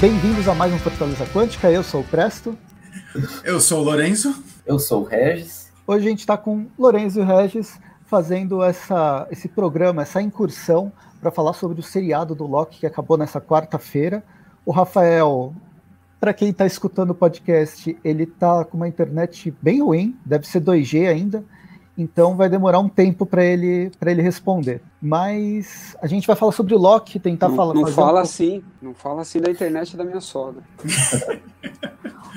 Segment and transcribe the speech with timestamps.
[0.00, 1.68] Bem-vindos a mais um Fortaleza Quântica.
[1.72, 2.56] Eu sou o Presto.
[3.42, 4.44] Eu sou o Lorenzo.
[4.64, 5.72] Eu sou o Regis.
[5.84, 11.32] Hoje a gente está com Lorenzo e Regis fazendo essa, esse programa, essa incursão para
[11.32, 14.22] falar sobre o seriado do Loki que acabou nessa quarta-feira.
[14.64, 15.52] O Rafael,
[16.20, 20.60] para quem está escutando o podcast, ele está com uma internet bem ruim, deve ser
[20.60, 21.44] 2G ainda,
[21.98, 24.80] então vai demorar um tempo para ele para ele responder.
[25.02, 27.74] Mas a gente vai falar sobre o Loki, tentar não, falar.
[27.74, 28.22] Não fala um...
[28.22, 30.62] assim, não fala assim da internet da minha sogra.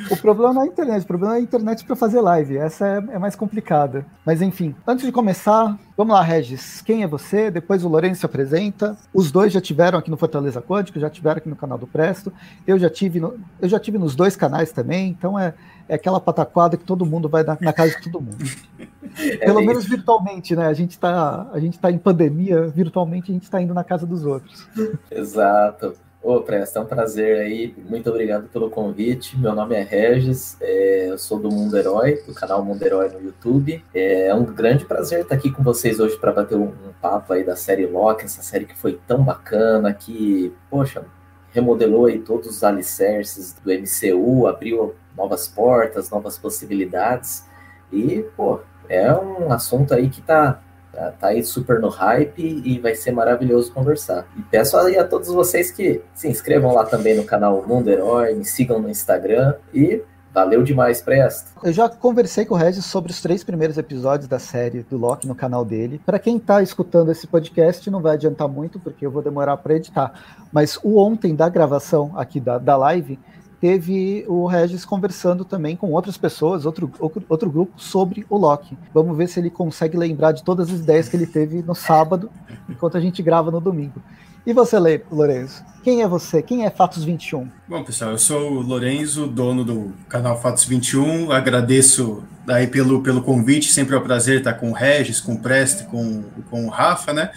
[0.09, 2.57] o problema não é a internet, o problema é a internet para fazer live.
[2.57, 4.05] Essa é, é, mais complicada.
[4.25, 6.81] Mas enfim, antes de começar, vamos lá, Regis.
[6.81, 7.51] Quem é você?
[7.51, 8.97] Depois o Lourenço se apresenta.
[9.13, 12.33] Os dois já tiveram aqui no Fortaleza Quântico, já tiveram aqui no canal do Presto.
[12.65, 15.09] Eu já tive, no, eu já tive nos dois canais também.
[15.09, 15.53] Então é,
[15.87, 18.37] é aquela pataquada que todo mundo vai na, na casa de todo mundo.
[19.17, 20.67] É Pelo menos virtualmente, né?
[20.67, 24.05] A gente está a gente tá em pandemia, virtualmente a gente está indo na casa
[24.05, 24.65] dos outros.
[25.11, 25.93] Exato.
[26.23, 27.73] Ô, Presta, é um prazer aí.
[27.89, 29.37] Muito obrigado pelo convite.
[29.39, 33.19] Meu nome é Regis, é, eu sou do Mundo Herói, do canal Mundo Herói no
[33.19, 33.83] YouTube.
[33.91, 37.33] É, é um grande prazer estar aqui com vocês hoje para bater um, um, papo
[37.33, 41.03] aí da série Loki, essa série que foi tão bacana, que, poxa,
[41.51, 47.45] remodelou aí todos os alicerces do MCU, abriu novas portas, novas possibilidades.
[47.91, 50.59] E, pô, é um assunto aí que tá,
[50.91, 54.27] tá, tá, aí super no hype e vai ser maravilhoso conversar.
[54.35, 58.33] E peço aí a todos vocês que se inscrevam lá também no canal Mundo Herói,
[58.33, 61.51] me sigam no Instagram e Valeu demais, Presto.
[61.61, 65.27] Eu já conversei com o Regis sobre os três primeiros episódios da série do Loki
[65.27, 65.99] no canal dele.
[66.05, 69.75] Para quem está escutando esse podcast, não vai adiantar muito, porque eu vou demorar para
[69.75, 70.13] editar.
[70.49, 73.19] Mas o ontem da gravação aqui da, da live,
[73.61, 76.91] teve o Regis conversando também com outras pessoas, outro,
[77.29, 78.75] outro grupo, sobre o Loki.
[78.91, 82.31] Vamos ver se ele consegue lembrar de todas as ideias que ele teve no sábado,
[82.67, 84.01] enquanto a gente grava no domingo.
[84.43, 84.77] E você,
[85.11, 85.63] Lourenço?
[85.83, 86.41] Quem é você?
[86.41, 87.47] Quem é Fatos 21?
[87.67, 91.31] Bom, pessoal, eu sou o Lorenzo, dono do canal Fatos 21.
[91.31, 93.71] Agradeço aí pelo, pelo convite.
[93.71, 97.13] Sempre é um prazer estar com o Regis, com o Preste, com, com o Rafa,
[97.13, 97.29] né?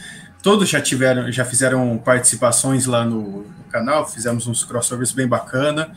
[0.43, 5.93] Todos já tiveram, já fizeram participações lá no, canal, fizemos uns crossovers bem bacana.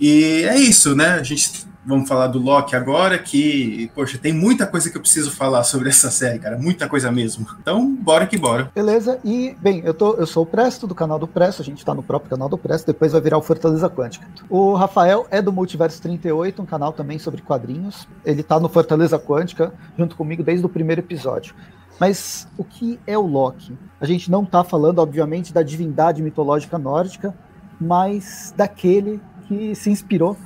[0.00, 1.10] E é isso, né?
[1.10, 5.30] A gente vamos falar do Loki agora, que, poxa, tem muita coisa que eu preciso
[5.30, 7.46] falar sobre essa série, cara, muita coisa mesmo.
[7.60, 8.70] Então, bora que bora.
[8.74, 11.84] Beleza, e, bem, eu, tô, eu sou o Presto, do canal do Presto, a gente
[11.84, 14.26] tá no próprio canal do Presto, depois vai virar o Fortaleza Quântica.
[14.48, 19.18] O Rafael é do Multiverso 38, um canal também sobre quadrinhos, ele tá no Fortaleza
[19.18, 21.54] Quântica, junto comigo desde o primeiro episódio.
[21.98, 23.76] Mas o que é o Loki?
[24.00, 27.34] A gente não está falando, obviamente, da divindade mitológica nórdica,
[27.80, 30.36] mas daquele que se inspirou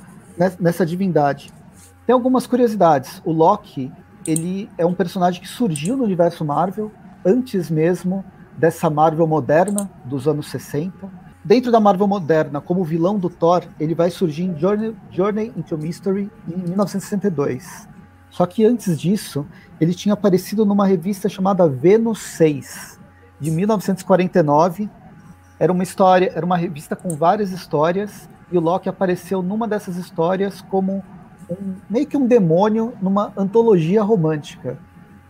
[0.59, 1.51] nessa divindade.
[2.05, 3.21] Tem algumas curiosidades.
[3.25, 3.91] O Loki,
[4.25, 6.91] ele é um personagem que surgiu no universo Marvel
[7.25, 8.23] antes mesmo
[8.57, 11.09] dessa Marvel moderna dos anos 60.
[11.43, 15.77] Dentro da Marvel moderna, como vilão do Thor, ele vai surgir em Journey, Journey into
[15.77, 17.88] Mystery em 1962.
[18.29, 19.45] Só que antes disso,
[19.79, 22.99] ele tinha aparecido numa revista chamada Venus 6,
[23.39, 24.89] de 1949.
[25.59, 29.95] Era uma história, era uma revista com várias histórias, e o Loki apareceu numa dessas
[29.97, 31.03] histórias como
[31.49, 34.77] um, meio que um demônio numa antologia romântica.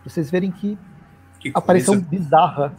[0.02, 0.78] Pra vocês verem que,
[1.38, 2.74] que aparição bizarra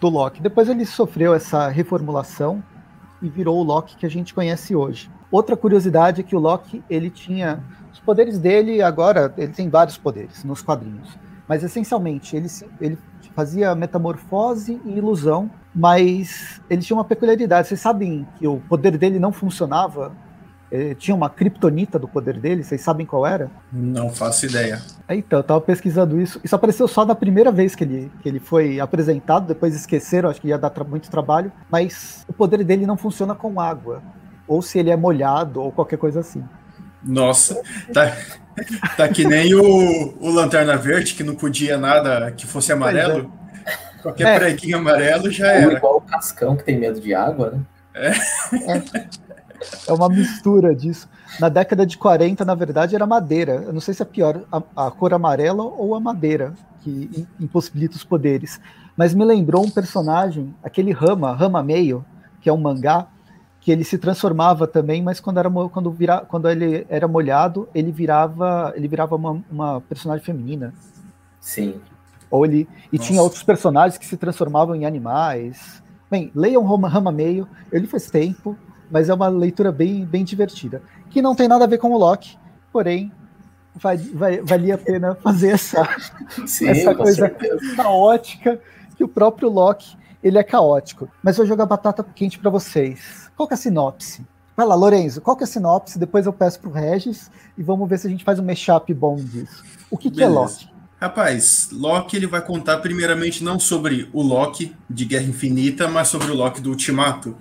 [0.00, 0.40] do Loki.
[0.40, 2.62] Depois ele sofreu essa reformulação
[3.20, 5.10] e virou o Loki que a gente conhece hoje.
[5.30, 7.62] Outra curiosidade é que o Loki ele tinha
[8.08, 12.48] poderes dele agora, ele tem vários poderes nos quadrinhos, mas essencialmente ele,
[12.80, 12.98] ele
[13.36, 17.68] fazia metamorfose e ilusão, mas ele tinha uma peculiaridade.
[17.68, 20.10] Vocês sabem que o poder dele não funcionava?
[20.72, 23.50] Ele tinha uma criptonita do poder dele, vocês sabem qual era?
[23.70, 24.80] Não faço ideia.
[25.10, 26.40] Então, eu tava pesquisando isso.
[26.42, 30.40] Isso apareceu só na primeira vez que ele, que ele foi apresentado, depois esqueceram, acho
[30.40, 31.52] que ia dar tra muito trabalho.
[31.70, 34.02] Mas o poder dele não funciona com água.
[34.46, 36.42] Ou se ele é molhado, ou qualquer coisa assim.
[37.02, 37.60] Nossa,
[37.92, 38.16] tá,
[38.96, 43.32] tá que nem o, o Lanterna Verde, que não podia nada que fosse amarelo.
[43.64, 44.02] É.
[44.02, 44.38] Qualquer é.
[44.38, 45.66] preguinho amarelo já era.
[45.66, 47.60] Ou igual o Cascão, que tem medo de água, né?
[47.94, 48.08] É.
[48.10, 49.08] é.
[49.86, 51.08] É uma mistura disso.
[51.40, 53.64] Na década de 40, na verdade, era madeira.
[53.66, 57.96] Eu não sei se é pior a, a cor amarela ou a madeira que impossibilita
[57.96, 58.60] os poderes.
[58.96, 62.04] Mas me lembrou um personagem, aquele Rama, Rama Meio,
[62.40, 63.06] que é um mangá,
[63.68, 67.92] que ele se transformava também, mas quando era quando vira, quando ele era molhado, ele
[67.92, 70.72] virava ele virava uma, uma personagem feminina.
[71.38, 71.78] Sim.
[72.30, 73.06] Ou ele e Nossa.
[73.06, 75.82] tinha outros personagens que se transformavam em animais.
[76.10, 78.56] Bem, leiam Rama, Rama Meio, ele faz tempo,
[78.90, 80.80] mas é uma leitura bem bem divertida,
[81.10, 82.38] que não tem nada a ver com o Loki,
[82.72, 83.12] porém
[83.74, 85.86] vai, vai, valia a pena fazer essa,
[86.46, 87.76] Sim, essa coisa certeza.
[87.76, 88.58] caótica
[88.96, 91.06] que o próprio Loki ele é caótico.
[91.22, 93.27] Mas vou jogar batata quente para vocês.
[93.38, 94.26] Qual que é a sinopse?
[94.56, 95.96] Vai lá, Lorenzo, qual que é a sinopse?
[95.96, 99.14] Depois eu peço pro Regis e vamos ver se a gente faz um mashup bom
[99.14, 99.62] disso.
[99.88, 100.68] O que, que é Loki?
[101.00, 106.32] Rapaz, Loki ele vai contar primeiramente não sobre o Loki de Guerra Infinita, mas sobre
[106.32, 107.36] o Loki do Ultimato.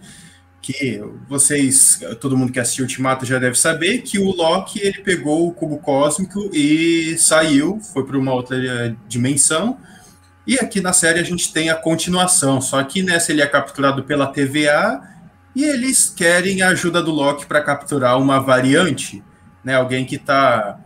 [0.62, 5.48] Que vocês, todo mundo que assistiu Ultimato já deve saber que o Loki ele pegou
[5.48, 9.80] o cubo cósmico e saiu, foi para uma outra dimensão.
[10.46, 14.04] E aqui na série a gente tem a continuação, só que nessa ele é capturado
[14.04, 15.17] pela TVA
[15.58, 19.24] e eles querem a ajuda do Loki para capturar uma variante,
[19.64, 19.74] né?
[19.74, 20.80] Alguém que está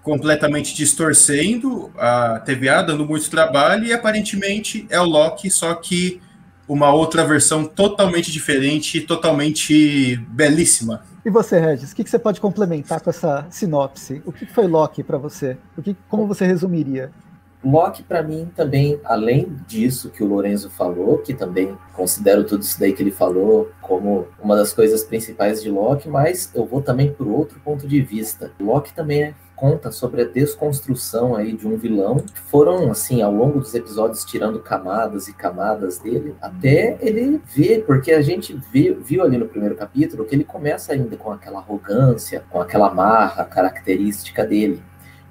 [0.00, 6.22] completamente distorcendo a TVA, dando muito trabalho, e aparentemente é o Loki, só que
[6.68, 11.02] uma outra versão totalmente diferente, totalmente belíssima.
[11.24, 14.22] E você, Regis, o que, você pode complementar com essa sinopse?
[14.24, 15.58] O que foi Loki para você?
[15.76, 17.10] O que, como você resumiria?
[17.64, 22.78] Loki, para mim, também, além disso que o Lorenzo falou, que também considero tudo isso
[22.78, 27.12] daí que ele falou como uma das coisas principais de Loki, mas eu vou também
[27.12, 28.52] por outro ponto de vista.
[28.60, 33.58] Loki também é conta sobre a desconstrução aí de um vilão foram assim ao longo
[33.58, 39.22] dos episódios tirando camadas e camadas dele até ele ver porque a gente viu, viu
[39.22, 44.44] ali no primeiro capítulo que ele começa ainda com aquela arrogância com aquela marra característica
[44.44, 44.82] dele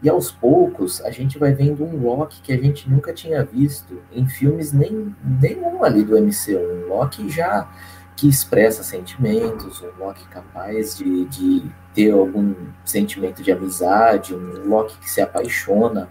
[0.05, 4.03] e aos poucos a gente vai vendo um Loki que a gente nunca tinha visto
[4.13, 6.59] em filmes nem nenhum ali do MCU.
[6.59, 7.67] Um Loki já
[8.15, 12.53] que expressa sentimentos, um Loki capaz de, de ter algum
[12.85, 16.07] sentimento de amizade, um Loki que se apaixona.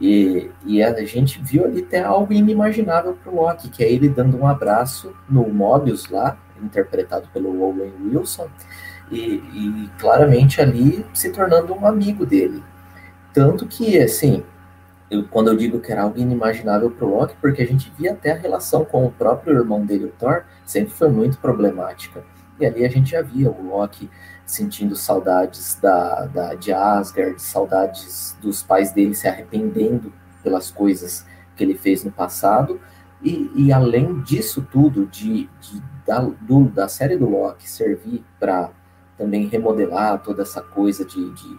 [0.00, 4.08] E, e a gente viu ali até algo inimaginável para o Loki, que é ele
[4.08, 8.48] dando um abraço no Mobius lá, interpretado pelo Owen Wilson,
[9.10, 12.62] e, e claramente ali se tornando um amigo dele.
[13.32, 14.42] Tanto que, assim,
[15.10, 18.32] eu, quando eu digo que era algo inimaginável pro Loki, porque a gente via até
[18.32, 22.24] a relação com o próprio irmão dele, o Thor, sempre foi muito problemática.
[22.58, 24.08] E ali a gente já via o Loki
[24.46, 30.12] sentindo saudades da, da, de Asgard, saudades dos pais dele se arrependendo
[30.42, 31.24] pelas coisas
[31.56, 32.80] que ele fez no passado.
[33.22, 38.70] E, e além disso tudo, de, de da, do, da série do Loki servir para
[39.16, 41.58] também remodelar toda essa coisa de, de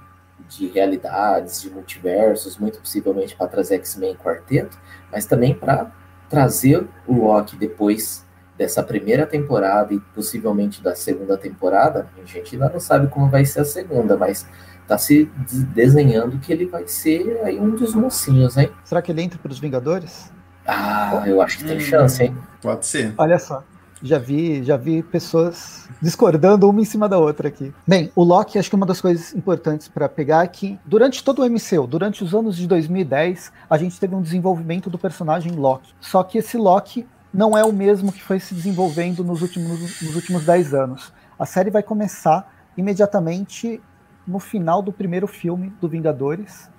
[0.58, 4.78] de realidades, de multiversos, muito possivelmente para trazer X-Men Quarteto,
[5.12, 5.92] mas também para
[6.30, 8.26] trazer o Loki depois
[8.58, 12.08] dessa primeira temporada e possivelmente da segunda temporada.
[12.22, 14.46] A gente ainda não sabe como vai ser a segunda, mas
[14.88, 15.32] tá se
[15.74, 18.70] desenhando que ele vai ser aí um dos mocinhos, hein?
[18.84, 20.32] Será que ele entra para os Vingadores?
[20.68, 22.38] Ah, eu acho que tem hum, chance, hein?
[22.62, 23.14] Pode ser.
[23.18, 23.64] Olha só.
[24.04, 27.74] Já vi, já vi pessoas discordando uma em cima da outra aqui.
[27.86, 31.44] Bem, o Loki, acho que uma das coisas importantes para pegar é que durante todo
[31.44, 35.94] o MCU, durante os anos de 2010, a gente teve um desenvolvimento do personagem Loki.
[36.00, 40.16] Só que esse Loki não é o mesmo que foi se desenvolvendo nos últimos, nos
[40.16, 41.14] últimos 10 anos.
[41.38, 43.82] A série vai começar imediatamente
[44.26, 46.70] no final do primeiro filme do Vingadores,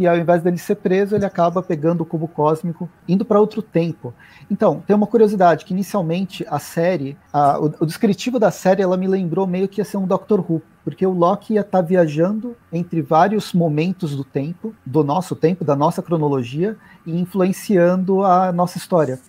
[0.00, 3.60] que ao invés dele ser preso, ele acaba pegando o cubo cósmico, indo para outro
[3.60, 4.14] tempo.
[4.50, 8.96] Então, tem uma curiosidade, que inicialmente a série, a, o, o, descritivo da série, ela
[8.96, 11.86] me lembrou meio que ia ser um Doctor Who, porque o Loki ia estar tá
[11.86, 18.50] viajando entre vários momentos do tempo, do nosso tempo, da nossa cronologia, e influenciando a
[18.50, 19.20] nossa história.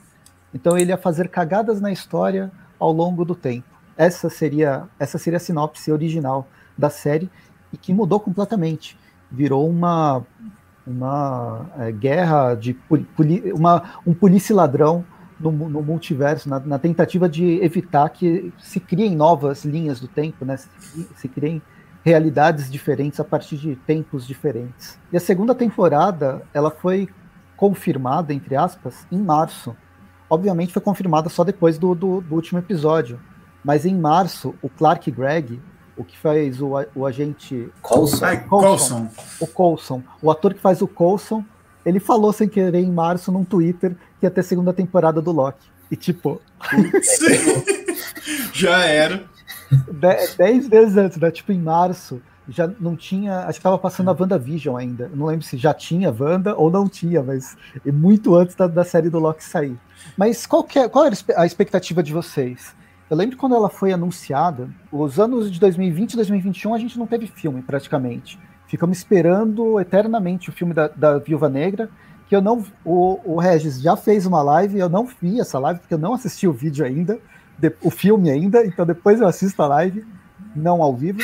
[0.53, 3.67] Então ele ia fazer cagadas na história ao longo do tempo.
[3.97, 6.47] Essa seria, essa seria a sinopse original
[6.77, 7.29] da série,
[7.73, 8.97] e que mudou completamente
[9.31, 10.23] virou uma
[10.85, 15.05] uma é, guerra de poli, uma, um polícia ladrão
[15.39, 20.45] no, no multiverso, na, na, tentativa de evitar que se criem novas linhas do tempo,
[20.45, 20.57] né?
[20.57, 20.69] se,
[21.15, 21.61] se criem
[22.03, 24.99] realidades diferentes a partir de tempos diferentes.
[25.11, 27.07] E a segunda temporada ela foi
[27.55, 29.75] confirmada, entre aspas, em março.
[30.29, 33.19] Obviamente foi confirmada só depois do, do, do último episódio.
[33.63, 35.61] Mas em março, o Clark Gregg,
[36.01, 37.69] o que faz o, o agente.
[38.21, 39.09] Ai, Coulson.
[39.39, 40.03] O Coulson.
[40.21, 41.43] O ator que faz o Coulson,
[41.85, 45.69] ele falou sem querer em março num Twitter que ia ter segunda temporada do Loki.
[45.89, 46.41] E tipo.
[48.53, 49.23] já era.
[50.37, 51.31] dez vezes antes, né?
[51.31, 53.41] Tipo, em março, já não tinha.
[53.41, 55.09] Acho que estava passando a WandaVision ainda.
[55.13, 59.09] Não lembro se já tinha Wanda ou não tinha, mas muito antes da, da série
[59.09, 59.77] do Loki sair.
[60.17, 62.73] Mas qual, é, qual era a expectativa de vocês?
[63.11, 67.05] Eu lembro quando ela foi anunciada, os anos de 2020 e 2021 a gente não
[67.05, 68.39] teve filme praticamente.
[68.67, 71.89] Ficamos esperando eternamente o filme da, da Viúva Negra,
[72.29, 72.65] que eu não.
[72.85, 76.13] O, o Regis já fez uma live, eu não vi essa live, porque eu não
[76.13, 77.19] assisti o vídeo ainda,
[77.57, 80.05] de, o filme ainda, então depois eu assisto a live,
[80.55, 81.19] não ao vivo.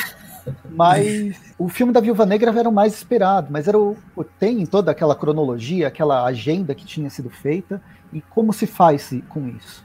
[0.70, 3.96] Mas o filme da Viúva Negra era o mais esperado, mas era o,
[4.38, 7.80] tem toda aquela cronologia, aquela agenda que tinha sido feita,
[8.12, 9.82] e como se faz com isso.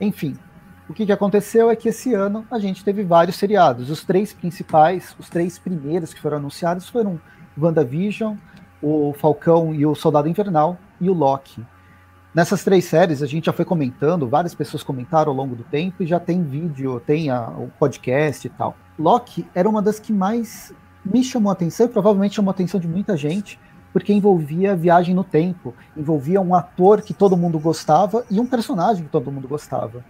[0.00, 0.36] Enfim,
[0.88, 3.90] O que, que aconteceu é que esse ano a gente teve vários seriados.
[3.90, 7.20] Os três principais, os três primeiros que foram anunciados foram
[7.58, 8.36] WandaVision,
[8.80, 11.66] o Falcão e o Soldado Invernal e o Loki.
[12.32, 16.02] Nessas três séries, a gente já foi comentando, várias pessoas comentaram ao longo do tempo
[16.02, 18.76] e já tem vídeo, tem a, o podcast e tal.
[18.96, 20.72] Loki era uma das que mais
[21.04, 23.58] me chamou a atenção e provavelmente chamou a atenção de muita gente,
[23.92, 29.04] porque envolvia viagem no tempo, envolvia um ator que todo mundo gostava e um personagem
[29.04, 30.04] que todo mundo gostava.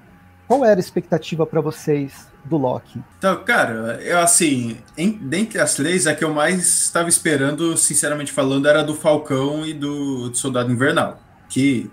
[0.46, 3.02] Qual era a expectativa para vocês do Loki?
[3.18, 8.32] Então, cara, eu assim, em, dentre as três, a que eu mais estava esperando, sinceramente
[8.32, 11.20] falando, era do Falcão e do, do Soldado Invernal.
[11.48, 11.90] Que,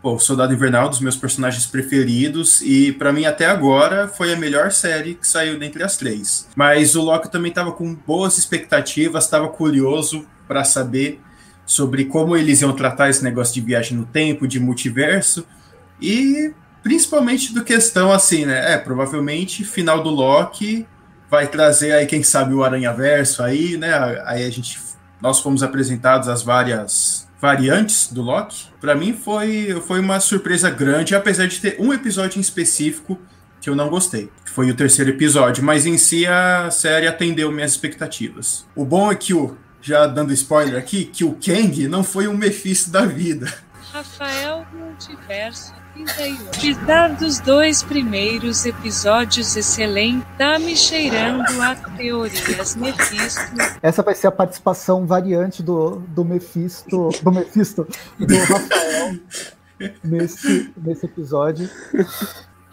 [0.00, 4.08] pô, o Soldado Invernal é um dos meus personagens preferidos e para mim até agora
[4.08, 6.48] foi a melhor série que saiu dentre as três.
[6.56, 11.20] Mas o Loki também estava com boas expectativas, estava curioso para saber
[11.66, 15.46] sobre como eles iam tratar esse negócio de viagem no tempo, de multiverso.
[16.00, 16.52] E
[16.82, 18.74] Principalmente do questão assim, né?
[18.74, 20.86] É, provavelmente final do Loki
[21.30, 23.92] vai trazer aí, quem sabe, o Aranha Verso aí, né?
[24.24, 24.80] Aí a gente.
[25.20, 28.68] Nós fomos apresentados as várias variantes do Loki.
[28.80, 33.18] Para mim foi, foi uma surpresa grande, apesar de ter um episódio em específico
[33.60, 37.52] que eu não gostei, que foi o terceiro episódio, mas em si a série atendeu
[37.52, 38.66] minhas expectativas.
[38.74, 42.34] O bom é que o, já dando spoiler aqui, que o Kang não foi um
[42.34, 43.52] Mephisto da vida.
[43.92, 46.48] Rafael Multiverso 31.
[46.48, 53.40] Apesar dos dois primeiros episódios excelentes, tá me cheirando a teorias Mephisto.
[53.82, 57.86] Essa vai ser a participação variante do, do Mephisto, do Mephisto,
[58.18, 59.18] do Rafael
[60.04, 61.68] nesse, nesse episódio.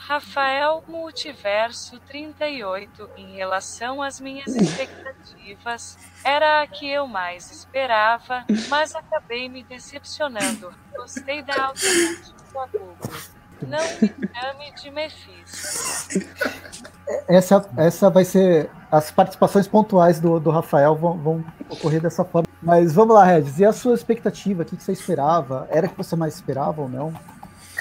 [0.07, 8.95] Rafael Multiverso 38, em relação às minhas expectativas, era a que eu mais esperava, mas
[8.95, 10.73] acabei me decepcionando.
[10.95, 12.36] Gostei da alternativa
[13.61, 16.27] Não me chame de Mephisto.
[17.27, 18.69] Essa, essa vai ser.
[18.91, 22.47] As participações pontuais do, do Rafael vão, vão ocorrer dessa forma.
[22.61, 23.59] Mas vamos lá, Regis.
[23.59, 24.63] E a sua expectativa?
[24.63, 25.67] O que você esperava?
[25.69, 27.13] Era que você mais esperava ou não?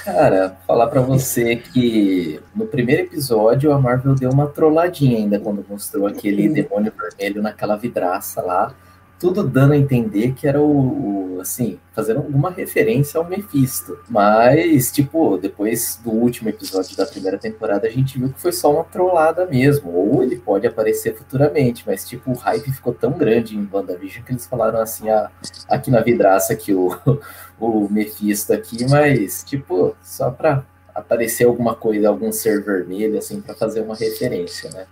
[0.05, 5.65] Cara, falar para você que no primeiro episódio a Marvel deu uma trolladinha ainda quando
[5.69, 8.73] mostrou aquele demônio vermelho naquela vidraça lá,
[9.19, 13.99] tudo dando a entender que era o, o assim, fazendo alguma referência ao Mephisto.
[14.09, 18.73] Mas, tipo, depois do último episódio da primeira temporada, a gente viu que foi só
[18.73, 19.93] uma trollada mesmo.
[19.93, 24.33] Ou ele pode aparecer futuramente, mas, tipo, o hype ficou tão grande em WandaVision que
[24.33, 25.31] eles falaram assim, ah,
[25.69, 26.91] aqui na vidraça que o
[27.59, 33.55] o Mephisto aqui, mas, tipo, só pra aparecer alguma coisa, algum ser vermelho, assim, para
[33.55, 34.87] fazer uma referência, né?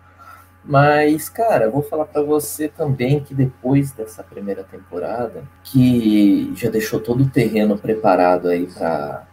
[0.67, 6.99] Mas, cara, vou falar para você também que depois dessa primeira temporada, que já deixou
[7.01, 9.27] todo o terreno preparado aí para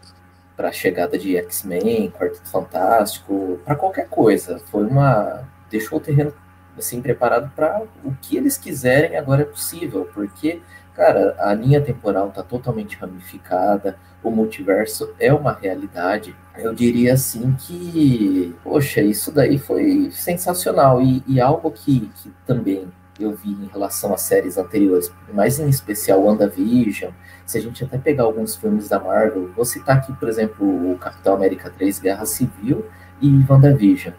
[0.57, 6.31] para chegada de X-Men, Quarteto Fantástico, para qualquer coisa, foi uma deixou o terreno
[6.77, 10.61] assim preparado para o que eles quiserem agora é possível, porque
[10.93, 16.35] Cara, a linha temporal está totalmente ramificada, o multiverso é uma realidade.
[16.57, 22.87] Eu diria assim que, poxa, isso daí foi sensacional e, e algo que, que também
[23.17, 27.11] eu vi em relação às séries anteriores, mais em especial WandaVision,
[27.45, 30.97] se a gente até pegar alguns filmes da Marvel, vou citar aqui, por exemplo, o
[30.97, 32.85] Capitão América 3, Guerra Civil
[33.21, 34.13] e WandaVision.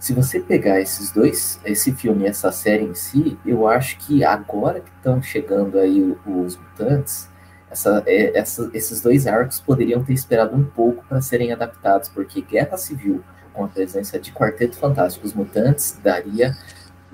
[0.00, 4.24] Se você pegar esses dois, esse filme e essa série em si, eu acho que
[4.24, 7.28] agora que estão chegando aí os mutantes,
[7.70, 12.40] essa, é, essa, esses dois arcos poderiam ter esperado um pouco para serem adaptados, porque
[12.40, 16.56] Guerra Civil, com a presença de Quarteto Fantástico, os mutantes, daria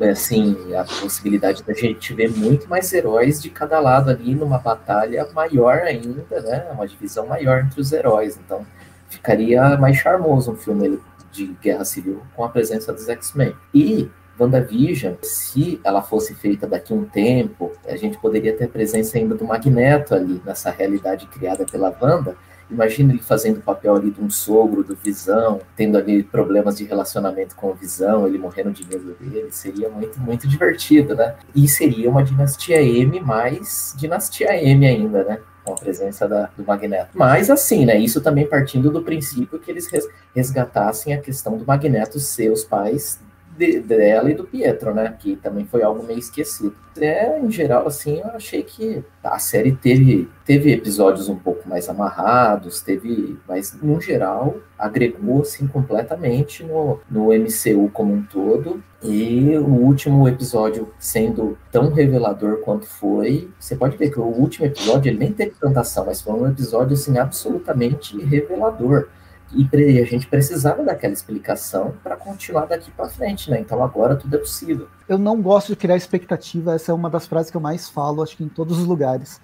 [0.01, 5.27] assim a possibilidade da gente ver muito mais heróis de cada lado ali numa batalha
[5.35, 6.69] maior ainda, né?
[6.71, 8.39] Uma divisão maior entre os heróis.
[8.39, 8.65] Então
[9.09, 11.01] ficaria mais charmoso um filme
[11.37, 13.55] de Guerra Civil com a presença dos X-Men.
[13.75, 18.69] E WandaVision, se ela fosse feita daqui a um tempo, a gente poderia ter a
[18.69, 22.37] presença ainda do Magneto ali, nessa realidade criada pela Wanda.
[22.69, 26.85] Imagina ele fazendo o papel ali de um sogro do Visão, tendo ali problemas de
[26.85, 31.37] relacionamento com o Visão, ele morrendo de medo dele, seria muito, muito divertido, né?
[31.55, 35.39] E seria uma dinastia M mais dinastia M ainda, né?
[35.67, 37.11] Com a presença da, do Magneto.
[37.13, 37.99] Mas assim, né?
[37.99, 39.89] Isso também partindo do princípio que eles
[40.35, 43.19] resgatassem a questão do Magneto ser os pais
[43.57, 45.15] de, dela e do Pietro, né?
[45.19, 46.75] Que também foi algo meio esquecido.
[46.99, 51.89] É, em geral, assim, eu achei que a série teve, teve episódios um pouco mais
[51.89, 58.83] amarrados, teve, mas no geral agregou assim completamente no, no MCU como um todo.
[59.03, 64.67] E o último episódio sendo tão revelador quanto foi, você pode ver que o último
[64.67, 69.09] episódio ele nem teve tanta ação, mas foi um episódio assim absolutamente revelador
[69.53, 73.61] e a gente precisava daquela explicação para continuar daqui para frente, né?
[73.61, 74.89] Então agora tudo é possível.
[75.09, 78.23] Eu não gosto de criar expectativa, essa é uma das frases que eu mais falo,
[78.23, 79.41] acho que em todos os lugares.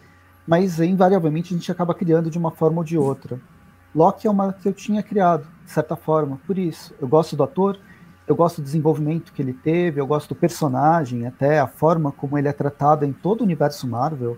[0.46, 3.38] Mas invariavelmente a gente acaba criando de uma forma ou de outra.
[3.94, 6.94] Loki é uma que eu tinha criado, de certa forma, por isso.
[7.00, 7.78] Eu gosto do ator,
[8.26, 12.36] eu gosto do desenvolvimento que ele teve, eu gosto do personagem, até a forma como
[12.36, 14.36] ele é tratado em todo o universo Marvel.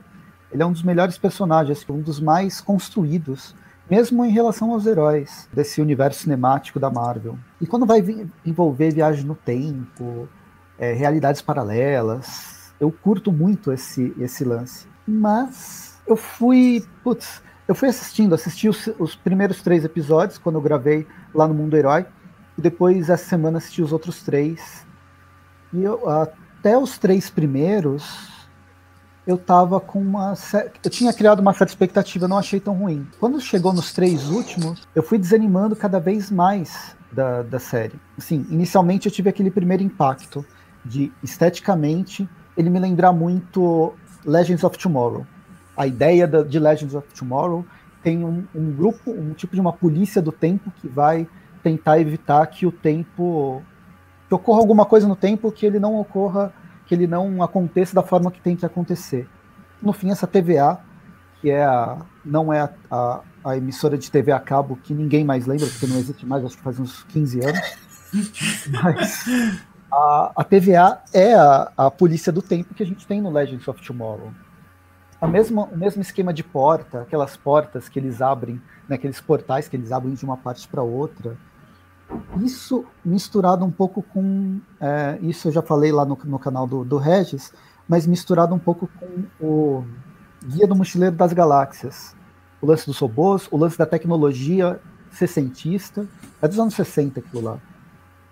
[0.52, 3.54] Ele é um dos melhores personagens, um dos mais construídos
[3.90, 7.38] mesmo em relação aos heróis desse universo cinemático da Marvel.
[7.60, 8.02] E quando vai
[8.44, 10.28] envolver viagem no tempo,
[10.78, 14.86] é, realidades paralelas, eu curto muito esse, esse lance.
[15.06, 20.62] Mas eu fui, putz, eu fui assistindo, assisti os, os primeiros três episódios quando eu
[20.62, 22.06] gravei lá no Mundo Herói,
[22.56, 24.86] e depois essa semana assisti os outros três.
[25.72, 28.43] E eu, até os três primeiros,
[29.26, 30.34] eu tava com uma.
[30.82, 33.06] Eu tinha criado uma certa expectativa, não achei tão ruim.
[33.18, 37.94] Quando chegou nos três últimos, eu fui desanimando cada vez mais da, da série.
[38.18, 40.44] Assim, inicialmente eu tive aquele primeiro impacto
[40.84, 45.26] de esteticamente ele me lembrar muito Legends of Tomorrow.
[45.76, 47.64] A ideia da, de Legends of Tomorrow
[48.02, 51.26] tem um, um grupo, um tipo de uma polícia do tempo que vai
[51.62, 53.62] tentar evitar que o tempo
[54.28, 56.52] que ocorra alguma coisa no tempo que ele não ocorra
[56.86, 59.28] que ele não aconteça da forma que tem que acontecer.
[59.80, 60.78] No fim, essa TVA,
[61.40, 65.24] que é a, não é a, a, a, emissora de TV a cabo que ninguém
[65.24, 67.60] mais lembra, porque não existe mais, acho que faz uns 15 anos,
[68.82, 69.26] mas
[69.92, 73.66] a, a TVA é a, a polícia do tempo que a gente tem no Legends
[73.68, 74.32] of Tomorrow.
[75.20, 79.68] A mesma, o mesmo esquema de porta, aquelas portas que eles abrem, né, aqueles portais
[79.68, 81.36] que eles abrem de uma parte para outra,
[82.42, 84.60] isso misturado um pouco com.
[84.80, 87.52] É, isso eu já falei lá no, no canal do, do Regis,
[87.88, 89.84] mas misturado um pouco com o
[90.44, 92.14] Guia do Mochileiro das Galáxias.
[92.60, 94.80] O lance dos robôs, o lance da tecnologia
[95.10, 96.06] sessentista,
[96.40, 97.58] é dos anos 60 aquilo lá.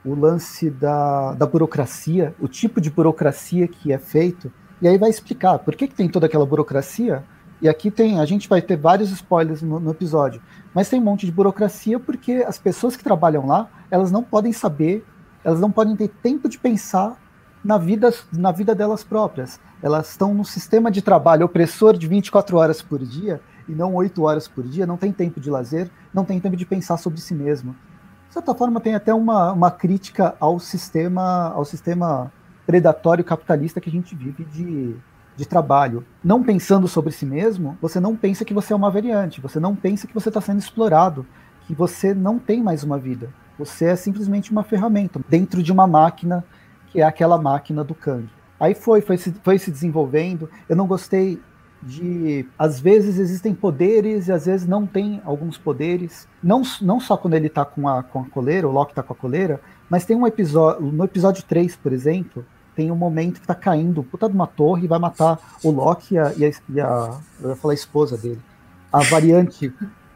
[0.05, 5.11] O lance da, da burocracia, o tipo de burocracia que é feito, e aí vai
[5.11, 7.23] explicar por que, que tem toda aquela burocracia.
[7.63, 10.43] E aqui tem, a gente vai ter vários spoilers no, no episódio,
[10.75, 14.53] mas tem um monte de burocracia porque as pessoas que trabalham lá, elas não podem
[14.53, 15.07] saber,
[15.45, 17.17] elas não podem ter tempo de pensar
[17.63, 19.61] na vida, na vida delas próprias.
[19.81, 24.21] Elas estão no sistema de trabalho opressor de 24 horas por dia e não 8
[24.25, 27.33] horas por dia, não tem tempo de lazer, não tem tempo de pensar sobre si
[27.33, 27.77] mesmo.
[28.27, 32.33] De certa forma, tem até uma, uma crítica ao sistema, ao sistema
[32.67, 34.97] predatório capitalista que a gente vive de
[35.37, 39.41] de trabalho, não pensando sobre si mesmo, você não pensa que você é uma variante,
[39.41, 41.27] você não pensa que você está sendo explorado,
[41.67, 43.31] que você não tem mais uma vida.
[43.59, 46.45] Você é simplesmente uma ferramenta dentro de uma máquina
[46.89, 48.29] que é aquela máquina do Kang.
[48.61, 50.49] Aí foi, foi se, foi se desenvolvendo.
[50.69, 51.41] Eu não gostei
[51.83, 52.47] de.
[52.59, 56.29] Às vezes existem poderes e às vezes não tem alguns poderes.
[56.43, 59.13] Não, não só quando ele está com a, com a coleira, o Loki está com
[59.13, 60.93] a coleira, mas tem um episódio.
[60.93, 64.85] No episódio 3, por exemplo, tem um momento que tá caindo, puta de uma torre,
[64.85, 68.41] e vai matar o Loki e a, e a, eu ia falar a esposa dele,
[68.93, 69.73] a variante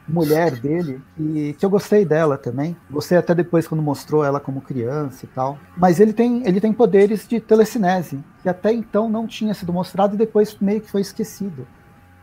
[0.09, 2.77] mulher dele, e que eu gostei dela também.
[2.91, 5.59] Gostei até depois quando mostrou ela como criança e tal.
[5.77, 10.15] Mas ele tem, ele tem poderes de telecinese, que até então não tinha sido mostrado
[10.15, 11.67] e depois meio que foi esquecido.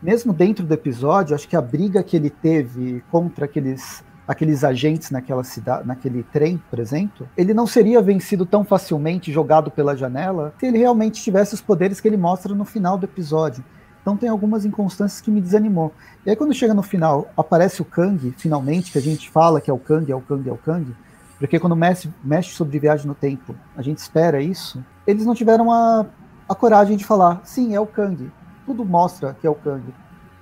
[0.02, 5.10] Mesmo dentro do episódio, acho que a briga que ele teve contra aqueles aqueles agentes
[5.10, 10.54] naquela cidade, naquele trem, por exemplo, ele não seria vencido tão facilmente jogado pela janela
[10.58, 13.64] se ele realmente tivesse os poderes que ele mostra no final do episódio.
[14.00, 15.92] Então tem algumas inconstâncias que me desanimou.
[16.26, 19.70] E aí quando chega no final, aparece o Kang, finalmente, que a gente fala que
[19.70, 20.94] é o Kang, é o Kang, é o Kang,
[21.38, 25.70] porque quando mexe, mexe sobre viagem no tempo, a gente espera isso, eles não tiveram
[25.70, 26.06] a,
[26.48, 28.30] a coragem de falar, sim, é o Kang.
[28.66, 29.82] Tudo mostra que é o Kang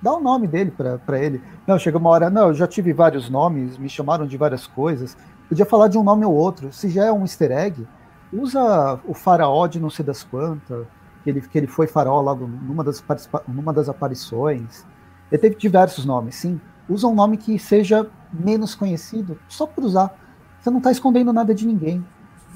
[0.03, 1.41] dá o um nome dele para ele.
[1.65, 5.15] Não, chega uma hora, não, eu já tive vários nomes, me chamaram de várias coisas.
[5.47, 6.73] Podia falar de um nome ou outro.
[6.73, 7.87] Se já é um easter egg,
[8.31, 10.85] usa o faraó de não sei das quantas,
[11.23, 13.01] que ele, que ele foi faraó logo numa das,
[13.47, 14.85] numa das aparições.
[15.31, 16.59] Ele teve diversos nomes, sim.
[16.89, 20.13] Usa um nome que seja menos conhecido, só por usar.
[20.59, 22.05] Você não está escondendo nada de ninguém.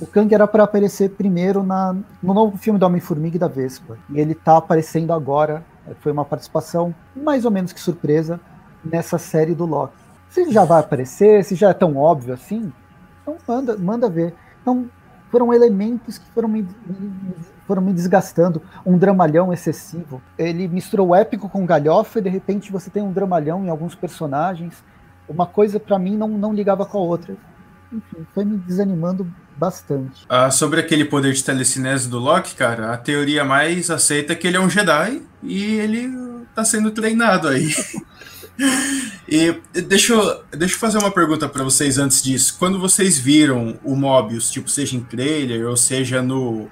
[0.02, 3.98] O Kang era para aparecer primeiro na, no novo filme do Homem-Formiga e da Vespa.
[4.10, 5.66] E ele está aparecendo agora
[6.00, 8.40] foi uma participação mais ou menos que surpresa
[8.84, 9.96] nessa série do Loki.
[10.30, 12.72] Se já vai aparecer, se já é tão óbvio assim,
[13.22, 14.34] então manda, manda ver.
[14.62, 14.90] Então
[15.30, 16.68] foram elementos que foram me,
[17.66, 18.62] foram me desgastando.
[18.86, 20.22] Um dramalhão excessivo.
[20.38, 24.84] Ele misturou épico com galhofa e de repente você tem um dramalhão em alguns personagens.
[25.28, 27.36] Uma coisa para mim não, não ligava com a outra.
[27.92, 30.26] Enfim, foi me desanimando bastante.
[30.28, 34.48] Ah, sobre aquele poder de telecinese do Loki, cara, a teoria mais aceita é que
[34.48, 36.12] ele é um Jedi e ele
[36.54, 37.74] tá sendo treinado aí.
[39.30, 42.56] E deixa eu, deixa eu fazer uma pergunta para vocês antes disso.
[42.58, 46.68] Quando vocês viram o Mobius, tipo, seja em trailer ou seja no,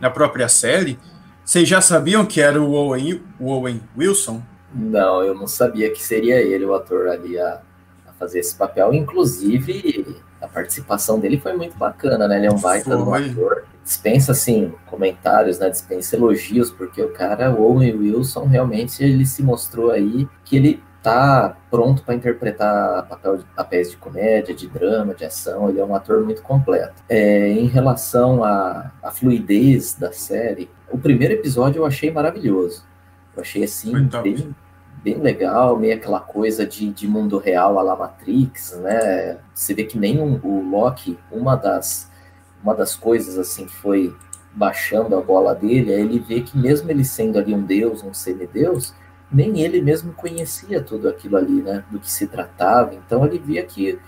[0.00, 0.98] na própria série,
[1.44, 4.42] vocês já sabiam que era o Owen, o Owen Wilson?
[4.74, 7.60] Não, eu não sabia que seria ele o ator ali a,
[8.06, 8.94] a fazer esse papel.
[8.94, 12.36] Inclusive, a participação dele foi muito bacana, né?
[12.36, 13.30] Ele é um baita de Foi.
[13.30, 13.64] ator.
[13.82, 15.68] Dispensa, assim, comentários, né?
[15.68, 20.82] Dispensa elogios, porque o cara, o Owen Wilson, realmente ele se mostrou aí que ele
[21.02, 25.68] tá pronto para interpretar papel, papéis de comédia, de drama, de ação.
[25.68, 27.00] Ele é um ator muito completo.
[27.08, 32.84] É, em relação à, à fluidez da série, o primeiro episódio eu achei maravilhoso.
[33.36, 34.54] Eu achei, assim, bem,
[35.06, 39.38] bem legal, meio aquela coisa de, de mundo real à la Matrix, né?
[39.54, 42.10] Você vê que nem o Loki, uma das,
[42.60, 44.12] uma das coisas assim que foi
[44.52, 48.12] baixando a bola dele, é ele ver que mesmo ele sendo ali um deus, um
[48.12, 48.92] semideus,
[49.30, 51.84] nem ele mesmo conhecia tudo aquilo ali, né?
[51.88, 52.92] Do que se tratava.
[52.92, 54.00] Então ele via que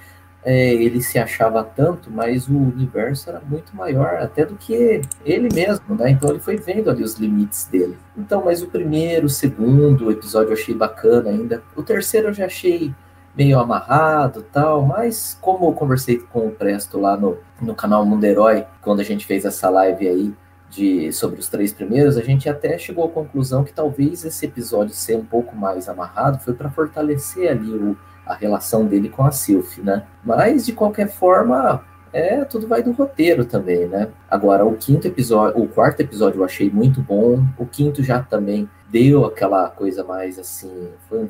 [0.45, 5.49] é, ele se achava tanto, mas o universo era muito maior até do que ele
[5.53, 6.11] mesmo, né?
[6.11, 7.99] Então ele foi vendo ali os limites dele.
[8.17, 11.63] Então, mas o primeiro, o segundo episódio eu achei bacana ainda.
[11.77, 12.95] O terceiro eu já achei
[13.37, 18.25] meio amarrado tal, mas como eu conversei com o Presto lá no, no canal Mundo
[18.25, 20.35] Herói, quando a gente fez essa live aí
[20.71, 24.95] de, sobre os três primeiros, a gente até chegou à conclusão que talvez esse episódio
[24.95, 27.97] ser um pouco mais amarrado foi para fortalecer ali o,
[28.29, 30.05] a relação dele com a Sylph, né?
[30.25, 34.09] Mas de qualquer forma, é, tudo vai do roteiro também, né?
[34.31, 37.43] Agora, o quinto episódio, o quarto episódio eu achei muito bom.
[37.59, 41.29] O quinto já também deu aquela coisa mais assim, foi um-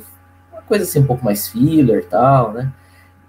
[0.52, 2.72] uma coisa assim um pouco mais filler e tal, né?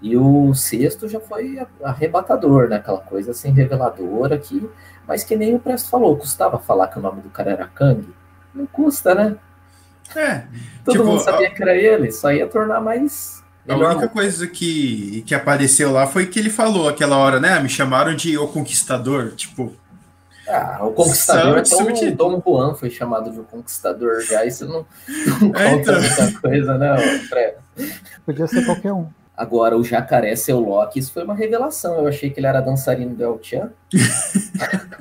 [0.02, 2.76] E o sexto já foi arrebatador, né?
[2.76, 4.68] Aquela coisa assim reveladora que,
[5.06, 8.08] mas que nem o Presto falou, custava falar que o nome do cara era Kang?
[8.54, 9.36] Não custa, né?
[10.16, 10.44] É,
[10.84, 13.39] Todo Tipo, mundo sabia que era ele, só ia tornar mais
[13.70, 17.58] a única coisa que, que apareceu lá foi que ele falou aquela hora, né?
[17.60, 19.32] Me chamaram de O Conquistador.
[19.36, 19.72] Tipo,
[20.48, 24.84] Ah, o Conquistador, o são- Dom Juan foi chamado de o Conquistador já, isso não,
[25.40, 26.00] não É, conta então.
[26.00, 26.96] muita coisa, né,
[27.28, 27.54] Fred?
[28.26, 29.06] Podia ser qualquer um.
[29.36, 31.94] Agora, o jacaré ser o Loki, isso foi uma revelação.
[31.98, 33.70] Eu achei que ele era dançarino do El Chan.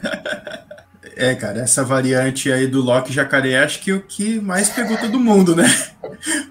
[1.16, 4.98] é, cara, essa variante aí do Loki Jacaré, acho que é o que mais pegou
[4.98, 5.66] todo mundo, né?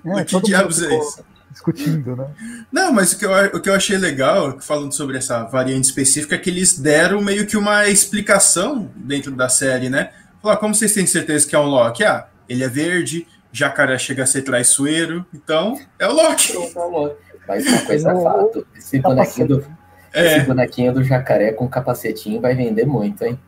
[0.05, 1.25] É, que todo mundo diabos é ficou isso?
[1.73, 2.27] Discutindo, né?
[2.73, 6.35] Não, mas o que, eu, o que eu achei legal, falando sobre essa variante específica,
[6.35, 10.11] é que eles deram meio que uma explicação dentro da série, né?
[10.43, 12.05] Falar, como vocês têm certeza que é um Loki?
[12.05, 16.53] Ah, ele é verde, jacaré chega a ser traiçoeiro, então é o Loki.
[16.53, 17.17] Pronto, é o Loki.
[17.47, 19.65] Mas uma coisa é fato, esse bonequinho, do,
[20.13, 23.39] É, esse bonequinho do jacaré com capacetinho vai vender muito, hein?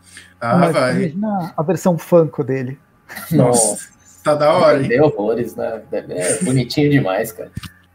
[0.40, 0.90] ah, Mas vai.
[0.92, 2.78] Imagina a versão Funko dele.
[3.30, 3.88] Nossa,
[4.24, 4.82] tá da hora, hein?
[4.82, 5.82] Vender horrores, né?
[5.92, 7.50] É bonitinho demais, cara.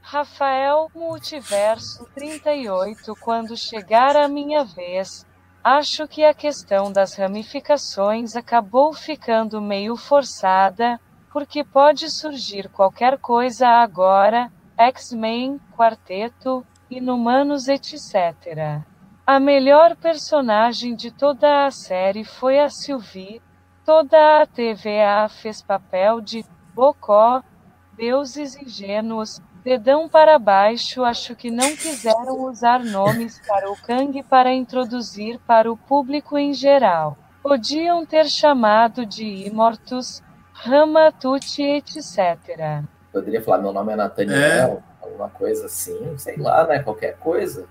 [0.08, 5.26] Rafael Multiverso 38, quando chegar a minha vez.
[5.64, 11.02] Acho que a questão das ramificações acabou ficando meio forçada,
[11.34, 18.84] porque pode surgir qualquer coisa agora, X-Men, Quarteto, Inumanos, etc.
[19.26, 23.42] A melhor personagem de toda a série foi a Sylvie.
[23.84, 27.42] Toda a TVA fez papel de Bocó,
[27.98, 31.04] deuses ingênuos, dedão para baixo.
[31.04, 36.54] Acho que não quiseram usar nomes para o Kang para introduzir para o público em
[36.54, 37.18] geral.
[37.42, 40.22] Podiam ter chamado de Imortus,
[40.54, 42.84] Ramatuti, etc.
[43.12, 46.80] Poderia falar, meu nome é Nathaniel, alguma coisa assim, sei lá, né?
[46.84, 47.68] Qualquer coisa.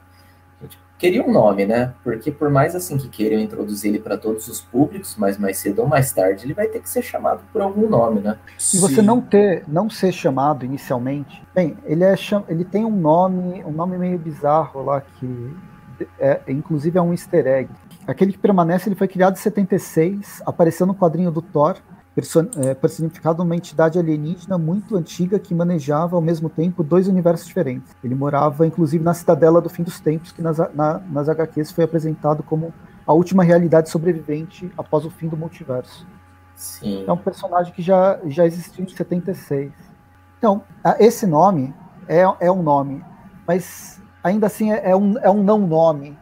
[1.05, 1.93] Queria um nome, né?
[2.03, 5.83] Porque por mais assim que queiram introduzir ele para todos os públicos, mas mais cedo
[5.83, 8.39] ou mais tarde ele vai ter que ser chamado por algum nome, né?
[8.73, 9.03] E você Sim.
[9.03, 11.43] não ter, não ser chamado inicialmente.
[11.55, 15.55] Bem, ele é cham- ele tem um nome, um nome meio bizarro lá que
[16.19, 17.69] é, inclusive é um easter egg.
[18.07, 21.77] Aquele que permanece, ele foi criado em 76, apareceu no quadrinho do Thor,
[22.15, 27.47] perso- é, personificado uma entidade alienígena muito antiga que manejava ao mesmo tempo dois universos
[27.47, 27.95] diferentes.
[28.03, 31.85] Ele morava inclusive na cidadela do fim dos tempos, que nas, na- nas HQs foi
[31.85, 32.73] apresentado como
[33.07, 36.07] a última realidade sobrevivente após o fim do multiverso.
[36.55, 37.05] Sim.
[37.07, 39.73] É um personagem que já, já existiu em 76.
[40.39, 40.63] Então,
[40.99, 41.75] esse nome
[42.07, 43.05] é, é um nome,
[43.47, 46.17] mas ainda assim é, é um, é um não nome.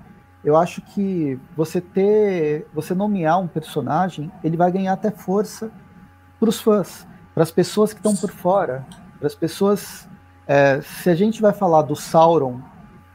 [0.44, 5.70] Eu acho que você ter, você nomear um personagem, ele vai ganhar até força
[6.40, 8.84] para os fãs, para as pessoas que estão por fora,
[9.18, 10.08] para as pessoas.
[10.46, 12.60] é, se a gente vai falar do Sauron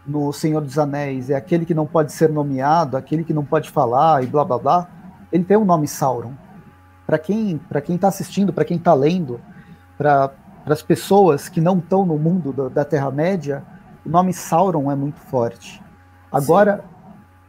[0.05, 3.69] no Senhor dos Anéis, é aquele que não pode ser nomeado, aquele que não pode
[3.69, 4.87] falar e blá blá blá,
[5.29, 6.31] ele tem o nome Sauron
[7.05, 9.41] para quem para quem está assistindo, para quem está lendo,
[9.97, 10.31] para
[10.65, 13.65] as pessoas que não estão no mundo do, da Terra-média,
[14.05, 15.83] o nome Sauron é muito forte.
[16.31, 16.77] Agora.
[16.77, 16.96] Sim.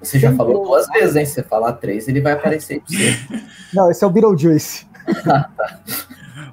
[0.02, 1.26] Você já falou duas vezes, hein?
[1.26, 3.18] Se você falar três, ele vai aparecer pra você.
[3.74, 4.87] Não, esse é o Beetlejuice.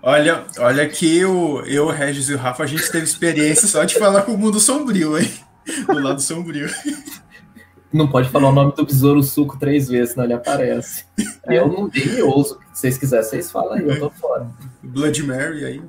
[0.07, 3.97] Olha, olha que eu, eu, Regis e o Rafa, a gente teve experiência só de
[3.97, 5.27] falar com o mundo sombrio, hein?
[5.87, 6.69] Do lado sombrio.
[7.91, 11.05] Não pode falar o nome do besouro suco três vezes, senão ele aparece.
[11.47, 11.59] É.
[11.59, 12.59] Eu não dei ouso.
[12.73, 14.47] Se vocês quiserem, vocês falam aí, eu tô fora.
[14.81, 15.81] Blood Mary aí.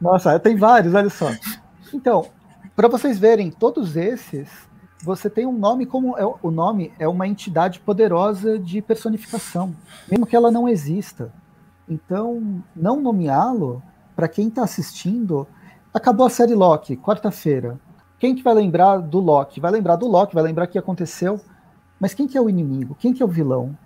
[0.00, 1.32] Nossa, tem vários, olha só.
[1.92, 2.28] Então,
[2.76, 4.48] para vocês verem, todos esses,
[5.02, 6.16] você tem um nome como.
[6.18, 9.74] É, o nome é uma entidade poderosa de personificação,
[10.10, 11.32] mesmo que ela não exista.
[11.88, 13.82] Então, não nomeá-lo,
[14.14, 15.46] para quem está assistindo,
[15.92, 17.80] acabou a série Loki, quarta-feira.
[18.18, 19.60] Quem que vai lembrar do Loki?
[19.60, 21.40] Vai lembrar do Loki, vai lembrar o que aconteceu.
[21.98, 22.94] Mas quem que é o inimigo?
[22.98, 23.76] Quem que é o vilão?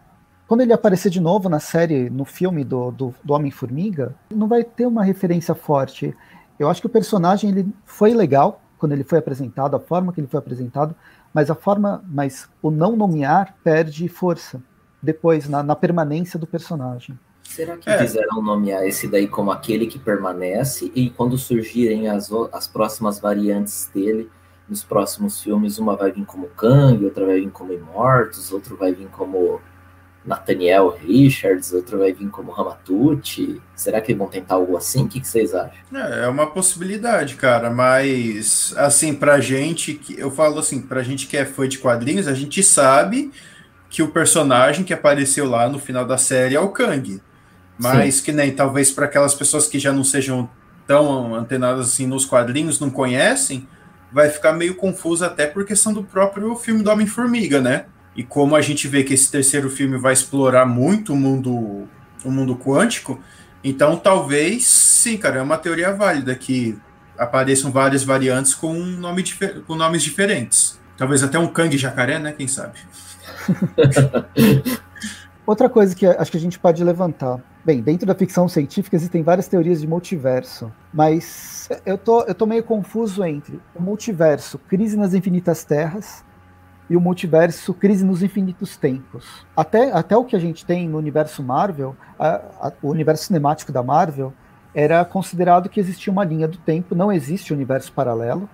[0.47, 4.63] Quando ele aparecer de novo na série, no filme do, do, do Homem-Formiga, não vai
[4.63, 6.15] ter uma referência forte.
[6.59, 10.21] Eu acho que o personagem ele foi legal quando ele foi apresentado, a forma que
[10.21, 10.95] ele foi apresentado,
[11.33, 14.61] mas a forma, mas o não nomear perde força
[15.03, 17.19] depois na, na permanência do personagem.
[17.45, 17.97] Será que é.
[17.97, 23.91] quiseram nomear esse daí como aquele que permanece e quando surgirem as, as próximas variantes
[23.95, 24.31] dele,
[24.69, 28.93] nos próximos filmes, uma vai vir como Kang, outra vai vir como Imortus, outro vai
[28.93, 29.63] vir como
[30.27, 33.61] Nathaniel Richards, outro vai vir como Ramatucci.
[33.77, 35.05] Será que vão tentar algo assim?
[35.05, 35.79] O que, que vocês acham?
[35.95, 41.37] É, é, uma possibilidade, cara, mas assim, pra gente, eu falo assim, pra gente que
[41.37, 43.31] é fã de quadrinhos, a gente sabe
[43.91, 47.21] que o personagem que apareceu lá no final da série é o Kang.
[47.79, 48.25] Mas Sim.
[48.25, 50.49] que nem talvez para aquelas pessoas que já não sejam
[50.87, 53.69] tão antenadas assim nos quadrinhos, não conhecem,
[54.13, 57.87] vai ficar meio confuso até por questão do próprio filme do Homem-Formiga, né?
[58.17, 61.89] E como a gente vê que esse terceiro filme vai explorar muito o mundo,
[62.25, 63.21] o mundo quântico,
[63.63, 66.79] então talvez, sim, cara, é uma teoria válida que
[67.19, 69.25] apareçam várias variantes com, nome
[69.67, 70.79] com nomes diferentes.
[70.97, 72.33] Talvez até um Kang jacaré, né?
[72.33, 72.79] Quem sabe?
[75.47, 77.39] Outra coisa que acho que a gente pode levantar.
[77.65, 82.45] Bem, dentro da ficção científica existem várias teorias de multiverso, mas eu tô, eu tô
[82.47, 86.23] meio confuso entre o multiverso Crise nas Infinitas Terras
[86.89, 89.47] e o multiverso Crise nos Infinitos Tempos.
[89.57, 93.73] Até, até o que a gente tem no universo Marvel, a, a, o universo cinemático
[93.73, 94.33] da Marvel,
[94.75, 98.49] era considerado que existia uma linha do tempo, não existe universo paralelo,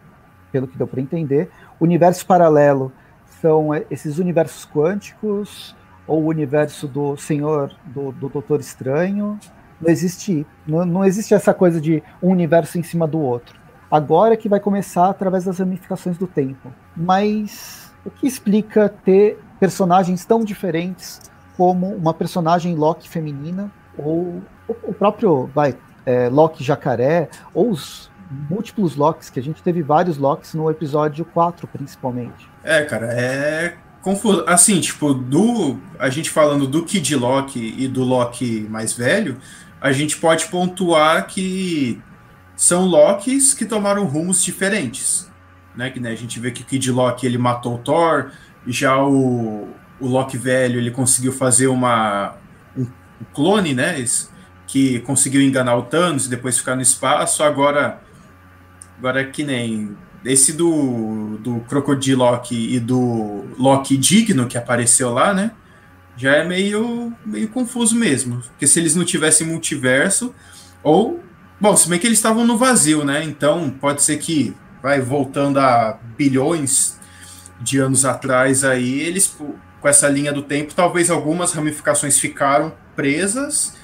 [0.52, 1.50] pelo que deu para entender.
[1.78, 2.92] O universo paralelo
[3.40, 5.74] são esses universos quânticos
[6.06, 9.38] ou o universo do Senhor, do, do Doutor Estranho.
[9.80, 13.58] Não existe, não, não existe essa coisa de um universo em cima do outro.
[13.90, 16.72] Agora é que vai começar através das ramificações do tempo.
[16.96, 21.20] Mas o que explica ter personagens tão diferentes
[21.56, 28.10] como uma personagem Loki feminina ou o próprio vai, é, Loki jacaré ou os
[28.48, 32.48] múltiplos Locks, que a gente teve vários Locks no episódio 4, principalmente.
[32.62, 34.44] É, cara, é confuso.
[34.46, 39.38] Assim, tipo, do a gente falando do Kid Loki e do Loki mais velho,
[39.80, 42.00] a gente pode pontuar que
[42.54, 45.29] são Locks que tomaram rumos diferentes,
[45.80, 45.90] né?
[45.90, 48.30] Que né, a gente vê que o Kid Loki ele matou o Thor,
[48.66, 52.36] já o, o Loki velho ele conseguiu fazer uma
[52.76, 52.86] um,
[53.34, 54.04] clone, né?
[54.66, 57.42] Que conseguiu enganar o Thanos e depois ficar no espaço.
[57.42, 58.00] Agora,
[58.98, 65.32] agora que nem esse do, do Crocodile Loki e do Loki Digno que apareceu lá,
[65.32, 65.52] né?
[66.16, 68.42] Já é meio, meio confuso mesmo.
[68.42, 70.34] Porque se eles não tivessem multiverso,
[70.82, 71.20] ou.
[71.58, 73.22] Bom, se bem que eles estavam no vazio, né?
[73.24, 76.98] Então pode ser que, vai voltando a bilhões
[77.60, 79.36] de anos atrás aí, eles,
[79.80, 83.78] com essa linha do tempo, talvez algumas ramificações ficaram presas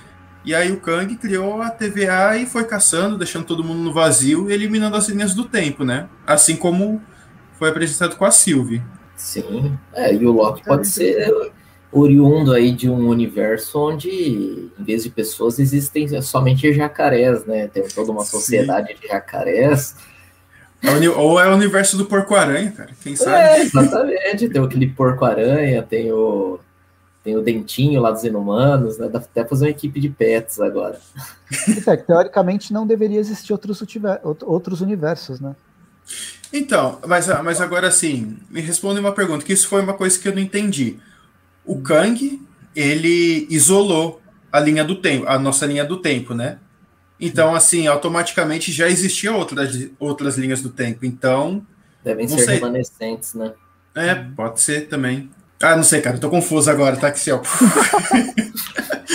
[0.47, 4.49] e aí o Kang criou a TVA e foi caçando, deixando todo mundo no vazio
[4.49, 6.09] e eliminando as linhas do tempo, né?
[6.25, 7.03] Assim como
[7.59, 8.81] foi apresentado com a Sylvie.
[9.17, 11.35] Sim, é, e o Loki pode ser
[11.91, 17.67] oriundo aí de um universo onde, em vez de pessoas, existem somente jacarés, né?
[17.67, 19.01] Tem toda uma sociedade Sim.
[19.01, 19.97] de jacarés.
[20.83, 23.37] É ou é o universo do porco-aranha, cara, quem sabe?
[23.37, 24.49] É, exatamente.
[24.49, 26.61] Tem aquele porco-aranha, tem o
[27.25, 29.09] tem o Dentinho lá dos Inumanos, né?
[29.09, 31.01] Dá até fazer uma equipe de pets agora.
[31.87, 33.81] É, teoricamente não deveria existir outros,
[34.43, 35.55] outros universos, né?
[36.53, 40.29] Então, mas, mas agora sim, me responde uma pergunta, que isso foi uma coisa que
[40.29, 40.99] eu não entendi.
[41.65, 42.41] O Kang,
[42.75, 44.21] ele isolou
[44.53, 46.59] a linha do tempo, a nossa linha do tempo, né?
[47.21, 51.07] Então, assim, automaticamente já existia outras, outras linhas do tempo.
[51.07, 51.65] Então.
[52.05, 52.55] Devem ser sei.
[52.57, 53.53] remanescentes, né?
[53.95, 55.31] É, pode ser também.
[55.61, 57.41] Ah, não sei, cara, eu tô confuso agora, tá, Axel?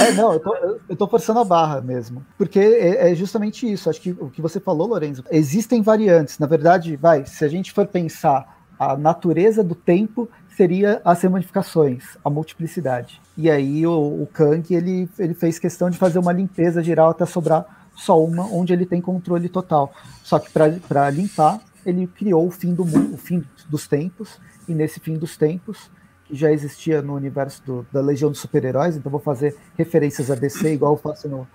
[0.01, 0.55] É, não, eu tô,
[0.89, 2.25] eu tô forçando a barra mesmo.
[2.35, 3.87] Porque é, é, justamente isso.
[3.87, 6.39] Acho que o que você falou, Lorenzo, existem variantes.
[6.39, 12.17] Na verdade, vai, se a gente for pensar a natureza do tempo, seria as ramificações,
[12.25, 13.21] a multiplicidade.
[13.37, 17.25] E aí o, o Kang, ele, ele fez questão de fazer uma limpeza geral até
[17.25, 19.93] sobrar só uma, onde ele tem controle total.
[20.23, 24.73] Só que para limpar, ele criou o fim do mundo, o fim dos tempos, e
[24.73, 25.89] nesse fim dos tempos
[26.31, 30.73] já existia no universo do, da Legião dos Super-Heróis, então vou fazer referências a DC,
[30.73, 31.47] igual eu faço no,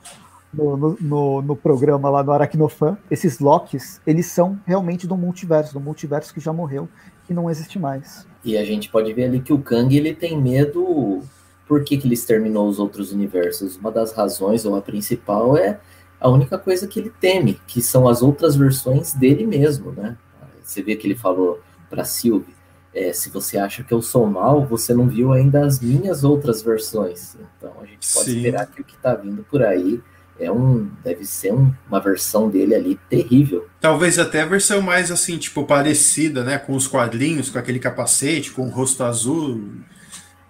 [0.52, 2.98] no, no, no, programa lá no Aracnofan.
[3.10, 6.88] Esses Locks, eles são realmente do multiverso, do multiverso que já morreu
[7.28, 8.26] e não existe mais.
[8.44, 11.22] E a gente pode ver ali que o Kang, ele tem medo...
[11.66, 13.76] Por que, que ele exterminou os outros universos?
[13.76, 15.80] Uma das razões, ou a principal, é
[16.20, 20.16] a única coisa que ele teme, que são as outras versões dele mesmo, né?
[20.62, 22.56] Você vê que ele falou para Sylvie,
[22.92, 26.62] é, se você acha que eu sou mal, você não viu ainda as minhas outras
[26.62, 27.36] versões.
[27.56, 28.36] Então a gente pode Sim.
[28.38, 30.00] esperar que o que está vindo por aí
[30.40, 33.68] é um deve ser um, uma versão dele ali terrível.
[33.80, 38.50] Talvez até a versão mais assim, tipo, parecida, né, com os quadrinhos, com aquele capacete,
[38.50, 39.62] com o rosto azul,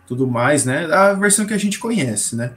[0.06, 0.86] tudo mais, né?
[0.86, 2.52] A versão que a gente conhece, né?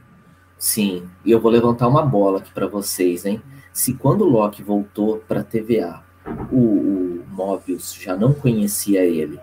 [0.60, 3.42] Sim, e eu vou levantar uma bola aqui para vocês, hein?
[3.72, 6.04] Se quando Loki voltou para TVA,
[6.52, 9.40] o, o Mobius já não conhecia ele,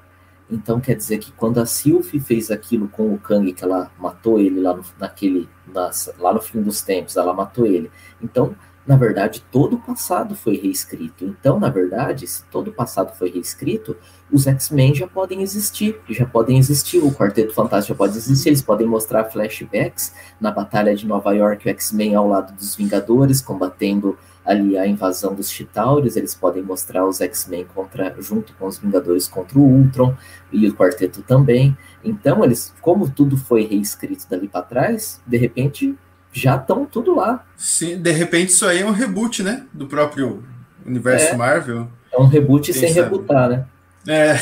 [0.51, 4.39] então quer dizer que quando a Sylvie fez aquilo com o Kang, que ela matou
[4.39, 7.91] ele lá no, naquele, nas, lá no fim dos tempos, ela matou ele.
[8.23, 8.55] Então,
[8.87, 11.25] na verdade, todo o passado foi reescrito.
[11.25, 13.97] Então, na verdade, se todo o passado foi reescrito,
[14.31, 18.63] os X-Men já podem existir, já podem existir, o Quarteto Fantástico já pode existir, eles
[18.63, 24.17] podem mostrar flashbacks na Batalha de Nova York, o X-Men ao lado dos Vingadores, combatendo
[24.45, 29.27] ali a invasão dos Chitauris, eles podem mostrar os X-Men contra junto com os Vingadores
[29.27, 30.15] contra o Ultron
[30.53, 31.77] e o quarteto também.
[32.05, 35.97] Então, eles, como tudo foi reescrito dali para trás, de repente
[36.33, 37.45] já estão tudo lá.
[37.57, 40.45] Sim, de repente isso aí é um reboot, né, do próprio
[40.85, 41.89] universo é, Marvel.
[42.13, 43.03] É um reboot Quem sem sabe?
[43.03, 43.67] rebootar, né?
[44.09, 44.37] É.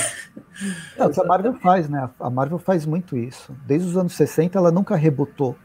[0.96, 2.08] É o que a Marvel faz, né?
[2.20, 3.52] A Marvel faz muito isso.
[3.66, 5.56] Desde os anos 60 ela nunca rebootou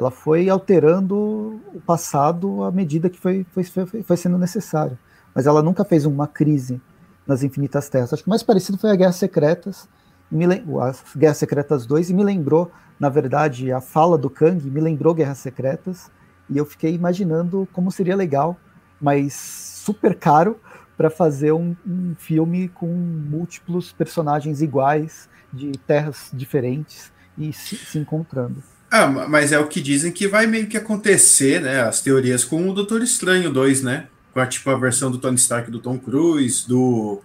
[0.00, 4.98] ela foi alterando o passado à medida que foi, foi, foi, foi sendo necessário.
[5.34, 6.80] Mas ela nunca fez uma crise
[7.26, 8.10] nas Infinitas Terras.
[8.10, 9.86] Acho que o mais parecido foi a Guerras Secretas,
[10.30, 10.46] me,
[10.82, 15.14] as Guerras Secretas 2, e me lembrou, na verdade, a fala do Kang me lembrou
[15.14, 16.10] Guerras Secretas,
[16.48, 18.56] e eu fiquei imaginando como seria legal,
[19.00, 20.60] mas super caro,
[20.96, 27.98] para fazer um, um filme com múltiplos personagens iguais, de terras diferentes, e se, se
[27.98, 28.62] encontrando.
[28.90, 31.80] Ah, mas é o que dizem que vai meio que acontecer, né?
[31.80, 34.08] As teorias com o Doutor Estranho 2, né?
[34.34, 37.22] Com a, tipo, a versão do Tony Stark do Tom Cruise, do,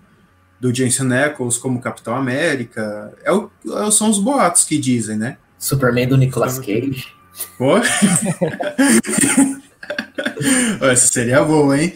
[0.60, 3.14] do Jensen Ackles como Capitão América.
[3.24, 3.50] É o,
[3.88, 5.38] é são os boatos que dizem, né?
[5.58, 7.08] Superman do Nicolas Cage.
[7.58, 7.78] Pô?
[10.82, 11.94] Essa seria boa, hein?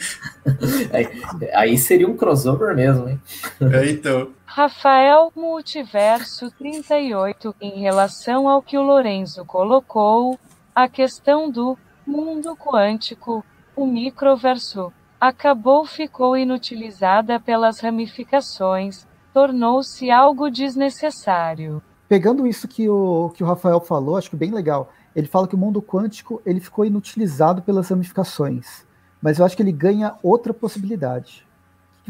[1.53, 3.21] Aí seria um crossover mesmo, hein?
[3.61, 4.29] É, então.
[4.45, 10.39] Rafael Multiverso 38 Em relação ao que o Lorenzo colocou,
[10.73, 13.45] a questão do mundo quântico,
[13.75, 21.81] o microverso, acabou ficou inutilizada pelas ramificações, tornou-se algo desnecessário.
[22.07, 24.91] Pegando isso que o, que o Rafael falou, acho que bem legal.
[25.15, 28.85] Ele fala que o mundo quântico ele ficou inutilizado pelas ramificações,
[29.21, 31.47] mas eu acho que ele ganha outra possibilidade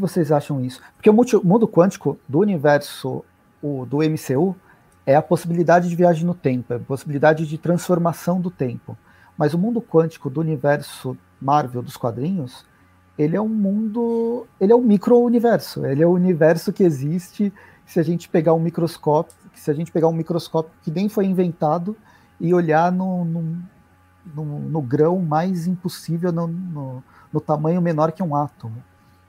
[0.00, 0.80] vocês acham isso?
[0.96, 3.22] Porque o mundo quântico do universo
[3.62, 4.56] o, do MCU
[5.04, 8.96] é a possibilidade de viagem no tempo, é a possibilidade de transformação do tempo.
[9.36, 12.64] Mas o mundo quântico do universo Marvel dos quadrinhos,
[13.20, 17.52] ele é um mundo, ele é um micro-universo, ele é o universo que existe
[17.84, 21.26] se a gente pegar um microscópio, se a gente pegar um microscópio que nem foi
[21.26, 21.94] inventado
[22.40, 23.58] e olhar no, no,
[24.34, 28.82] no, no grão mais impossível, no, no, no tamanho menor que um átomo.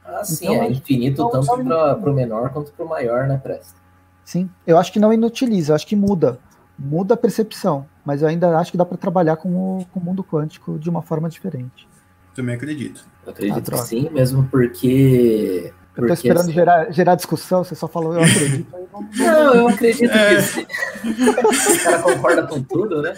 [0.06, 3.75] Ah, sim, então, é infinito tanto para o menor quanto para o maior, né, Presta?
[4.23, 6.39] Sim, eu acho que não inutiliza, eu acho que muda.
[6.80, 10.04] Muda a percepção, mas eu ainda acho que dá para trabalhar com o, com o
[10.04, 11.89] mundo quântico de uma forma diferente.
[12.36, 13.06] Também acredito.
[13.26, 15.74] Eu acredito ah, que sim, mesmo porque.
[15.97, 16.53] Eu tô esperando assim...
[16.53, 18.72] gerar, gerar discussão, você só falou eu acredito.
[18.72, 20.36] não, não, eu acredito é.
[20.36, 20.66] que sim.
[20.66, 23.14] o cara concorda com tudo, né?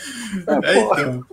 [0.48, 1.26] É, é então.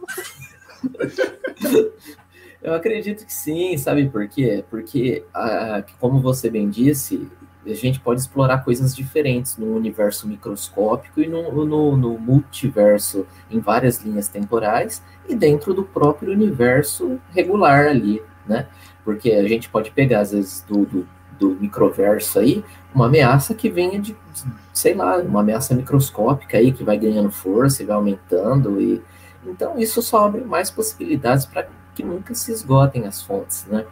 [2.62, 4.62] Eu acredito que sim, sabe por quê?
[4.68, 7.26] Porque, ah, como você bem disse,
[7.66, 13.61] a gente pode explorar coisas diferentes no universo microscópico e no, no, no, multiverso em
[13.61, 18.66] várias linhas temporais e dentro do próprio universo regular ali, né?
[19.04, 21.06] Porque a gente pode pegar, às vezes, do, do
[21.40, 22.62] do microverso aí,
[22.94, 24.14] uma ameaça que venha de,
[24.74, 29.02] sei lá, uma ameaça microscópica aí que vai ganhando força e vai aumentando e
[29.44, 33.86] então isso só abre mais possibilidades para que nunca se esgotem as fontes, né?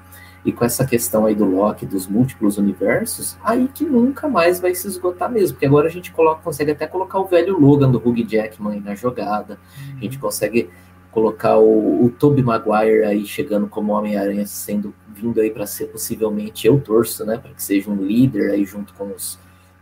[0.49, 4.75] E com essa questão aí do Loki, dos múltiplos universos, aí que nunca mais vai
[4.75, 7.99] se esgotar mesmo, porque agora a gente coloca, consegue até colocar o velho Logan do
[7.99, 9.59] Hugh Jackman aí na jogada,
[9.95, 10.71] a gente consegue
[11.11, 16.67] colocar o, o Tobey Maguire aí chegando como Homem-Aranha, sendo vindo aí para ser possivelmente,
[16.67, 19.39] eu torço, né, para que seja um líder aí junto com os,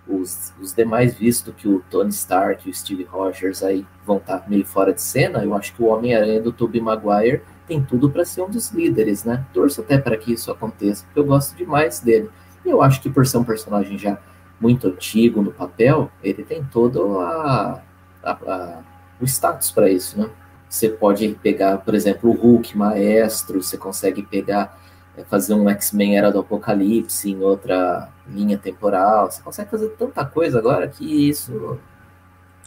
[0.09, 4.41] os, os demais, visto que o Tony Stark e o Steve Rogers aí vão estar
[4.41, 8.11] tá meio fora de cena, eu acho que o Homem-Aranha do Tobey Maguire tem tudo
[8.11, 9.45] para ser um dos líderes, né?
[9.53, 12.31] Torço até para que isso aconteça, porque eu gosto demais dele.
[12.65, 14.19] E eu acho que por ser um personagem já
[14.61, 17.83] muito antigo no papel, ele tem todo a,
[18.23, 18.83] a, a
[19.21, 20.31] o status para isso, né?
[20.69, 24.79] Você pode pegar, por exemplo, o Hulk Maestro, você consegue pegar,
[25.17, 30.25] é, fazer um X-Men Era do Apocalipse em outra linha temporal, você consegue fazer tanta
[30.25, 31.79] coisa agora que isso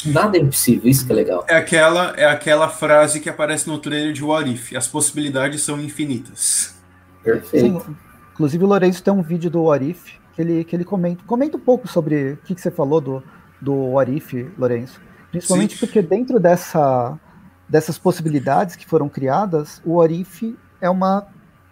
[0.05, 1.45] Nada é impossível, isso que é legal.
[1.47, 5.79] É aquela, é aquela frase que aparece no trailer de What If, as possibilidades são
[5.79, 6.75] infinitas.
[7.23, 7.81] Perfeito.
[7.81, 7.95] Sim,
[8.31, 11.57] inclusive o Lourenço tem um vídeo do What If que ele, que ele comenta, comenta
[11.57, 13.23] um pouco sobre o que, que você falou do,
[13.59, 15.01] do What If, Lourenço.
[15.31, 15.79] Principalmente Sim.
[15.81, 17.19] porque dentro dessa,
[17.67, 21.27] dessas possibilidades que foram criadas, o What If é uma,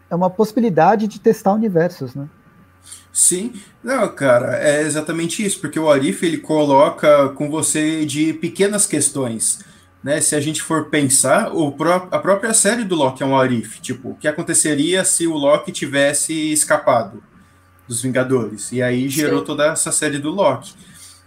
[0.09, 2.27] é uma possibilidade de testar universos, né?
[3.11, 8.85] Sim, não, cara, é exatamente isso, porque o Arif ele coloca com você de pequenas
[8.85, 9.65] questões,
[10.03, 10.21] né?
[10.21, 13.81] Se a gente for pensar, o pró a própria série do Loki é um Arif,
[13.81, 17.23] tipo, o que aconteceria se o Loki tivesse escapado
[17.87, 18.71] dos Vingadores?
[18.71, 19.45] E aí gerou Sim.
[19.45, 20.75] toda essa série do Loki.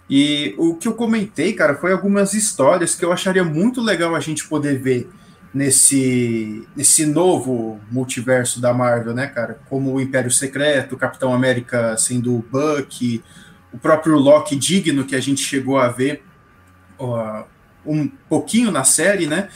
[0.09, 4.19] E o que eu comentei, cara, foi algumas histórias que eu acharia muito legal a
[4.19, 5.09] gente poder ver
[5.53, 9.59] nesse, nesse novo multiverso da Marvel, né, cara?
[9.69, 13.23] Como o Império Secreto, o Capitão América sendo o Buck,
[13.71, 16.23] o próprio Loki digno que a gente chegou a ver
[16.99, 17.43] uh,
[17.85, 19.49] um pouquinho na série, né?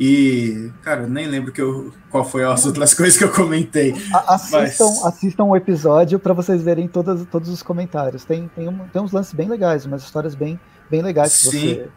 [0.00, 3.92] E, cara, nem lembro que eu, qual foi as outras coisas que eu comentei.
[4.28, 5.04] Assistam, mas...
[5.04, 8.24] assistam o episódio para vocês verem todas, todos os comentários.
[8.24, 10.58] Tem, tem, um, tem uns lances bem legais, umas histórias bem,
[10.88, 11.88] bem legais que você,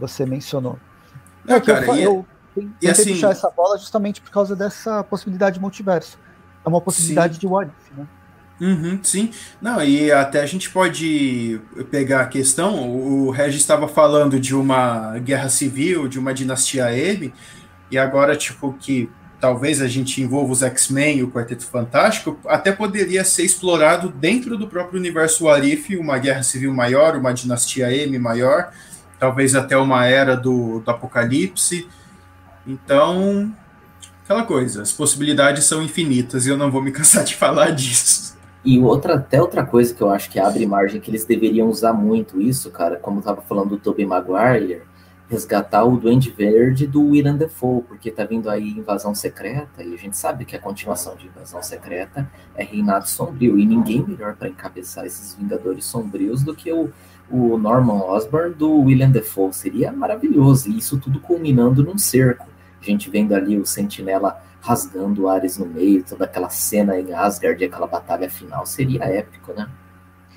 [0.00, 0.76] você mencionou.
[1.46, 2.26] É, cara, eu, eu,
[2.62, 6.18] tem, e assim, puxar essa bola justamente por causa dessa possibilidade de multiverso.
[6.64, 7.40] É uma possibilidade sim.
[7.40, 8.06] de what if, né?
[8.60, 9.30] Uhum, sim,
[9.60, 11.58] não, e até a gente pode
[11.90, 12.90] pegar a questão.
[12.90, 17.32] O Regis estava falando de uma guerra civil, de uma dinastia M,
[17.90, 22.70] e agora, tipo, que talvez a gente envolva os X-Men e o Quarteto Fantástico, até
[22.70, 28.18] poderia ser explorado dentro do próprio universo Arif, uma guerra civil maior, uma dinastia M
[28.18, 28.70] maior,
[29.18, 31.88] talvez até uma era do, do Apocalipse.
[32.66, 33.52] Então,
[34.24, 38.38] aquela coisa, as possibilidades são infinitas e eu não vou me cansar de falar disso.
[38.64, 41.94] E outra, até outra coisa que eu acho que abre margem que eles deveriam usar
[41.94, 44.82] muito isso, cara, como tava falando do Tobey Maguire,
[45.30, 49.96] resgatar o Duende Verde do William Defoe, porque tá vindo aí Invasão Secreta, e a
[49.96, 54.48] gente sabe que a continuação de Invasão Secreta é Reinado Sombrio, e ninguém melhor para
[54.48, 56.90] encabeçar esses Vingadores Sombrios do que o,
[57.30, 59.52] o Norman Osborn do William Defoe.
[59.52, 62.49] Seria maravilhoso, e isso tudo culminando num cerco
[62.82, 67.64] a gente vendo ali o Sentinela rasgando Ares no meio, toda aquela cena em Asgard,
[67.64, 69.68] aquela batalha final, seria épico, né?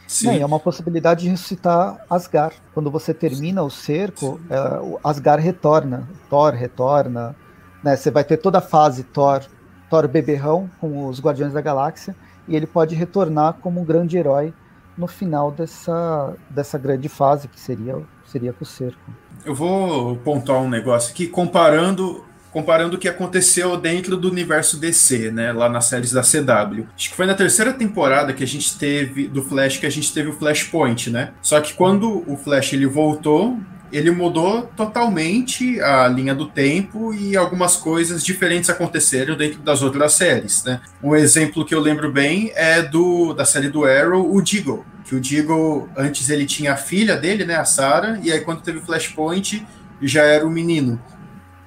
[0.07, 0.29] Sim.
[0.29, 2.55] É, é uma possibilidade de ressuscitar Asgard.
[2.73, 7.35] Quando você termina o cerco, é, o Asgard retorna, Thor retorna,
[7.83, 7.95] né?
[7.95, 9.41] Você vai ter toda a fase Thor,
[9.89, 12.15] Thor beberrão com os Guardiões da Galáxia,
[12.47, 14.53] e ele pode retornar como um grande herói
[14.97, 18.99] no final dessa, dessa grande fase que seria, seria com o cerco.
[19.43, 22.23] Eu vou pontuar um negócio aqui, comparando
[22.53, 26.87] comparando o que aconteceu dentro do universo DC, né, lá nas séries da CW.
[26.95, 30.13] Acho que foi na terceira temporada que a gente teve do Flash que a gente
[30.13, 31.31] teve o Flashpoint, né?
[31.41, 33.57] Só que quando o Flash ele voltou,
[33.91, 40.13] ele mudou totalmente a linha do tempo e algumas coisas diferentes aconteceram dentro das outras
[40.13, 40.79] séries, né?
[41.01, 45.15] Um exemplo que eu lembro bem é do da série do Arrow, o Deagle, que
[45.15, 48.77] o Deagle antes ele tinha a filha dele, né, a Sarah, e aí quando teve
[48.77, 49.65] o Flashpoint
[50.01, 50.99] já era o menino.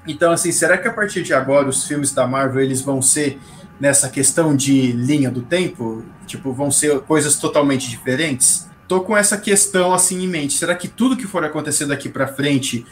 [0.06, 3.38] Então, assim, será que a partir de agora os filmes da Marvel eles vão ser
[3.80, 6.04] nessa questão de linha do tempo?
[6.26, 8.68] Tipo, vão ser coisas totalmente diferentes?
[8.86, 10.54] Tô com essa questão assim em mente.
[10.54, 12.86] Será que tudo que for acontecer daqui para frente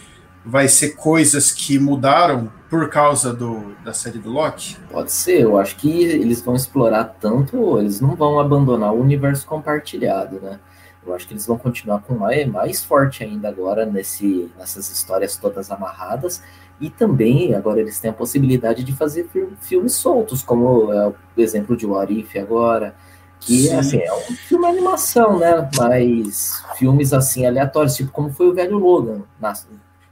[0.45, 4.77] vai ser coisas que mudaram por causa do, da série do Loki?
[4.91, 9.47] Pode ser, eu acho que eles vão explorar tanto, eles não vão abandonar o universo
[9.47, 10.61] compartilhado, né?
[11.07, 15.37] Eu acho que eles vão continuar com mais, mais forte ainda agora nesse, nessas histórias
[15.37, 16.43] todas amarradas
[16.81, 19.29] e também agora eles têm a possibilidade de fazer
[19.61, 22.95] filmes soltos, como é o exemplo de Warif agora,
[23.41, 23.75] Que, Sim.
[23.77, 25.69] assim, é um filme animação, né?
[25.77, 29.53] Mas filmes, assim, aleatórios, tipo como foi o velho Logan, na,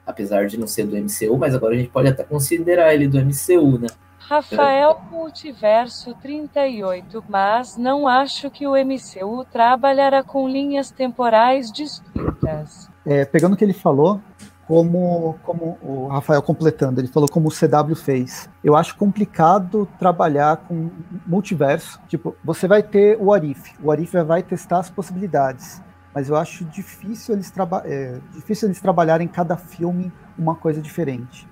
[0.07, 3.19] apesar de não ser do MCU, mas agora a gente pode até considerar ele do
[3.19, 3.89] MCU, né?
[4.19, 12.89] Rafael Multiverso 38, mas não acho que o MCU trabalhará com linhas temporais distintas.
[13.05, 14.21] É, pegando o que ele falou,
[14.67, 18.49] como, como o Rafael completando, ele falou como o CW fez.
[18.63, 20.91] Eu acho complicado trabalhar com
[21.27, 22.01] multiverso.
[22.09, 25.83] Tipo, você vai ter o Arif, o Arif vai testar as possibilidades,
[26.15, 30.81] mas eu acho difícil eles, traba é, difícil eles trabalharem em cada filme uma coisa
[30.81, 31.49] diferente.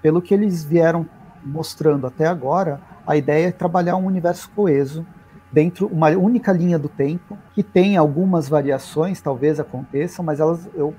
[0.00, 1.06] Pelo que eles vieram
[1.44, 5.04] mostrando até agora, a ideia é trabalhar um universo coeso
[5.50, 10.94] dentro uma única linha do tempo que tem algumas variações, talvez aconteçam, mas elas eu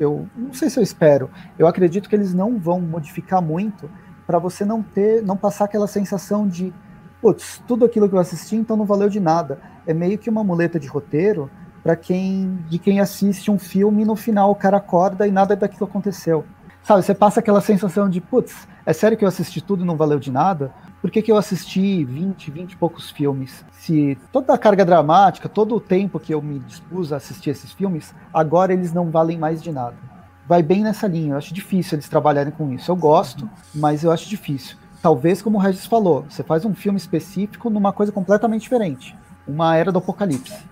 [0.00, 1.30] eu não sei se eu espero.
[1.58, 3.88] Eu acredito que eles não vão modificar muito
[4.26, 6.72] para você não ter, não passar aquela sensação de,
[7.20, 9.60] putz, tudo aquilo que eu assisti então não valeu de nada.
[9.86, 11.50] É meio que uma muleta de roteiro
[11.82, 15.54] para quem de quem assiste um filme e no final o cara acorda e nada
[15.54, 16.44] daquilo aconteceu.
[16.82, 19.96] Sabe, você passa aquela sensação de, putz, é sério que eu assisti tudo e não
[19.96, 20.72] valeu de nada?
[21.00, 23.64] Por que, que eu assisti 20, 20 e poucos filmes?
[23.72, 27.72] Se toda a carga dramática, todo o tempo que eu me dispus a assistir esses
[27.72, 29.96] filmes, agora eles não valem mais de nada.
[30.46, 32.90] Vai bem nessa linha, eu acho difícil eles trabalharem com isso.
[32.90, 34.76] Eu gosto, mas eu acho difícil.
[35.00, 39.16] Talvez, como o Regis falou, você faz um filme específico numa coisa completamente diferente.
[39.46, 40.70] Uma era do apocalipse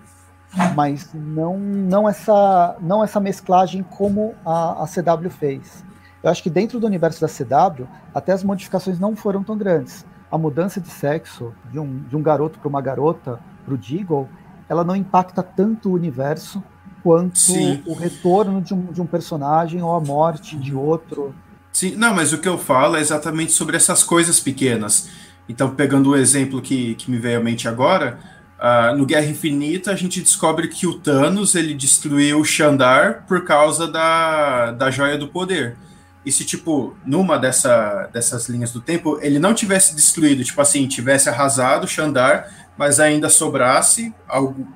[0.75, 5.83] mas não não essa não essa mesclagem como a, a CW fez.
[6.23, 10.05] Eu acho que dentro do universo da CW, até as modificações não foram tão grandes.
[10.29, 14.27] A mudança de sexo de um, de um garoto para uma garota, para o Deagle,
[14.67, 16.61] ela não impacta tanto o universo
[17.01, 17.81] quanto Sim.
[17.85, 21.33] o retorno de um, de um personagem ou a morte de outro.
[21.71, 25.09] Sim, não, mas o que eu falo é exatamente sobre essas coisas pequenas.
[25.47, 28.19] Então, pegando o exemplo que, que me veio à mente agora,
[28.59, 33.45] uh, no Guerra Infinita a gente descobre que o Thanos ele destruiu o Xandar por
[33.45, 35.77] causa da, da Joia do Poder
[36.25, 40.87] e se, tipo, numa dessa, dessas linhas do tempo, ele não tivesse destruído, tipo assim,
[40.87, 44.13] tivesse arrasado Xandar, mas ainda sobrasse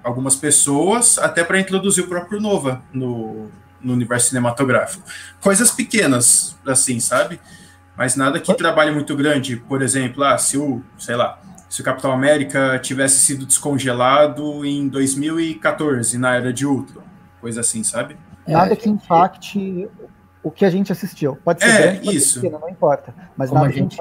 [0.04, 3.50] algumas pessoas, até para introduzir o próprio Nova no,
[3.82, 5.04] no universo cinematográfico.
[5.42, 7.40] Coisas pequenas, assim, sabe?
[7.96, 9.58] Mas nada que trabalhe muito grande.
[9.58, 11.40] Por exemplo, ah, se o, sei lá,
[11.70, 17.04] se o Capitão América tivesse sido descongelado em 2014, na era de Ultron,
[17.40, 18.18] coisa assim, sabe?
[18.48, 19.88] Nada que impacte
[20.44, 21.38] o que a gente assistiu.
[21.44, 22.34] Pode ser é, grande, pode isso.
[22.34, 23.16] ser pequeno, não importa.
[23.36, 23.98] Mas Como nada a gente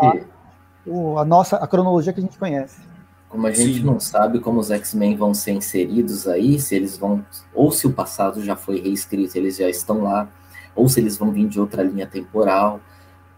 [0.85, 2.81] o, a nossa a cronologia que a gente conhece.
[3.29, 3.85] Como a gente Sim.
[3.85, 7.25] não sabe como os X-Men vão ser inseridos aí, se eles vão
[7.55, 10.29] ou se o passado já foi reescrito, eles já estão lá,
[10.75, 12.81] ou se eles vão vir de outra linha temporal,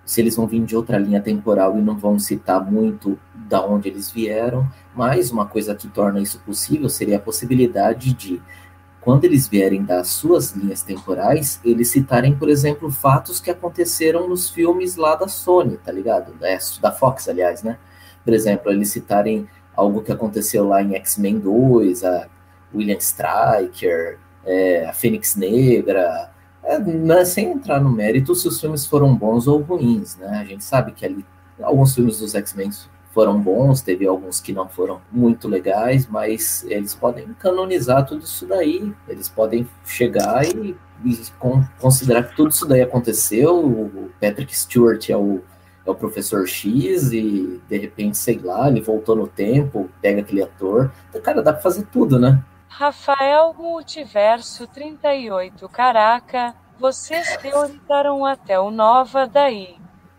[0.05, 3.89] se eles vão vir de outra linha temporal e não vão citar muito da onde
[3.89, 8.43] eles vieram, mas uma coisa que torna isso possível seria a possibilidade de
[9.05, 14.49] quando eles vierem das suas linhas temporais, eles citarem, por exemplo, fatos que aconteceram nos
[14.49, 16.33] filmes lá da Sony, tá ligado?
[16.35, 16.49] Da,
[16.81, 17.79] da Fox, aliás, né?
[18.25, 19.47] Por exemplo, eles citarem
[19.77, 22.29] algo que aconteceu lá em X-Men 2, a
[22.75, 26.31] William Stryker, é, a Fênix Negra,
[26.63, 30.39] é, né, sem entrar no mérito se os filmes foram bons ou ruins, né?
[30.41, 31.27] A gente sabe que ali
[31.63, 32.71] alguns filmes dos X-Men
[33.15, 38.45] foram bons, teve alguns que não foram muito legais, mas eles podem canonizar tudo isso
[38.45, 41.19] daí, eles podem chegar e, e
[41.79, 45.41] considerar que tudo isso daí aconteceu, o Patrick Stewart é o,
[45.87, 50.43] é o professor X e de repente, sei lá, ele voltou no tempo, pega aquele
[50.43, 52.43] ator, então, cara, dá pra fazer tudo, né?
[52.69, 59.77] Rafael Multiverso 38, caraca, vocês teorizaram até o Nova daí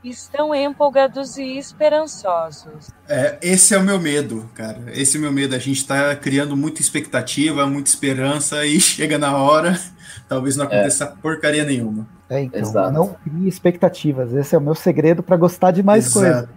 [0.09, 2.89] estão empolgados e esperançosos.
[3.07, 4.83] É, esse é o meu medo, cara.
[4.93, 5.55] Esse é o meu medo.
[5.55, 9.79] A gente está criando muita expectativa, muita esperança e chega na hora,
[10.27, 11.21] talvez não aconteça é.
[11.21, 12.07] porcaria nenhuma.
[12.29, 12.91] É, então, Exato.
[12.91, 14.33] não crie expectativas.
[14.33, 16.47] Esse é o meu segredo para gostar de mais coisas.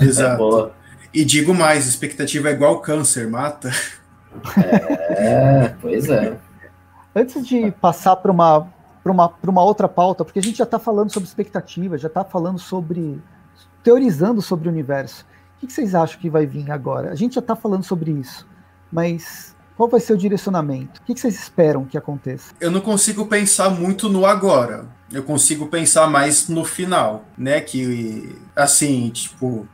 [0.00, 0.72] Exato.
[1.12, 3.70] e digo mais, expectativa é igual câncer, mata.
[5.10, 6.36] É, pois é.
[7.14, 8.68] Antes de passar para uma
[9.08, 12.24] para uma, uma outra pauta, porque a gente já está falando sobre expectativas, já está
[12.24, 13.20] falando sobre.
[13.82, 15.24] teorizando sobre o universo.
[15.56, 17.10] O que, vocês acham que vai vir agora?
[17.10, 18.46] A gente já está falando sobre isso,
[18.92, 21.00] mas qual vai ser o direcionamento?
[21.00, 22.52] O que, vocês esperam que aconteça?
[22.60, 24.86] Eu não consigo pensar muito no agora.
[25.10, 27.60] Eu consigo pensar mais no final, né?
[27.60, 29.66] Que, assim, tipo.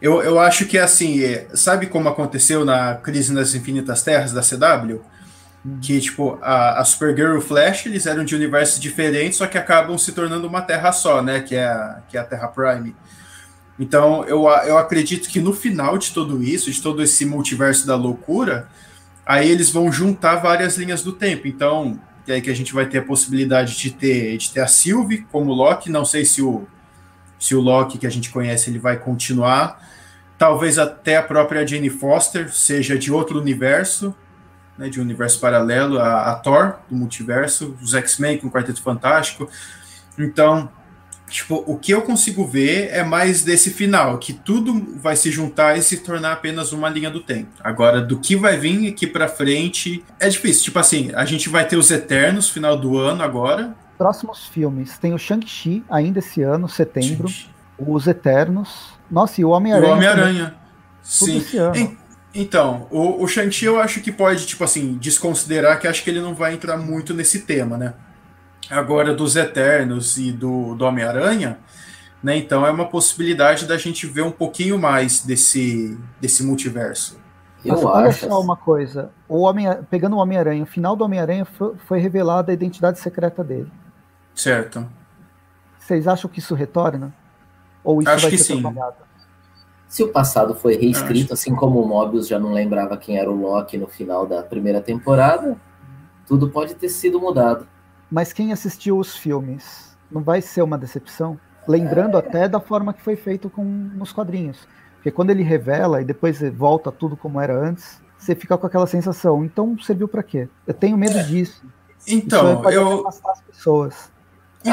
[0.00, 4.40] Eu, eu acho que, assim, é, sabe como aconteceu na Crise nas Infinitas Terras da
[4.40, 5.02] CW?
[5.80, 9.58] Que, tipo, a, a Supergirl e o Flash, eles eram de universos diferentes, só que
[9.58, 12.94] acabam se tornando uma Terra só, né, que é a, que é a Terra Prime.
[13.78, 17.94] Então, eu, eu acredito que no final de tudo isso, de todo esse multiverso da
[17.94, 18.68] loucura,
[19.24, 21.46] aí eles vão juntar várias linhas do tempo.
[21.46, 24.66] Então, é aí que a gente vai ter a possibilidade de ter, de ter a
[24.66, 25.90] Sylvie como Loki.
[25.90, 26.66] Não sei se o,
[27.38, 29.88] se o Loki que a gente conhece ele vai continuar.
[30.36, 34.14] Talvez até a própria Jane Foster seja de outro universo,
[34.78, 38.80] né, de um universo paralelo, a, a Thor do multiverso, os X-Men com o Quarteto
[38.80, 39.50] Fantástico.
[40.16, 40.70] Então,
[41.28, 45.76] tipo, o que eu consigo ver é mais desse final, que tudo vai se juntar
[45.76, 47.50] e se tornar apenas uma linha do tempo.
[47.62, 50.64] Agora, do que vai vir aqui para frente, é difícil.
[50.64, 53.74] Tipo assim, a gente vai ter os Eternos final do ano agora.
[53.98, 57.28] Próximos filmes, tem o Shang-Chi ainda esse ano, setembro,
[57.76, 58.96] os Eternos.
[59.10, 59.92] Nossa, e o Homem-Aranha.
[59.92, 60.54] O Homem-Aranha.
[61.02, 61.42] Sim.
[62.34, 66.20] Então, o, o Shang-Chi eu acho que pode, tipo assim, desconsiderar que acho que ele
[66.20, 67.94] não vai entrar muito nesse tema, né?
[68.70, 71.58] agora dos Eternos e do, do Homem-Aranha,
[72.22, 72.36] né?
[72.36, 77.18] Então é uma possibilidade da gente ver um pouquinho mais desse, desse multiverso.
[77.64, 81.44] Eu Mas, olha só uma coisa, o Homem, pegando o Homem-Aranha, o final do Homem-Aranha
[81.44, 83.70] foi, foi revelada a identidade secreta dele.
[84.34, 84.86] Certo.
[85.78, 87.12] Vocês acham que isso retorna?
[87.82, 88.60] Ou isso Acho vai que ser sim.
[88.60, 88.96] trabalhado?
[89.88, 91.34] Se o passado foi reescrito, Acho.
[91.34, 94.82] assim como o Mobius já não lembrava quem era o Loki no final da primeira
[94.82, 95.56] temporada,
[96.26, 97.66] tudo pode ter sido mudado.
[98.10, 101.38] Mas quem assistiu os filmes não vai ser uma decepção?
[101.66, 104.68] Lembrando até da forma que foi feito com, nos quadrinhos.
[104.96, 108.86] Porque quando ele revela e depois volta tudo como era antes, você fica com aquela
[108.86, 109.44] sensação.
[109.44, 110.48] Então serviu para quê?
[110.66, 111.64] Eu tenho medo disso.
[111.98, 114.12] Isso Então, pode eu, afastar as pessoas.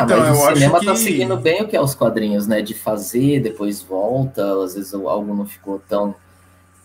[0.04, 2.48] Então ah, mas o cinema acho tá que seguindo bem o que é os quadrinhos,
[2.48, 2.62] né?
[2.62, 6.16] De fazer, depois volta, às vezes algo não ficou tão.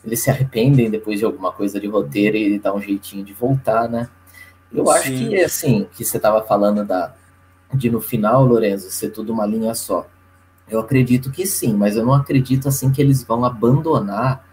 [0.05, 3.89] Eles se arrependem depois de alguma coisa de roteiro e dá um jeitinho de voltar,
[3.89, 4.09] né?
[4.73, 5.29] Eu acho Sim.
[5.29, 7.15] que, assim, que você estava falando da,
[7.75, 10.07] de no final, Lorenzo, ser tudo uma linha só.
[10.69, 14.45] Eu acredito que sim, mas eu não acredito, assim, que eles vão abandonar.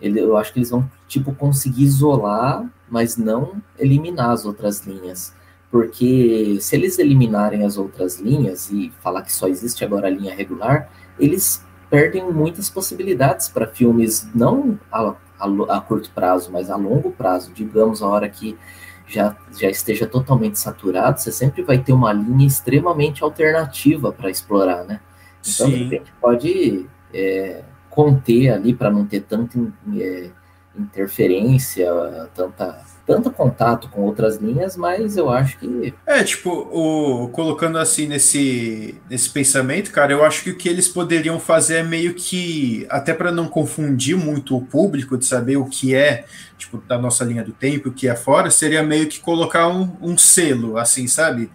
[0.00, 5.34] Eu acho que eles vão, tipo, conseguir isolar, mas não eliminar as outras linhas.
[5.70, 10.34] Porque se eles eliminarem as outras linhas e falar que só existe agora a linha
[10.34, 16.76] regular, eles perdem muitas possibilidades para filmes, não a, a, a curto prazo, mas a
[16.76, 17.52] longo prazo.
[17.52, 18.58] Digamos, a hora que
[19.06, 24.84] já, já esteja totalmente saturado, você sempre vai ter uma linha extremamente alternativa para explorar,
[24.84, 25.00] né?
[25.46, 25.84] Então, de sim.
[25.84, 29.58] repente, pode é, conter ali para não ter tanta
[29.96, 30.30] é,
[30.78, 31.90] interferência,
[32.34, 38.06] tanta, tanto contato com outras linhas, mas eu acho que É, tipo, o, colocando assim
[38.06, 42.86] nesse, nesse pensamento, cara, eu acho que o que eles poderiam fazer é meio que,
[42.88, 46.24] até para não confundir muito o público de saber o que é,
[46.56, 49.90] tipo, da nossa linha do tempo, o que é fora, seria meio que colocar um,
[50.00, 51.50] um selo, assim, sabe?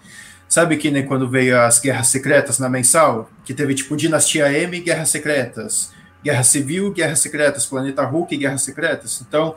[0.49, 4.77] Sabe que nem quando veio as Guerras Secretas na mensal, que teve tipo Dinastia M
[4.77, 5.91] e Guerras Secretas,
[6.21, 9.23] Guerra Civil, Guerras Secretas, Planeta Hulk e Guerras Secretas.
[9.25, 9.55] Então,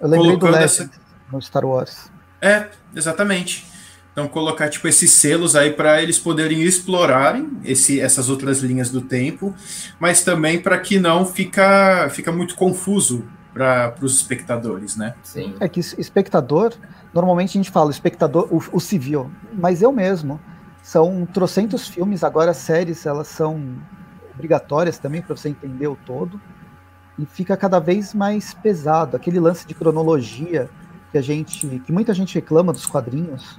[0.00, 0.90] Eu lembrei do Colocando Legend
[1.30, 2.10] no Star Wars.
[2.40, 3.66] é, exatamente.
[4.12, 9.00] Então colocar tipo esses selos aí para eles poderem explorarem esse, essas outras linhas do
[9.00, 9.52] tempo,
[9.98, 15.14] mas também para que não fica, fica muito confuso para os espectadores, né?
[15.22, 15.56] sim.
[15.58, 16.72] É que es- espectador,
[17.12, 20.40] normalmente a gente fala espectador, o, o civil, mas eu mesmo.
[20.82, 23.78] São trocentos filmes, agora as séries, elas são
[24.34, 26.40] obrigatórias também para você entender o todo.
[27.18, 29.16] E fica cada vez mais pesado.
[29.16, 30.68] Aquele lance de cronologia
[31.14, 33.56] que a gente, que muita gente reclama dos quadrinhos,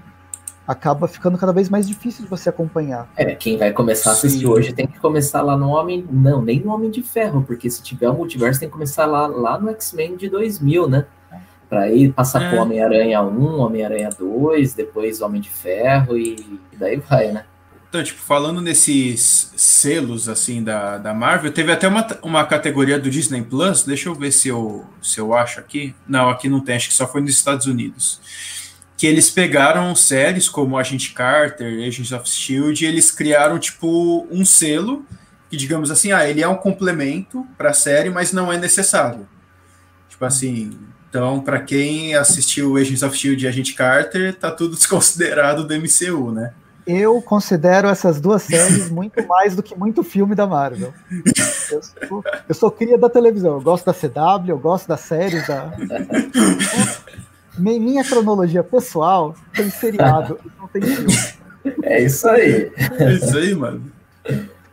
[0.68, 3.10] acaba ficando cada vez mais difícil de você acompanhar.
[3.16, 4.48] É, quem vai começar a assistir Sim.
[4.48, 6.06] hoje tem que começar lá no Homem.
[6.12, 9.26] Não, nem no Homem de Ferro, porque se tiver o multiverso tem que começar lá,
[9.26, 11.06] lá no X-Men de 2000, né?
[11.70, 12.60] Pra ir passar É.
[12.60, 17.46] Homem-Aranha 1, Homem-Aranha 2, depois Homem de Ferro e, e daí vai, né?
[17.90, 23.10] Então, tipo, falando nesses selos, assim, da, da Marvel, teve até uma, uma categoria do
[23.10, 25.96] Disney Plus, deixa eu ver se eu, se eu acho aqui.
[26.08, 28.20] Não, aqui não tem, acho que só foi nos Estados Unidos.
[28.98, 34.44] Que eles pegaram séries como Agent Carter, Agents of S.H.I.E.L.D., e eles criaram, tipo, um
[34.44, 35.06] selo,
[35.50, 39.28] que digamos assim, ah, ele é um complemento para a série, mas não é necessário.
[40.10, 40.78] Tipo assim,
[41.10, 43.46] então, para quem assistiu Agents of S.H.I.E.L.D.
[43.46, 46.54] e Agent Carter, tá tudo desconsiderado do MCU, né?
[46.88, 50.94] Eu considero essas duas séries muito mais do que muito filme da Marvel.
[51.72, 55.48] Eu sou, eu sou cria da televisão, eu gosto da CW, eu gosto das séries
[55.48, 55.72] da.
[57.58, 61.18] Mi- Minha cronologia pessoal tem seriado e não tem filme.
[61.84, 62.72] É isso aí.
[63.00, 63.92] É isso aí, mano.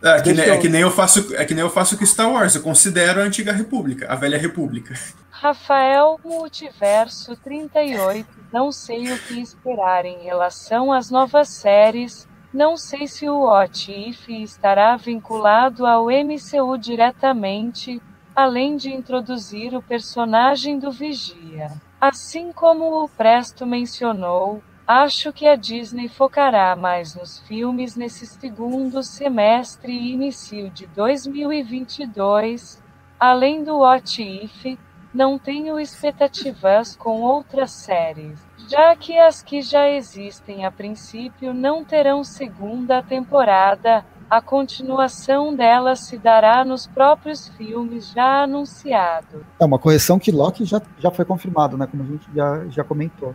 [0.02, 1.96] É que, Deixa nem, é eu- que nem eu faço, é que nem eu faço
[1.96, 2.54] com Star Wars.
[2.54, 4.94] Eu considero a antiga República, a velha República.
[5.42, 8.28] Rafael Multiverso 38.
[8.52, 12.28] Não sei o que esperar em relação às novas séries.
[12.54, 18.00] Não sei se o What If estará vinculado ao MCU diretamente,
[18.36, 21.72] além de introduzir o personagem do Vigia.
[22.00, 29.02] Assim como o Presto mencionou, acho que a Disney focará mais nos filmes nesse segundo
[29.02, 32.80] semestre e início de 2022.
[33.18, 34.78] Além do What If,
[35.12, 38.38] não tenho expectativas com outras séries,
[38.68, 44.04] já que as que já existem a princípio não terão segunda temporada.
[44.30, 49.42] A continuação delas se dará nos próprios filmes já anunciados.
[49.60, 51.86] É uma correção que Loki já, já foi confirmado, né?
[51.86, 53.34] Como a gente já, já comentou.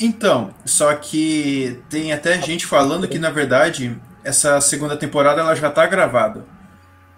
[0.00, 5.70] Então, só que tem até gente falando que, na verdade, essa segunda temporada ela já
[5.70, 6.44] tá gravada.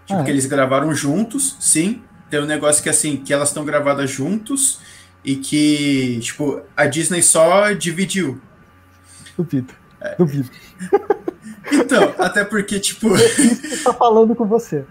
[0.05, 0.25] Tipo, Ah, é?
[0.25, 2.03] que eles gravaram juntos, sim.
[2.31, 4.81] Tem um negócio que, assim, que elas estão gravadas juntos
[5.25, 8.41] e que, tipo, a Disney só dividiu.
[9.37, 9.73] Duvido.
[10.01, 10.15] É.
[10.17, 10.51] Duvido.
[11.73, 13.09] Então, até porque, tipo...
[13.83, 14.85] Tá falando com você.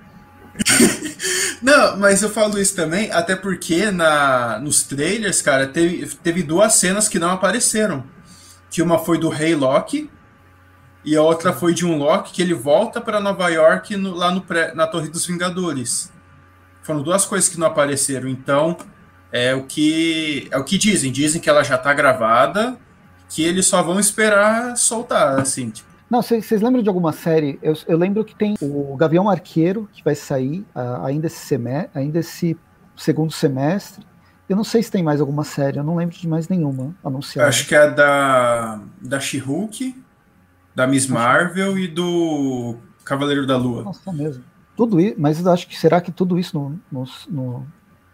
[1.61, 6.73] Não, mas eu falo isso também, até porque na, nos trailers, cara, teve, teve duas
[6.73, 8.03] cenas que não apareceram.
[8.69, 10.09] Que uma foi do Rei Loki
[11.03, 14.31] e a outra foi de um Loki que ele volta para Nova York no- lá
[14.31, 16.11] no pré- na Torre dos Vingadores.
[16.85, 18.29] Foram duas coisas que não apareceram.
[18.29, 18.77] Então,
[19.31, 21.11] é o que é o que dizem.
[21.11, 22.77] Dizem que ela já tá gravada,
[23.27, 25.71] que eles só vão esperar soltar, assim.
[25.71, 27.57] Tipo, Não, vocês lembram de alguma série?
[27.59, 31.89] Eu, eu lembro que tem o Gavião Arqueiro, que vai sair ah, ainda, esse semestre,
[31.95, 32.55] ainda esse
[32.95, 34.05] segundo semestre.
[34.47, 37.49] Eu não sei se tem mais alguma série, eu não lembro de mais nenhuma anunciada.
[37.49, 39.95] acho que é da da She-Hulk,
[40.75, 43.81] da Miss Marvel e do Cavaleiro da Lua.
[43.81, 44.43] Nossa, mesmo.
[44.75, 47.67] Tudo isso, mas eu acho que será que tudo isso no, no- no-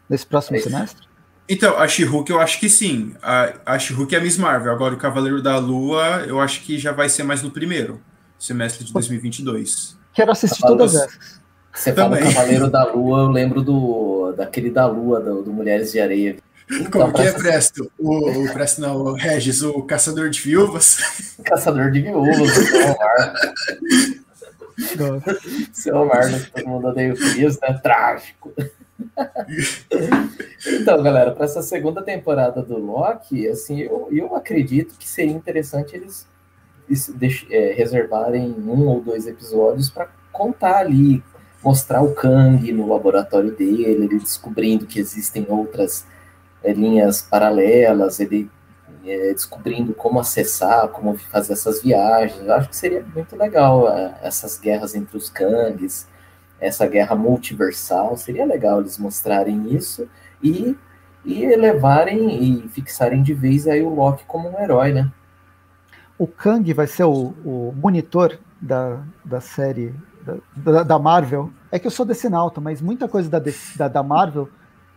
[0.09, 0.59] nesse próximo É.
[0.59, 1.07] semestre?
[1.49, 3.13] Então, a She-Hulk eu acho que sim.
[3.21, 4.71] A, a She-Hulk é a Miss Marvel.
[4.71, 7.99] Agora, o Cavaleiro da Lua, eu acho que já vai ser mais no primeiro
[8.39, 9.97] semestre de 2022.
[10.13, 11.41] Quero assistir Cavalos- todas essas.
[11.73, 12.33] Você fala Também.
[12.33, 16.37] Cavaleiro da Lua, eu lembro do daquele da Lua, do, do Mulheres de Areia.
[16.91, 17.91] Como que é, Presto?
[17.97, 20.97] O, o Presto não, o Regis, o Caçador de Viúvas.
[21.43, 22.37] Caçador de Viúvas,
[24.30, 24.30] o
[25.73, 26.45] seu Omar, né?
[26.53, 27.79] todo mundo odeia o Chris, né?
[27.81, 28.51] Trágico.
[30.67, 35.95] então, galera, para essa segunda temporada do Loki, assim, eu, eu acredito que seria interessante
[35.95, 36.27] eles
[36.89, 41.23] es- deix- é, reservarem um ou dois episódios para contar ali,
[41.63, 46.05] mostrar o Kang no laboratório dele, ele descobrindo que existem outras
[46.63, 48.49] é, linhas paralelas, ele
[49.05, 52.41] é, descobrindo como acessar, como fazer essas viagens.
[52.45, 56.07] Eu acho que seria muito legal é, essas guerras entre os Kangs,
[56.59, 58.15] essa guerra multiversal.
[58.17, 60.07] Seria legal eles mostrarem isso
[60.41, 60.75] e,
[61.25, 65.11] e elevarem e fixarem de vez aí o Loki como um herói, né?
[66.17, 69.93] O Kang vai ser o, o monitor da, da série
[70.55, 71.51] da, da- Marvel.
[71.71, 73.41] É que eu sou DC nauta, mas muita coisa da,
[73.75, 74.47] da, da Marvel,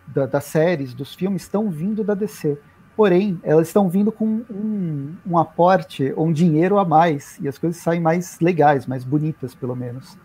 [0.06, 2.58] da- das séries, dos filmes, estão vindo da DC.
[2.96, 7.80] Porém, elas estão vindo com um, um aporte, um dinheiro a mais, e as coisas
[7.80, 10.16] saem mais legais, mais bonitas, pelo menos.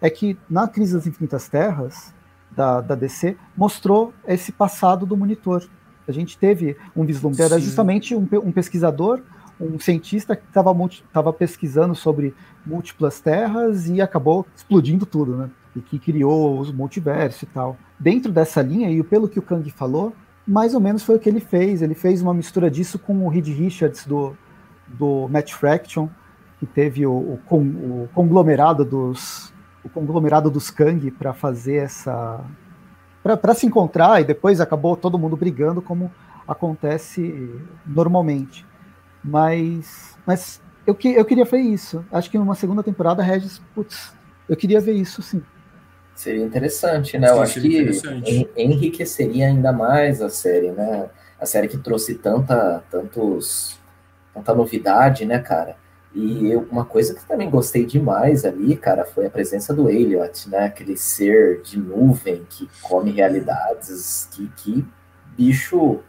[0.00, 2.14] É que na Crise das Infinitas Terras,
[2.50, 5.66] da, da DC, mostrou esse passado do monitor.
[6.06, 9.22] A gente teve um vislumbre, era justamente um, um pesquisador
[9.60, 15.50] um cientista que estava pesquisando sobre múltiplas terras e acabou explodindo tudo, né?
[15.74, 17.76] E que criou os multiversos e tal.
[17.98, 20.14] Dentro dessa linha, e pelo que o Kang falou,
[20.48, 21.82] mais ou menos foi o que ele fez.
[21.82, 24.34] Ele fez uma mistura disso com o Reed Richards do,
[24.86, 26.08] do Matt Fraction,
[26.58, 29.52] que teve o, o, o conglomerado dos
[29.84, 32.44] o conglomerado dos Kang para fazer essa
[33.22, 36.10] para se encontrar e depois acabou todo mundo brigando como
[36.46, 37.50] acontece
[37.86, 38.66] normalmente.
[39.22, 42.02] Mas, mas eu, que, eu queria ver isso.
[42.10, 44.14] Acho que numa segunda temporada, Regis, putz,
[44.48, 45.42] eu queria ver isso sim.
[46.18, 47.30] Seria interessante, né?
[47.30, 48.02] Eu Sim, acho seria que
[48.56, 51.08] enriqueceria ainda mais a série, né?
[51.40, 53.78] A série que trouxe tanta, tantos,
[54.34, 55.76] tanta novidade, né, cara?
[56.14, 60.48] E eu- uma coisa que também gostei demais ali, cara, foi a presença do Elliot,
[60.48, 60.66] né?
[60.66, 64.84] Aquele ser de nuvem que come realidades, que, que
[65.36, 66.00] bicho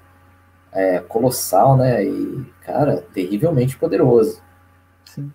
[0.72, 2.04] é, colossal, né?
[2.06, 4.42] E, cara, terrivelmente poderoso.
[5.06, 5.34] sim.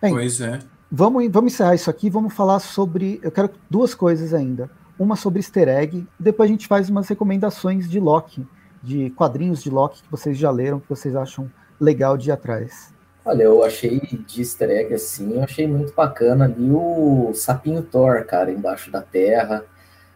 [0.00, 0.58] Bem, Pois é.
[0.90, 3.18] Vamos, vamos encerrar isso aqui, vamos falar sobre.
[3.22, 4.70] Eu quero duas coisas ainda.
[4.98, 8.46] Uma sobre easter egg, depois a gente faz umas recomendações de Loki,
[8.82, 12.94] de quadrinhos de Loki que vocês já leram, que vocês acham legal de ir atrás.
[13.24, 18.24] Olha, eu achei de easter egg assim, eu achei muito bacana ali o sapinho Thor,
[18.24, 19.64] cara, embaixo da terra,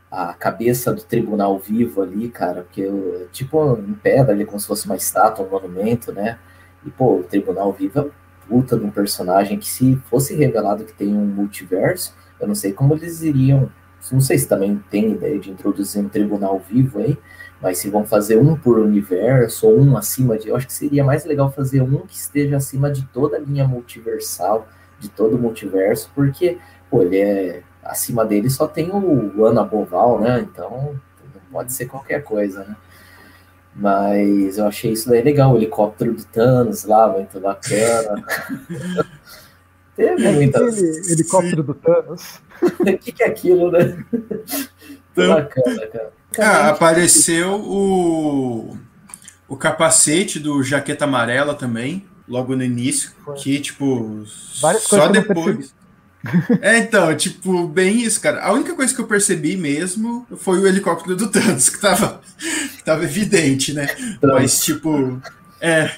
[0.09, 4.69] a cabeça do tribunal vivo ali, cara, porque eu, tipo em pedra ali, como se
[4.69, 6.39] fosse uma estátua, um monumento, né?
[6.87, 8.20] E pô, o tribunal vivo é
[8.51, 12.73] puta de um personagem que se fosse revelado que tem um multiverso, eu não sei
[12.73, 13.71] como eles iriam,
[14.11, 17.17] não sei se também tem ideia de introduzir um tribunal vivo aí,
[17.63, 20.49] Mas se vão fazer um por universo, ou um acima de.
[20.49, 23.69] Eu acho que seria mais legal fazer um que esteja acima de toda a linha
[23.69, 24.67] multiversal,
[24.99, 26.59] de todo o multiverso, porque,
[26.91, 27.63] pô, ele é.
[27.83, 30.41] Acima dele só tem o Ana Boval, né?
[30.41, 30.99] Então
[31.53, 32.77] pode ser qualquer coisa, né?
[33.75, 38.25] Mas eu achei isso daí legal, o helicóptero do Thanos lá, muito bacana.
[39.97, 41.11] Teve é, muitas...
[41.11, 42.41] helicóptero do Thanos.
[42.63, 44.05] o que, que, é aquilo, né?
[45.13, 46.13] Então, bacana, cara.
[46.39, 48.77] Ah, apareceu o,
[49.49, 53.35] o capacete do Jaqueta Amarela também, logo no início, Foi.
[53.37, 54.25] que, tipo,
[54.61, 55.75] Várias só depois...
[56.61, 58.43] É, então, tipo, bem isso, cara.
[58.43, 62.21] A única coisa que eu percebi mesmo foi o helicóptero do Thanos, que tava,
[62.77, 63.89] que tava evidente, né?
[64.23, 65.19] Mas, tipo,
[65.61, 65.91] é,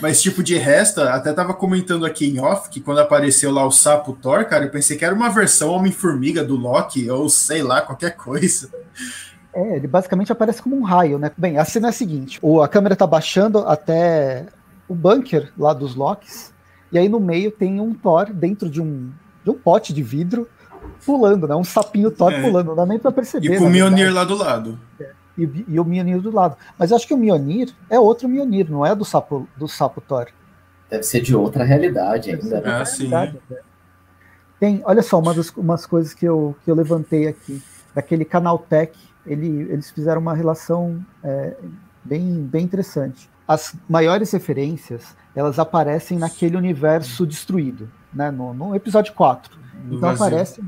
[0.00, 3.70] mas tipo, de resto, até tava comentando aqui em off que quando apareceu lá o
[3.70, 7.82] sapo Thor, cara, eu pensei que era uma versão Homem-Formiga do Loki, ou sei lá,
[7.82, 8.70] qualquer coisa.
[9.52, 11.30] É, ele basicamente aparece como um raio, né?
[11.36, 14.46] Bem, a cena é a seguinte: a câmera tá baixando até
[14.88, 16.52] o bunker lá dos Locks,
[16.90, 19.10] e aí no meio tem um Thor dentro de um,
[19.44, 20.48] de um pote de vidro
[21.04, 21.54] pulando, né?
[21.54, 22.40] Um sapinho Thor é.
[22.40, 23.54] pulando, não dá nem pra perceber.
[23.54, 24.78] E com o Mjolnir lá do lado.
[24.98, 25.10] É.
[25.38, 26.56] E, e, o Mjolnir do lado.
[26.78, 30.00] Mas eu acho que o Mjolnir é outro Mjolnir, não é do sapo, do sapo
[30.00, 30.26] Thor.
[30.90, 32.60] Deve ser de outra realidade ainda.
[32.60, 32.72] Né?
[32.80, 33.08] Ah, sim.
[33.08, 33.34] Né?
[34.58, 37.62] Tem, olha só, uma das umas coisas que eu, que eu levantei aqui,
[37.94, 38.92] daquele canal Tech,
[39.24, 41.56] ele, eles fizeram uma relação é,
[42.04, 43.30] bem, bem interessante.
[43.46, 49.58] As maiores referências, elas aparecem naquele universo destruído, né, no, no episódio 4.
[49.84, 50.26] Do então vazio.
[50.26, 50.64] aparece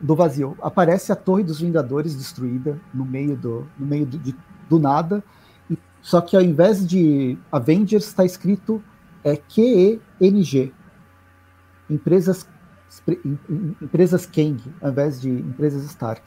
[0.00, 0.56] do vazio.
[0.62, 4.34] Aparece a Torre dos Vingadores destruída no meio do, no meio do, de,
[4.68, 5.22] do nada.
[5.70, 8.82] E, só que ao invés de Avengers está escrito
[9.24, 10.72] é QENG.
[11.90, 12.46] Empresas
[13.80, 16.22] empresas Kang, ao invés de empresas Stark.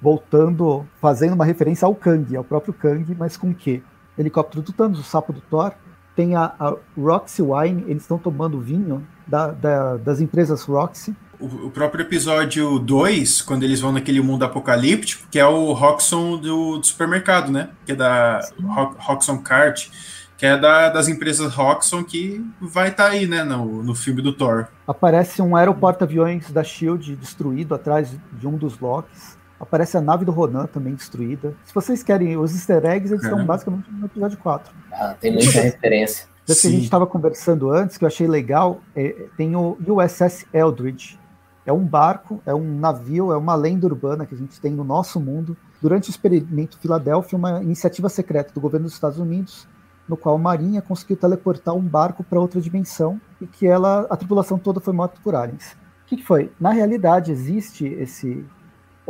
[0.00, 3.82] Voltando, fazendo uma referência ao Kang, ao próprio Kang, mas com Q.
[4.16, 5.72] Helicóptero do Thanos, o sapo do Thor.
[6.14, 11.70] Tem a, a Roxy Wine, eles estão tomando vinho da, da, das empresas Roxy o,
[11.70, 16.86] próprio episódio 2, quando eles vão naquele mundo apocalíptico, que é o Roxxon do, do
[16.86, 17.70] supermercado, né?
[17.84, 19.88] Que é da Ro, Roxxon Cart,
[20.36, 24.22] que é da, das empresas Roxxon que vai estar tá aí, né, no, no filme
[24.22, 24.68] do Thor.
[24.86, 29.31] Aparece um aeroporto-aviões da SHIELD destruído atrás de um dos Locks.
[29.62, 31.54] Aparece a nave do Ronan também destruída.
[31.64, 34.74] Se vocês querem os easter eggs, eles estão basicamente no episódio 4.
[34.92, 36.26] Ah, tem muita referência.
[36.44, 40.44] Das que a gente estava conversando antes, que eu achei legal, é, tem o USS
[40.52, 41.16] Eldridge,
[41.64, 44.82] é um barco, é um navio, é uma lenda urbana que a gente tem no
[44.82, 45.56] nosso mundo.
[45.80, 49.68] Durante o experimento Filadélfia, uma iniciativa secreta do governo dos Estados Unidos,
[50.08, 54.16] no qual a Marinha conseguiu teleportar um barco para outra dimensão e que ela, a
[54.16, 55.76] tripulação toda foi morta por aliens.
[56.04, 56.50] O que, que foi?
[56.60, 58.44] Na realidade, existe esse.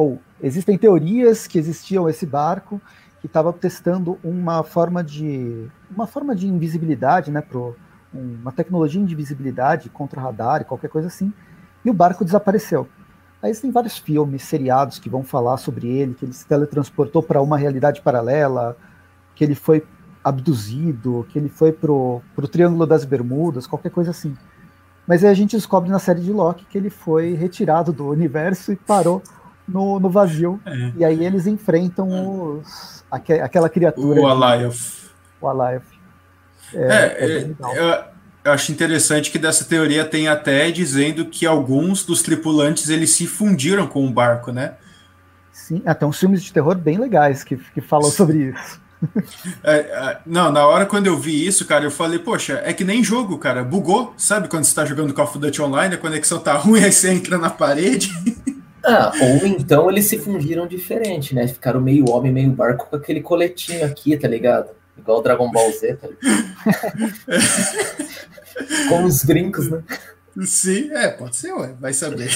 [0.02, 2.80] Ou existem teorias que existiam esse barco
[3.20, 5.68] que estava testando uma forma de.
[5.94, 7.40] uma forma de invisibilidade, né?
[7.40, 7.76] Pro,
[8.12, 11.32] uma tecnologia de invisibilidade contra radar qualquer coisa assim
[11.84, 12.88] e o barco desapareceu.
[13.40, 17.42] Aí tem vários filmes, seriados que vão falar sobre ele, que ele se teletransportou para
[17.42, 18.76] uma realidade paralela,
[19.34, 19.84] que ele foi
[20.22, 24.36] abduzido, que ele foi pro, pro Triângulo das Bermudas, qualquer coisa assim.
[25.06, 28.72] Mas aí a gente descobre na série de Loki que ele foi retirado do universo
[28.72, 29.20] e parou
[29.66, 30.60] no, no vazio.
[30.66, 30.92] É.
[30.96, 32.20] E aí eles enfrentam é.
[32.20, 34.20] os, aqu aquela criatura.
[34.20, 34.80] O Alive.
[35.40, 35.84] O Alive.
[36.74, 37.38] É, é,
[37.74, 38.12] é
[38.44, 43.26] eu acho interessante que dessa teoria tem até dizendo que alguns dos tripulantes eles se
[43.26, 44.74] fundiram com o barco, né?
[45.52, 48.80] Sim, até uns filmes de terror bem legais que, que falam sobre isso.
[49.64, 52.84] É, é, não, na hora quando eu vi isso, cara, eu falei, poxa, é que
[52.84, 54.46] nem jogo, cara, bugou, sabe?
[54.46, 57.36] Quando você tá jogando Call of Duty Online, a conexão tá ruim, aí você entra
[57.36, 58.12] na parede.
[58.84, 61.46] Ah, ou então eles se fundiram diferente, né?
[61.46, 64.70] Ficaram meio homem, meio barco com aquele coletinho aqui, tá ligado?
[64.98, 66.52] Igual o Dragon Ball Z, tá ligado?
[68.88, 69.82] Com os brincos, né?
[70.44, 72.30] Sim, é, pode ser, ué, vai saber.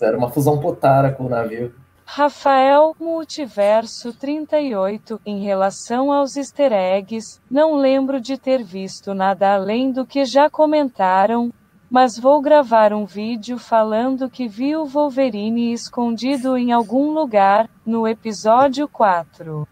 [0.00, 1.72] Era uma fusão potara com o navio.
[2.04, 9.90] Rafael Multiverso 38 Em relação aos easter eggs, não lembro de ter visto nada além
[9.90, 11.52] do que já comentaram,
[11.90, 18.06] mas vou gravar um vídeo falando que vi o Wolverine escondido em algum lugar, no
[18.06, 19.66] episódio 4.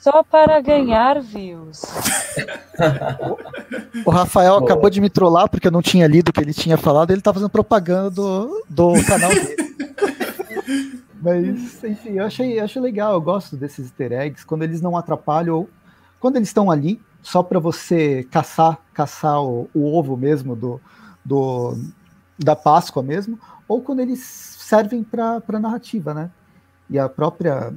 [0.00, 1.82] Só para ganhar views.
[4.06, 4.64] o Rafael Boa.
[4.64, 7.10] acabou de me trollar porque eu não tinha lido o que ele tinha falado.
[7.10, 9.56] Ele tá fazendo propaganda do, do canal dele.
[11.20, 13.12] Mas, enfim, eu achei, eu achei legal.
[13.12, 15.68] Eu gosto desses easter eggs quando eles não atrapalham.
[16.18, 20.80] Quando eles estão ali só para você caçar, caçar o, o, ovo mesmo do,
[21.24, 21.76] do
[22.38, 26.30] da Páscoa mesmo, ou quando eles servem para narrativa, né?
[26.88, 27.72] E a própria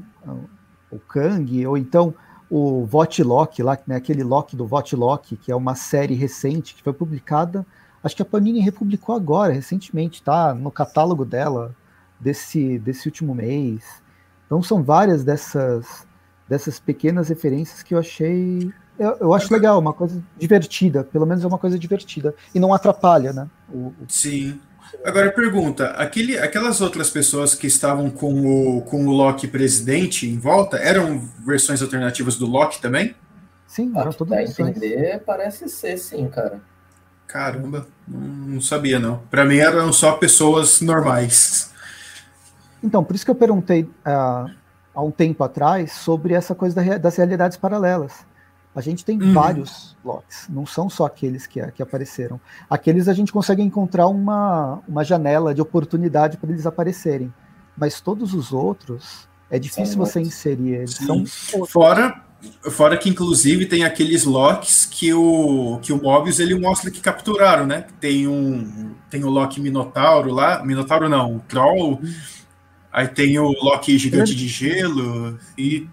[0.89, 2.13] o Kang, ou então
[2.49, 6.93] o Votlock, lá, né, aquele Lock do Votlock, que é uma série recente que foi
[6.93, 7.65] publicada,
[8.03, 11.75] acho que a Panini republicou agora, recentemente, tá no catálogo dela
[12.19, 14.01] desse, desse último mês.
[14.45, 16.07] Então são várias dessas,
[16.47, 18.71] dessas pequenas referências que eu achei.
[19.03, 22.33] Eu, eu acho legal, uma coisa divertida, pelo menos é uma coisa divertida.
[22.55, 23.47] E não atrapalha, né?
[23.69, 23.95] O, o...
[24.07, 24.59] Sim.
[25.03, 30.37] Agora pergunta, aquele, aquelas outras pessoas que estavam com o, com o Loki presidente em
[30.37, 33.15] volta, eram versões alternativas do Loki também?
[33.67, 36.61] Sim, eram todas entender, parece ser sim, cara.
[37.27, 39.17] Caramba, não, sabia não.
[39.31, 41.73] Para mim eram só pessoas normais.
[42.83, 44.45] Então, por isso que eu perguntei ah,
[44.93, 48.13] há um tempo atrás sobre essa coisa das realidades paralelas.
[48.75, 49.33] A gente tem Uhum.
[49.33, 52.39] vários Locks, não são só aqueles que, que apareceram.
[52.69, 57.31] Aqueles a gente consegue encontrar uma, uma janela de oportunidade para eles aparecerem.
[57.77, 60.27] Mas todos os outros, é difícil São você outros.
[60.35, 60.95] inserir eles.
[60.95, 61.25] Sim.
[61.25, 62.23] São Fora,
[62.71, 67.65] fora que inclusive tem aqueles locks que o que o Mobius ele mostra que capturaram,
[67.67, 67.85] né?
[67.99, 72.01] Tem um tem o Loki Minotauro lá, Minotauro não, o Troll.
[72.91, 75.87] Aí tem o Loki Gigante de Gelo e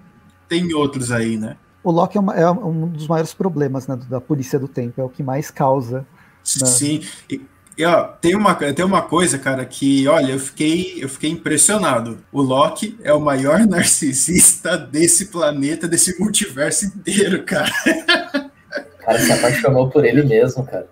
[0.49, 1.57] tem outros aí, né?
[1.83, 5.05] O Loki é, uma- é um dos maiores problemas né, da polícia do tempo, é
[5.05, 6.07] o que mais causa.
[6.45, 7.03] Sim.
[7.31, 7.41] E,
[7.79, 12.19] e, ó, tem uma, tem uma coisa, cara, que, olha, eu fiquei, eu fiquei impressionado.
[12.31, 17.71] O Loki é o maior narcisista desse planeta, desse multiverso inteiro, cara.
[19.01, 20.89] O cara se apaixonou por ele mesmo, cara.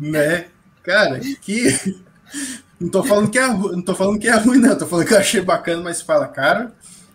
[0.00, 0.46] Né?
[0.82, 2.00] Cara, que.
[2.80, 4.74] Não tô falando que é, ru- não tô falando que é ruim, não.
[4.78, 6.72] Tô falando que eu achei bacana, mas fala, cara,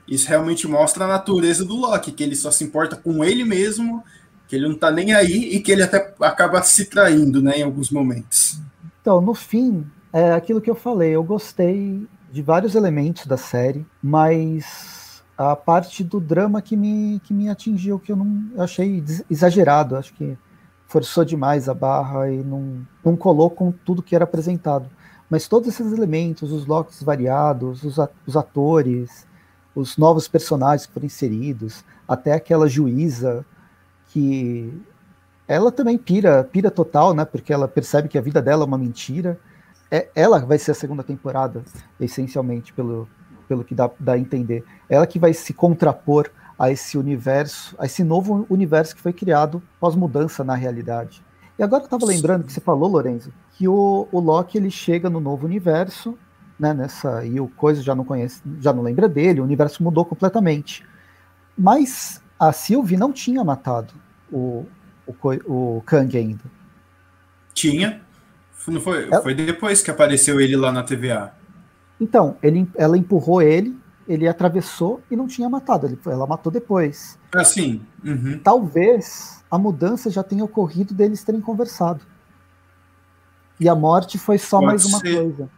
[0.07, 4.03] isso realmente mostra a natureza do Loki, que ele só se importa com ele mesmo,
[4.47, 7.63] que ele não tá nem aí e que ele até acaba se traindo, né, em
[7.63, 8.59] alguns momentos.
[9.01, 11.11] Então, no fim, é aquilo que eu falei.
[11.11, 17.33] Eu gostei de vários elementos da série, mas a parte do drama que me, que
[17.33, 19.95] me atingiu, que eu não eu achei exagerado.
[19.95, 20.37] Acho que
[20.87, 24.89] forçou demais a barra e não, não colou com tudo que era apresentado.
[25.29, 27.97] Mas todos esses elementos, os locks variados, os,
[28.27, 29.25] os atores,
[29.75, 33.45] os novos personagens que foram inseridos, até aquela juíza
[34.07, 34.73] que
[35.47, 37.25] ela também pira, pira total, né?
[37.25, 39.37] Porque ela percebe que a vida dela é uma mentira.
[39.91, 41.63] É, ela vai ser a segunda temporada,
[41.99, 43.07] essencialmente, pelo,
[43.47, 44.63] pelo que dá, dá a entender.
[44.89, 49.61] Ela que vai se contrapor a esse universo, a esse novo universo que foi criado
[49.79, 51.23] pós-mudança na realidade.
[51.59, 55.09] E agora eu estava lembrando que você falou, Lorenzo, que o, o Loki ele chega
[55.09, 56.17] no novo universo,
[56.59, 56.73] né?
[56.73, 59.41] Nessa e o coisa já não conhece, já não lembra dele.
[59.41, 60.85] O universo mudou completamente.
[61.57, 63.93] Mas a Sylvie não tinha matado
[64.31, 64.65] o,
[65.07, 65.13] o,
[65.77, 66.43] o Kang ainda.
[67.53, 68.01] Tinha.
[68.67, 71.33] Não foi, Ela- foi depois que apareceu ele lá na TVA.
[72.01, 73.77] Então, ele, ela empurrou ele,
[74.07, 75.85] ele atravessou e não tinha matado.
[75.85, 77.17] Ele, ela matou depois.
[77.33, 77.81] Assim.
[78.03, 78.39] Uhum.
[78.43, 82.01] Talvez a mudança já tenha ocorrido deles terem conversado.
[83.59, 85.15] E a morte foi só Pode mais uma ser.
[85.15, 85.49] coisa.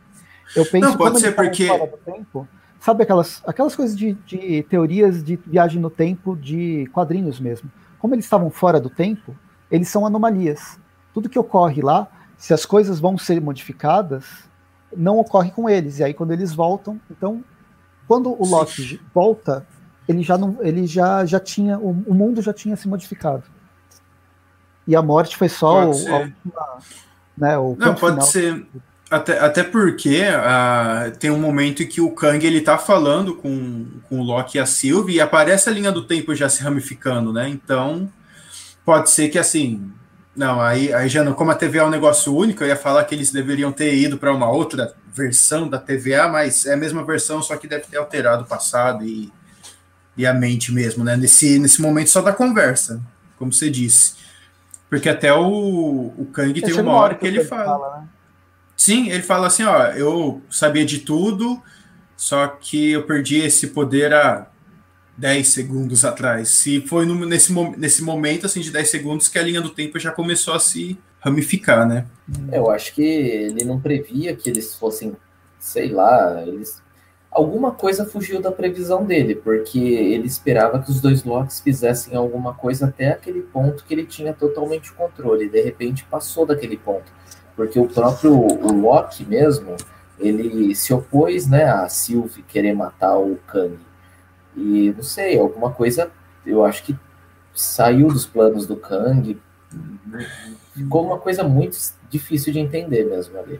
[0.56, 2.48] Eu penso Não, pode ser eles estavam porque- fora do tempo.
[2.80, 7.70] Sabe aquelas, aquelas coisas de, de teorias de viagem no tempo de quadrinhos mesmo?
[8.00, 9.36] Como eles estavam fora do tempo,
[9.70, 10.80] eles são anomalias.
[11.14, 14.26] Tudo que ocorre lá, se as coisas vão ser modificadas,
[14.96, 15.98] não ocorre com eles.
[16.00, 17.44] E aí quando eles voltam, então
[18.08, 19.66] quando o Loki volta,
[20.08, 23.44] ele já não, ele já já tinha o, o mundo já tinha se modificado.
[24.88, 26.10] E a morte foi só o, ser.
[26.12, 26.78] a última,
[27.38, 28.22] né, o Não, pode final.
[28.22, 28.68] ser.
[29.10, 33.86] Até, até porque ah, tem um momento em que o Kang ele tá falando com,
[34.10, 37.32] com o Loki e a Sylvie e aparece a linha do tempo já se ramificando,
[37.32, 37.48] né?
[37.48, 38.12] Então,
[38.84, 39.92] pode ser que assim.
[40.36, 41.34] Não, aí, aí já não.
[41.34, 44.18] Como a TVA é um negócio único, eu ia falar que eles deveriam ter ido
[44.18, 47.98] para uma outra versão da TVA, mas é a mesma versão, só que deve ter
[47.98, 49.32] alterado o passado e,
[50.18, 51.16] e a mente mesmo, né?
[51.16, 53.02] Nesse, nesse momento só da conversa,
[53.40, 54.16] como você disse.
[54.90, 58.00] Porque até o, o Kang tem Chega uma hora que ele Kang fala.
[58.00, 58.08] né?
[58.78, 61.62] Sim, ele fala assim, ó, eu sabia de tudo,
[62.18, 64.52] só que eu perdi esse poder há
[65.18, 66.50] 10 segundos atrás.
[66.50, 70.00] Se foi no- nesse, nesse momento, assim, de 10 segundos que a linha do tempo
[70.00, 72.08] já começou a se ramificar, né?
[72.52, 75.16] Eu acho que ele não previa que eles fossem,
[75.60, 76.82] sei lá, eles
[77.32, 82.54] alguma coisa fugiu da previsão dele, porque ele esperava que os dois Locks fizessem alguma
[82.56, 87.12] coisa até aquele ponto que ele tinha totalmente o controle, de repente passou daquele ponto.
[87.58, 89.76] Porque o próprio o Loki mesmo,
[90.20, 93.80] ele se opôs, né, a Sylvie querer matar o Kang.
[94.56, 96.12] E não sei, alguma coisa,
[96.46, 96.96] eu acho que
[97.54, 99.42] saiu dos planos do Kang.
[100.74, 101.76] Ficou uma coisa muito
[102.10, 103.60] difícil de entender mesmo ali.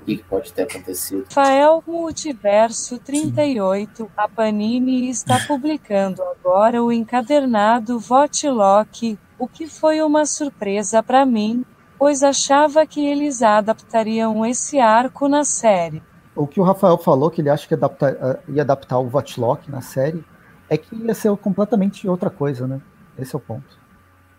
[0.00, 1.24] O que pode ter acontecido?
[1.28, 10.26] Rafael Multiverso 38, a Panini está publicando agora o encadernado Votlock, o que foi uma
[10.26, 11.64] surpresa para mim,
[11.98, 16.02] pois achava que eles adaptariam esse arco na série.
[16.34, 19.80] O que o Rafael falou, que ele acha que adapta, ia adaptar o Votlock na
[19.80, 20.24] série,
[20.68, 22.80] é que ia ser completamente outra coisa, né?
[23.18, 23.78] Esse é o ponto.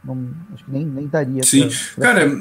[0.03, 1.43] Não, acho que nem, nem daria.
[1.43, 2.13] Sim, pra, pra...
[2.13, 2.31] cara,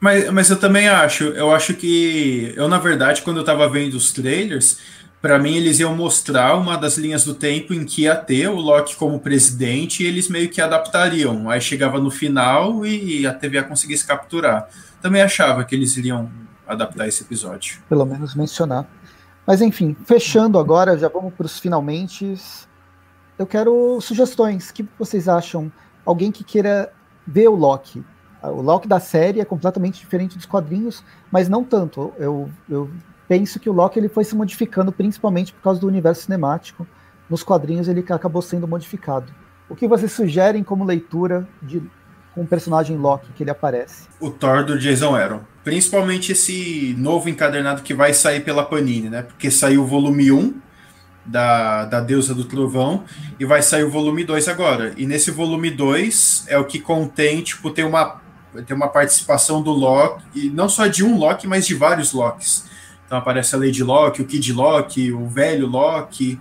[0.00, 1.24] mas, mas eu também acho.
[1.24, 4.78] Eu acho que eu, na verdade, quando eu tava vendo os trailers,
[5.20, 8.56] para mim eles iam mostrar uma das linhas do tempo em que ia ter o
[8.56, 11.48] Loki como presidente e eles meio que adaptariam.
[11.50, 14.68] Aí chegava no final e a TVA conseguisse capturar.
[15.00, 16.30] Também achava que eles iriam
[16.66, 17.78] adaptar esse episódio.
[17.88, 18.86] Pelo menos mencionar.
[19.46, 22.34] Mas enfim, fechando agora, já vamos para os finalmente.
[23.38, 24.70] Eu quero sugestões.
[24.70, 25.70] O que vocês acham?
[26.04, 26.92] Alguém que queira
[27.26, 28.04] ver o Loki.
[28.42, 32.12] O Loki da série é completamente diferente dos quadrinhos, mas não tanto.
[32.18, 32.90] Eu, eu
[33.28, 36.86] penso que o Loki ele foi se modificando principalmente por causa do universo cinemático.
[37.28, 39.32] Nos quadrinhos ele acabou sendo modificado.
[39.68, 41.82] O que vocês sugerem como leitura de
[42.36, 44.06] com o personagem Loki que ele aparece?
[44.20, 45.40] O Thor do Jason Aaron.
[45.64, 49.22] Principalmente esse novo encadernado que vai sair pela Panini, né?
[49.22, 50.60] Porque saiu o volume 1
[51.24, 53.04] da, da Deusa do Trovão
[53.40, 54.92] e vai sair o volume 2 agora.
[54.98, 58.20] E nesse volume 2 é o que contém, tipo, tem uma,
[58.66, 62.66] tem uma participação do Loki, e não só de um Loki, mas de vários Locks.
[63.06, 66.38] Então aparece a Lady Loki, o Kid Loki, o velho Loki.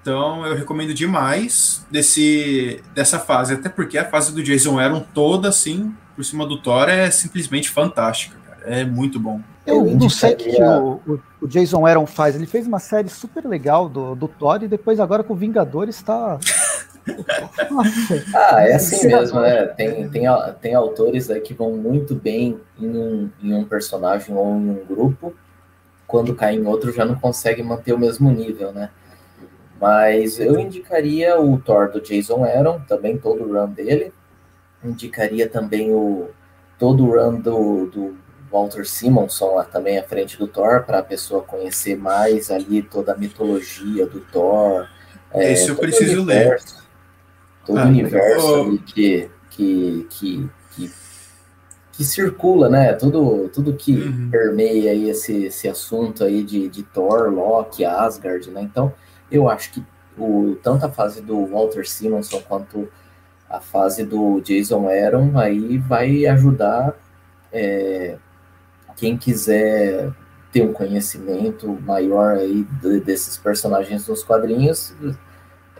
[0.00, 5.48] Então eu recomendo demais desse, dessa fase, até porque a fase do Jason Aaron toda
[5.48, 8.60] assim, por cima do Thor, é simplesmente fantástica, cara.
[8.64, 9.40] É muito bom.
[9.66, 12.34] Eu, eu não sei o que o, o, Jason Aaron faz.
[12.34, 15.96] Ele fez uma série super legal do, do Thor e depois agora com o Vingadores
[16.00, 16.38] está.
[18.34, 19.66] ah, é assim mesmo, né?
[19.66, 20.22] Tem, tem,
[20.62, 24.84] tem autores aí que vão muito bem em um, em um personagem ou em um
[24.88, 25.34] grupo
[26.10, 28.90] quando cai em outro já não consegue manter o mesmo nível, né?
[29.80, 34.12] Mas eu indicaria o Thor do Jason Aaron, também todo o run dele.
[34.84, 36.28] Indicaria também o
[36.78, 38.16] todo o run do, do
[38.50, 43.12] Walter Simonson lá também à frente do Thor, para a pessoa conhecer mais ali toda
[43.12, 44.88] a mitologia do Thor.
[45.32, 46.60] É, Esse eu preciso ler.
[47.64, 50.50] Todo o ah, universo ali que, que, que
[52.00, 52.94] que circula, né?
[52.94, 54.30] Tudo, tudo que uhum.
[54.30, 58.62] permeia aí esse, esse assunto aí de, de Thor, Loki, Asgard, né?
[58.62, 58.90] Então,
[59.30, 59.84] eu acho que
[60.16, 62.88] o, tanto a fase do Walter Simonson quanto
[63.50, 66.96] a fase do Jason Aaron aí vai ajudar
[67.52, 68.16] é,
[68.96, 70.10] quem quiser
[70.50, 74.94] ter um conhecimento maior aí de, desses personagens nos quadrinhos,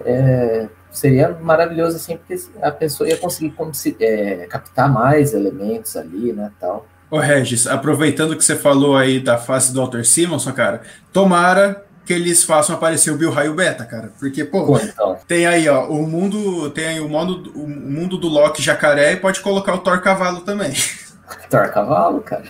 [0.04, 3.54] é, seria maravilhoso assim, porque a pessoa ia conseguir
[4.00, 6.86] é, captar mais elementos ali, né, tal.
[7.10, 10.82] Ô Regis, aproveitando que você falou aí da face do Walter Simonson, cara,
[11.12, 15.16] tomara que eles façam aparecer o Bill Raio Beta, cara, porque, pô, então.
[15.26, 19.16] tem aí, ó, o mundo, tem aí o mundo, o mundo do Loki jacaré e
[19.16, 20.72] pode colocar o Thor Cavalo também.
[21.50, 22.44] Thor Cavalo, cara.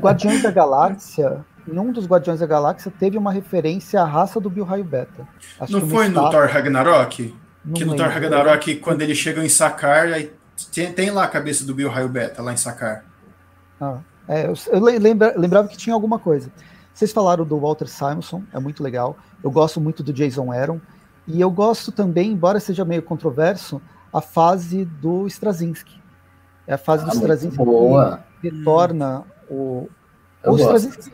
[0.00, 4.48] Guardiões da Galáxia em um dos Guardiões da Galáxia teve uma referência à raça do
[4.48, 5.26] Bill Raio Beta.
[5.60, 7.34] Acho não foi no Thor Ragnarok?
[7.66, 7.96] Não que no.
[7.96, 10.32] Thor Ragnarok, quando eles chegam em Sakar, aí
[10.72, 13.04] tem, tem, lá a cabeça do Bill Raio Beta, lá em Sakar.
[13.80, 13.98] Ah,
[14.28, 16.50] é, eu, eu lembra, lembrava que tinha alguma coisa.
[16.94, 19.18] Vocês falaram do Walter Simonson, é muito legal.
[19.44, 20.80] Eu gosto muito do Jason Aaron.
[21.26, 26.00] E eu gosto também, embora seja meio controverso, a fase do Straczynski.
[26.66, 27.58] É a fase ah, do Straczynski
[28.40, 29.88] que retorna o.
[30.44, 31.12] o Straczynski,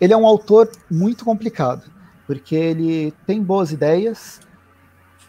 [0.00, 1.90] ele é um autor muito complicado,
[2.26, 4.40] porque ele tem boas ideias,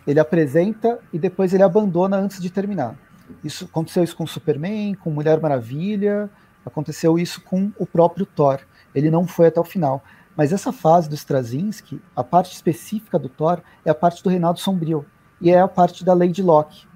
[0.10, 2.96] ele apresenta e depois ele abandona antes de terminar.
[3.44, 6.28] Isso aconteceu isso com Superman, com Mulher Maravilha,
[6.66, 8.60] aconteceu isso com o próprio Thor.
[8.96, 10.04] Ele não foi até o final.
[10.36, 14.60] Mas essa fase do Straczynski, a parte específica do Thor é a parte do Reinado
[14.60, 15.06] Sombrio
[15.40, 16.88] e é a parte da Lady Locke,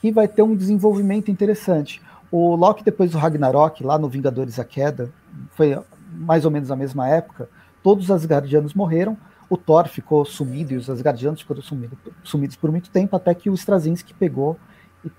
[0.00, 2.00] que vai ter um desenvolvimento interessante.
[2.30, 5.10] O Loki depois do Ragnarok, lá no Vingadores a Queda,
[5.50, 5.76] foi
[6.12, 7.48] mais ou menos a mesma época,
[7.82, 9.16] todos os Asgardianos morreram,
[9.48, 13.48] o Thor ficou sumido e os Asgardianos ficaram sumido, sumidos por muito tempo, até que
[13.48, 14.58] o Straczynski pegou
[15.04, 15.10] e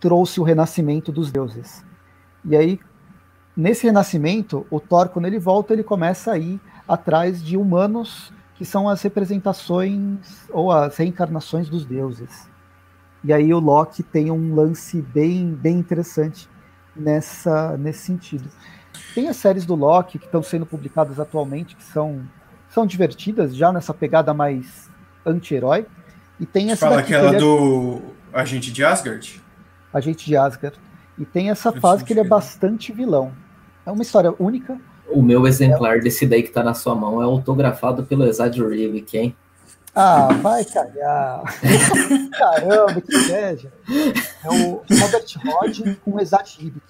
[0.00, 1.84] trouxe o renascimento dos deuses.
[2.44, 2.80] E aí,
[3.56, 8.64] nesse renascimento, o Thor, quando ele volta, ele começa a ir atrás de humanos que
[8.64, 12.48] são as representações ou as reencarnações dos deuses.
[13.24, 16.48] E aí o Loki tem um lance bem, bem interessante
[16.94, 18.48] nessa, nesse sentido.
[19.14, 22.22] Tem as séries do Loki que estão sendo publicadas atualmente, que são,
[22.72, 24.90] são divertidas, já nessa pegada mais
[25.24, 25.86] anti-herói.
[26.40, 26.88] E tem essa.
[26.88, 27.38] Fala aquela é...
[27.38, 28.00] do
[28.32, 29.42] Agente de Asgard?
[29.92, 30.78] Agente de Asgard.
[31.18, 33.32] E tem essa Eu fase que ele é bastante vilão.
[33.84, 37.24] É uma história única, O meu exemplar desse daí que tá na sua mão é
[37.24, 39.36] autografado pelo Exad Rivic, hein?
[39.94, 41.42] Ah, vai cagar.
[42.38, 43.72] Caramba, que inveja.
[44.42, 46.82] É o Robert Rod com o Exad Ribic.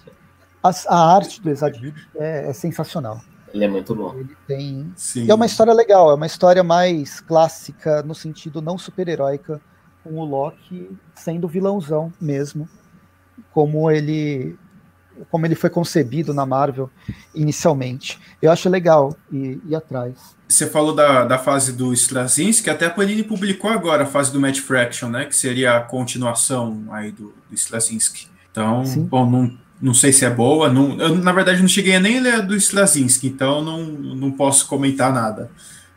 [0.63, 3.21] A, a, arte do Exad Ribic é, é, sensacional.
[3.53, 4.15] Ele é muito bom.
[4.15, 4.93] Ele tem.
[4.97, 5.25] Sim.
[5.25, 9.61] E é uma história legal, é uma história mais clássica, no sentido não super-heróica,
[10.03, 12.69] com o Loki sendo vilãozão mesmo.
[13.53, 14.57] Como ele
[15.31, 16.91] como ele foi concebido na Marvel
[17.35, 18.19] inicialmente.
[18.41, 20.35] Eu acho legal ir, ir atrás.
[20.49, 24.41] Você falou da, da fase do Straczynski, até a Panini publicou agora a fase do
[24.41, 25.27] Match Fraction, né?
[25.27, 28.29] Que seria a continuação aí do, do Straczynski.
[28.51, 29.05] Então, Sim.
[29.05, 30.73] bom, não, não sei se é boa.
[30.73, 34.31] Não, eu, na verdade, não cheguei a nem ler a do Straczynski, então não, não
[34.31, 35.51] posso comentar nada.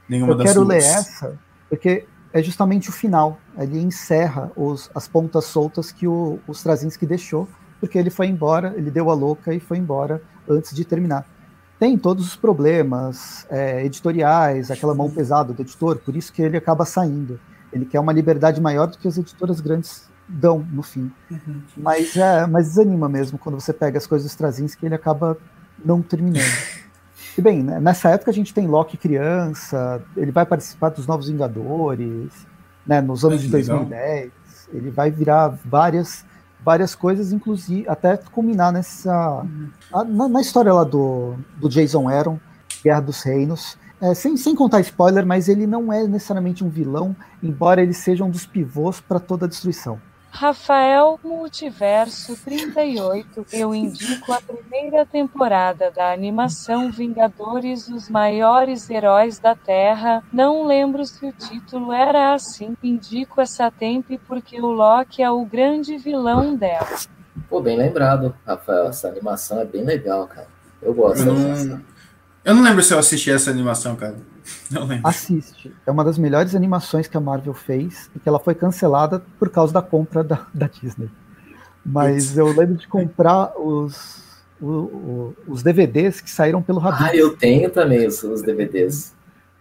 [0.10, 0.84] Nenhuma eu das quero duas.
[0.84, 1.40] ler essa,
[1.70, 3.40] porque é justamente o final.
[3.57, 7.48] Ele encerra os, as pontas soltas que o, o Straczynski deixou
[7.80, 11.26] porque ele foi embora, ele deu a louca e foi embora antes de terminar.
[11.80, 16.57] Tem todos os problemas é, editoriais, aquela mão pesada do editor, por isso que ele
[16.57, 17.40] acaba saindo.
[17.72, 21.12] Ele quer uma liberdade maior do que as editoras grandes dão no fim.
[21.30, 21.62] Uhum.
[21.78, 25.38] Mas, é, mas desanima mesmo quando você pega as coisas trazins que ele acaba
[25.84, 26.44] não terminando.
[27.38, 31.28] E bem, né, nessa época a gente tem Loki criança, ele vai participar dos Novos
[31.28, 32.32] Vingadores,
[32.88, 34.32] né, nos anos é de 2010,
[34.72, 36.24] ele vai virar várias
[36.64, 39.46] várias coisas, inclusive até culminar nessa
[39.92, 42.40] na, na, história lá do, do Jason Aaron,
[42.84, 43.78] Guerra dos Reinos.
[44.02, 48.24] É, sem, sem contar spoiler, mas ele não é necessariamente um vilão, embora ele seja
[48.24, 50.00] um dos pivôs para toda a destruição.
[50.36, 59.56] Rafael Multiverso 38, eu indico a primeira temporada da animação Vingadores, os maiores heróis da
[59.56, 60.22] Terra.
[60.34, 62.76] Não lembro se o título era assim.
[62.84, 66.98] Indico essa temp porque o Loki é o grande vilão dela.
[67.48, 68.88] Pô, bem lembrado, Rafael.
[68.88, 70.48] Essa animação é bem legal, cara.
[70.82, 71.82] Eu gosto eu não,
[72.44, 74.18] eu não lembro se eu assisti essa animação, cara.
[75.04, 75.74] Assiste.
[75.86, 79.50] É uma das melhores animações que a Marvel fez e que ela foi cancelada por
[79.50, 81.10] causa da compra da, da Disney.
[81.86, 84.24] Mas eu lembro de comprar os,
[85.48, 87.10] os DVDs que saíram pelo Habibs.
[87.12, 89.14] Ah, eu tenho também os, os DVDs.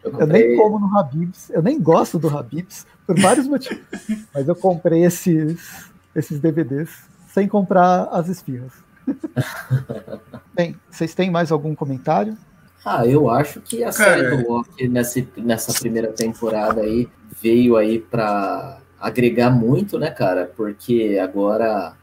[0.03, 0.43] Eu, comprei...
[0.43, 3.85] eu, nem como no Habibs, eu nem gosto do Habibs por vários motivos.
[4.33, 6.91] mas eu comprei esses, esses DVDs
[7.29, 8.73] sem comprar as esfirras.
[10.55, 12.37] Bem, vocês têm mais algum comentário?
[12.85, 17.09] Ah, eu acho que a Cara, série do Loki nessa, nessa primeira temporada aí
[17.41, 20.53] veio aí para agregar muito, né, cara?
[20.55, 21.97] Porque agora,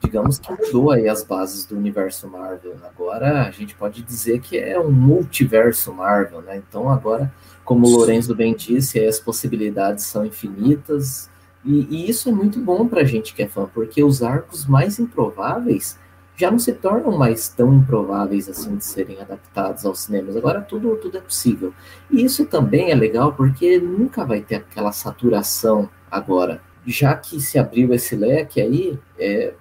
[0.00, 2.76] digamos que mudou aí as bases do universo Marvel.
[2.84, 6.56] Agora a gente pode dizer que é um multiverso Marvel, né?
[6.56, 7.32] Então agora,
[7.64, 11.28] como o Lorenzo bem disse, as possibilidades são infinitas.
[11.64, 15.00] E, e isso é muito bom pra gente que é fã, porque os arcos mais
[15.00, 15.98] improváveis
[16.38, 20.36] já não se tornam mais tão improváveis assim de serem adaptados aos cinemas.
[20.36, 21.74] Agora tudo, tudo é possível.
[22.08, 26.62] E isso também é legal porque nunca vai ter aquela saturação agora.
[26.86, 29.52] Já que se abriu esse leque aí, é,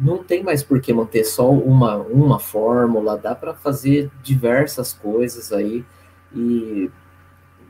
[0.00, 5.52] não tem mais por que manter só uma, uma fórmula, dá para fazer diversas coisas
[5.52, 5.84] aí.
[6.32, 6.88] E,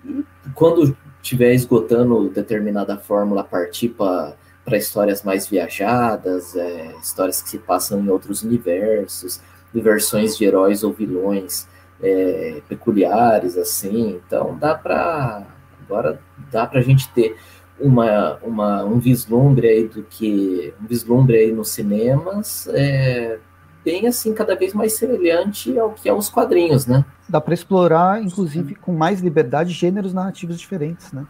[0.05, 0.25] e
[0.55, 4.37] quando estiver esgotando determinada fórmula, partir para
[4.71, 9.41] para histórias mais viajadas, é, histórias que se passam em outros universos,
[9.75, 11.67] de versões de heróis ou vilões
[12.01, 14.21] é, peculiares, assim.
[14.25, 15.45] Então dá para
[15.85, 16.21] agora
[16.53, 17.37] dá para a gente ter
[17.81, 23.39] uma, uma, um vislumbre aí do que um vislumbre aí nos cinemas é,
[23.85, 27.05] bem assim cada vez mais semelhante ao que é os quadrinhos, né?
[27.29, 31.27] Dá para explorar, inclusive, com mais liberdade, gêneros narrativos diferentes, né?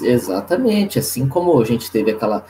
[0.00, 2.44] Exatamente, assim como a gente teve aquela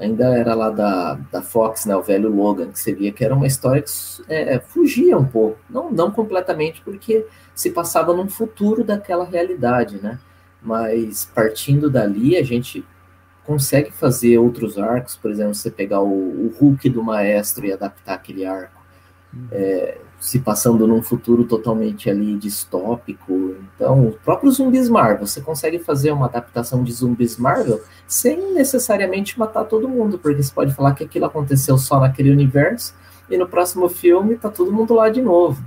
[0.00, 3.34] ainda era lá da, da Fox, né, o velho Logan, que você via que era
[3.34, 3.90] uma história que
[4.28, 10.18] é, fugia um pouco, não, não completamente, porque se passava num futuro daquela realidade, né?
[10.62, 12.84] Mas partindo dali, a gente
[13.44, 18.14] consegue fazer outros arcos, por exemplo, você pegar o, o Hulk do Maestro e adaptar
[18.14, 18.80] aquele arco.
[19.32, 19.48] Uhum.
[19.52, 23.56] É, se passando num futuro totalmente ali distópico.
[23.74, 29.38] Então, o próprio Zumbis Marvel, você consegue fazer uma adaptação de Zumbis Marvel sem necessariamente
[29.38, 32.94] matar todo mundo, porque você pode falar que aquilo aconteceu só naquele universo
[33.30, 35.64] e no próximo filme tá todo mundo lá de novo.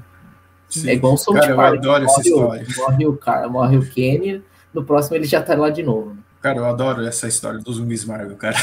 [0.69, 0.89] Sim.
[0.89, 2.67] É igual o South Cara, Park, eu adoro essa história.
[2.77, 6.15] Morre o, cara, morre o Kenny, no próximo ele já tá lá de novo.
[6.41, 8.57] Cara, eu adoro essa história dos zumbis Marvel, cara.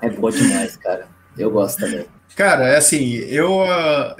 [0.00, 1.06] É boa demais, cara.
[1.38, 2.06] Eu gosto também.
[2.36, 3.64] Cara, é assim, eu,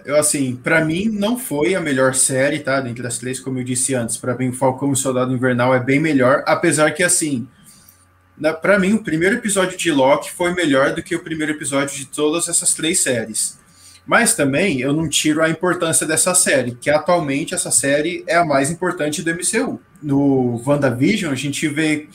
[0.05, 2.81] eu assim, para mim não foi a melhor série, tá?
[2.81, 6.01] Dentre as três, como eu disse antes, para mim Falcão e Soldado Invernal é bem
[6.01, 7.47] melhor, apesar que assim,
[8.61, 12.07] para mim o primeiro episódio de Loki foi melhor do que o primeiro episódio de
[12.07, 13.59] todas essas três séries.
[14.05, 18.45] Mas também eu não tiro a importância dessa série, que atualmente essa série é a
[18.45, 19.79] mais importante do MCU.
[20.03, 22.09] No WandaVision, a gente vê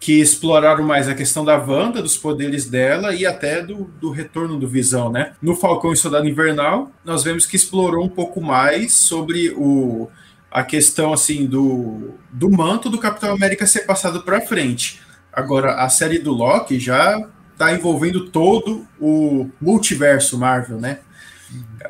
[0.00, 4.58] que exploraram mais a questão da Wanda, dos poderes dela e até do, do retorno
[4.58, 5.34] do Visão, né?
[5.42, 10.08] No Falcão e Soldado Invernal, nós vemos que explorou um pouco mais sobre o,
[10.50, 15.02] a questão assim do, do manto do Capitão América ser passado para frente.
[15.30, 17.22] Agora, a série do Loki já
[17.52, 21.00] está envolvendo todo o multiverso Marvel, né?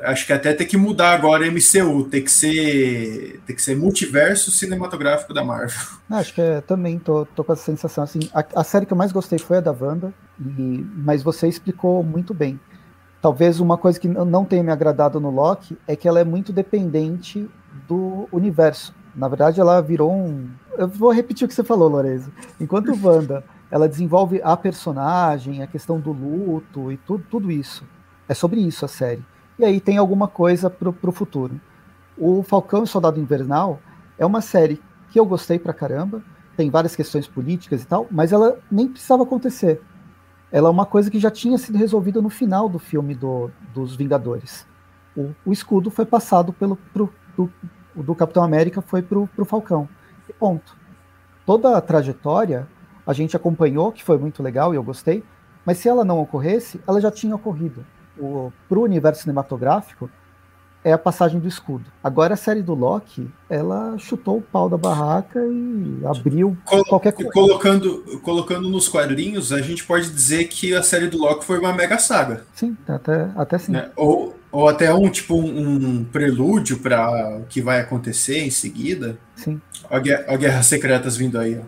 [0.02, 4.50] Acho que até tem que mudar agora MCU, tem que ser, tem que ser multiverso
[4.50, 5.76] cinematográfico da Marvel.
[6.08, 8.20] Acho que é, também tô, tô com essa sensação assim.
[8.32, 12.04] A, a, série que eu mais gostei foi a da Wanda, e, mas você explicou
[12.04, 12.60] muito bem.
[13.20, 16.52] Talvez uma coisa que não tenha me agradado no Loki é que ela é muito
[16.52, 17.50] dependente
[17.86, 18.94] do universo.
[19.14, 20.48] Na verdade, ela virou um.
[20.78, 22.32] Eu vou repetir o que você falou, Lorenzo.
[22.58, 27.84] Enquanto Wanda ela desenvolve a personagem, a questão do luto e tudo, tudo isso.
[28.28, 29.22] É sobre isso a série
[29.60, 31.60] e aí tem alguma coisa para o futuro.
[32.16, 33.78] O Falcão e o Soldado Invernal
[34.18, 34.80] é uma série
[35.10, 36.22] que eu gostei pra caramba,
[36.56, 39.82] tem várias questões políticas e tal, mas ela nem precisava acontecer.
[40.50, 43.94] Ela é uma coisa que já tinha sido resolvida no final do filme do, dos
[43.94, 44.66] Vingadores.
[45.14, 47.52] O, o escudo foi passado pelo pro, pro,
[47.94, 49.86] do Capitão América foi pro, pro Falcão.
[50.26, 50.74] E ponto.
[51.44, 52.66] Toda a trajetória
[53.06, 55.22] a gente acompanhou, que foi muito legal e eu gostei,
[55.66, 57.84] mas se ela não ocorresse, ela já tinha ocorrido
[58.68, 60.10] para o universo cinematográfico
[60.82, 61.84] é a passagem do escudo.
[62.02, 67.12] Agora a série do Loki, ela chutou o pau da barraca e abriu Col qualquer
[67.12, 67.30] coisa.
[67.30, 71.72] Colocando, colocando nos quadrinhos, a gente pode dizer que a série do Loki foi uma
[71.72, 72.44] mega saga.
[72.55, 73.72] Sim, até, até sim.
[73.72, 73.90] Né?
[73.94, 79.18] Ou, ou até um tipo um, um prelúdio para o que vai acontecer em seguida.
[79.36, 79.60] Sim.
[79.90, 81.59] Olha Guerra, Guerras Secretas vindo aí.
[81.59, 81.62] Ó.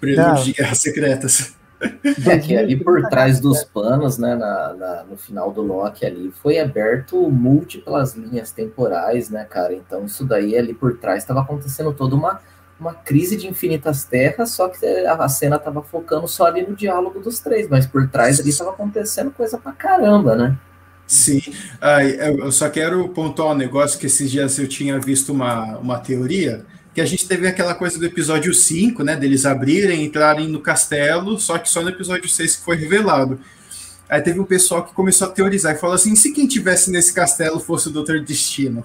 [0.00, 0.42] Prelúdio Não.
[0.44, 1.57] de Guerras Secretas.
[1.80, 6.32] É que ali por trás dos panos, né, na, na, no final do Loki ali,
[6.42, 9.74] foi aberto múltiplas linhas temporais, né, cara?
[9.74, 12.40] Então isso daí ali por trás estava acontecendo toda uma,
[12.80, 17.20] uma crise de infinitas terras, só que a cena estava focando só ali no diálogo
[17.20, 20.58] dos três, mas por trás ali estava acontecendo coisa pra caramba, né?
[21.06, 21.40] Sim,
[21.80, 25.98] ah, eu só quero pontuar um negócio que esses dias eu tinha visto uma, uma
[25.98, 29.16] teoria que a gente teve aquela coisa do episódio 5, né?
[29.16, 33.38] Deles abrirem, entrarem no castelo, só que só no episódio 6 que foi revelado.
[34.08, 37.12] Aí teve um pessoal que começou a teorizar e falou assim: se quem tivesse nesse
[37.12, 38.82] castelo fosse o Doutor Destino?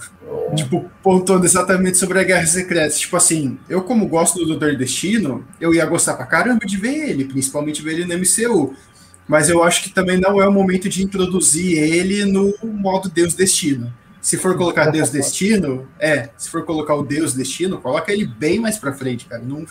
[0.54, 2.94] Tipo, pontuando exatamente sobre a Guerra Secreta.
[2.94, 7.10] Tipo assim, eu, como gosto do Doutor Destino, eu ia gostar pra caramba de ver
[7.10, 8.76] ele, principalmente ver ele no MCU.
[9.26, 13.34] Mas eu acho que também não é o momento de introduzir ele no modo Deus
[13.34, 13.94] Destino.
[14.24, 18.58] Se for colocar Deus Destino, é, se for colocar o Deus Destino, coloca ele bem
[18.58, 19.44] mais pra frente, cara.
[19.44, 19.66] Não,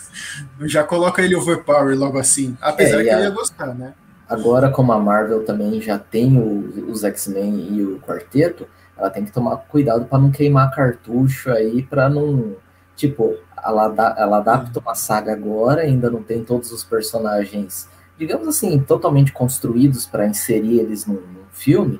[0.69, 2.55] já coloca ele overpower logo assim.
[2.61, 3.95] Apesar é, que a, eu ia gostar, né?
[4.29, 9.25] Agora, como a Marvel também já tem o, os X-Men e o quarteto, ela tem
[9.25, 12.55] que tomar cuidado para não queimar cartucho aí, para não.
[12.95, 13.35] Tipo,
[13.65, 17.89] ela, ela adapta uma saga agora, ainda não tem todos os personagens,
[18.19, 21.99] digamos assim, totalmente construídos para inserir eles num, num filme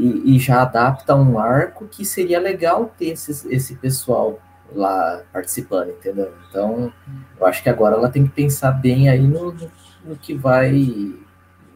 [0.00, 4.40] e, e, já adapta um arco que seria legal ter esse, esse pessoal
[4.72, 6.32] lá participando, entendeu?
[6.48, 6.90] Então,
[7.38, 9.54] eu acho que agora ela tem que pensar bem aí no,
[10.04, 10.74] no que vai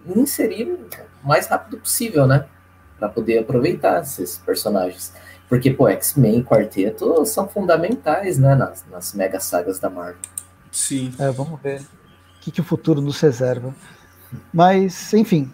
[0.07, 0.79] inserir
[1.23, 2.47] o mais rápido possível, né?
[2.99, 5.13] Para poder aproveitar esses personagens.
[5.47, 8.55] Porque, pô, X-Men e Quarteto são fundamentais, né?
[8.55, 10.17] Nas, nas mega sagas da Marvel.
[10.73, 11.13] Sim.
[11.19, 13.75] É, vamos ver o que, que o futuro nos reserva.
[14.53, 15.53] Mas, enfim,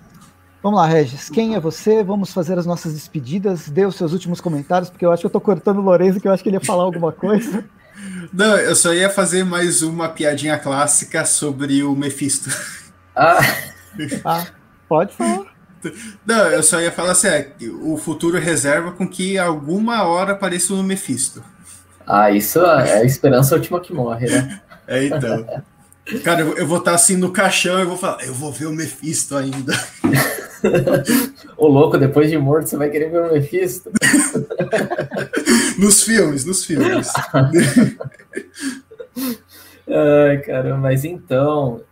[0.62, 1.30] Vamos lá, Regis.
[1.30, 2.04] Quem é você?
[2.04, 3.68] Vamos fazer as nossas despedidas.
[3.68, 6.28] Dê os seus últimos comentários, porque eu acho que eu estou cortando o Lourenço, que
[6.28, 7.64] eu acho que ele ia falar alguma coisa.
[8.32, 12.50] Não, eu só ia fazer mais uma piadinha clássica sobre o Mephisto.
[13.14, 13.40] Ah,
[14.24, 14.46] ah
[14.88, 15.46] pode falar.
[16.26, 20.72] Não, eu só ia falar assim: é, o futuro reserva com que alguma hora apareça
[20.74, 21.42] o Mephisto.
[22.06, 24.60] Ah, isso é a esperança última que morre, né?
[24.88, 25.46] É, então.
[26.24, 29.36] Cara, eu, vou estar assim no caixão e vou falar, eu vou ver o Mephisto
[29.36, 29.72] ainda.
[31.56, 33.90] Ô louco, depois de morto você vai querer ver o Mephisto?
[35.78, 37.08] nos filmes, nos filmes.
[39.88, 41.82] Ai, cara, mas então,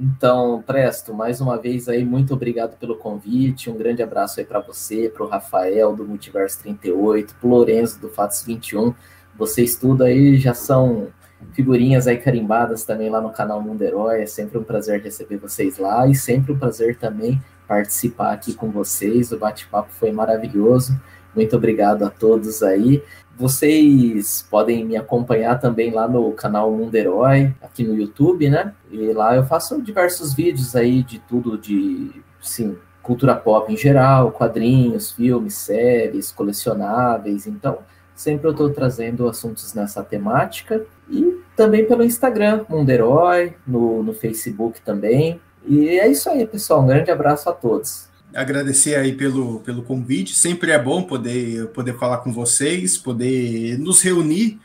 [0.00, 3.68] então, Presto, mais uma vez aí, muito obrigado pelo convite.
[3.70, 8.00] Um grande abraço aí para você, para o Rafael do Multiverso 38, para o Lorenzo
[8.00, 8.94] do Fatos 21.
[9.36, 11.08] Vocês tudo aí já são
[11.52, 14.22] figurinhas aí carimbadas também lá no canal Mundo Herói.
[14.22, 18.70] É sempre um prazer receber vocês lá e sempre um prazer também participar aqui com
[18.70, 19.30] vocês.
[19.30, 20.98] O bate-papo foi maravilhoso.
[21.34, 23.02] Muito obrigado a todos aí.
[23.36, 28.74] Vocês podem me acompanhar também lá no canal Mundo Herói, aqui no YouTube, né?
[28.90, 34.32] E lá eu faço diversos vídeos aí de tudo de, sim, cultura pop em geral,
[34.32, 37.46] quadrinhos, filmes, séries, colecionáveis.
[37.46, 37.78] Então,
[38.12, 40.84] sempre eu estou trazendo assuntos nessa temática.
[41.08, 45.40] E também pelo Instagram, Mundo Herói, no, no Facebook também.
[45.66, 46.82] E é isso aí, pessoal.
[46.82, 48.08] Um grande abraço a todos.
[48.34, 50.34] Agradecer aí pelo, pelo convite.
[50.34, 54.58] Sempre é bom poder, poder falar com vocês, poder nos reunir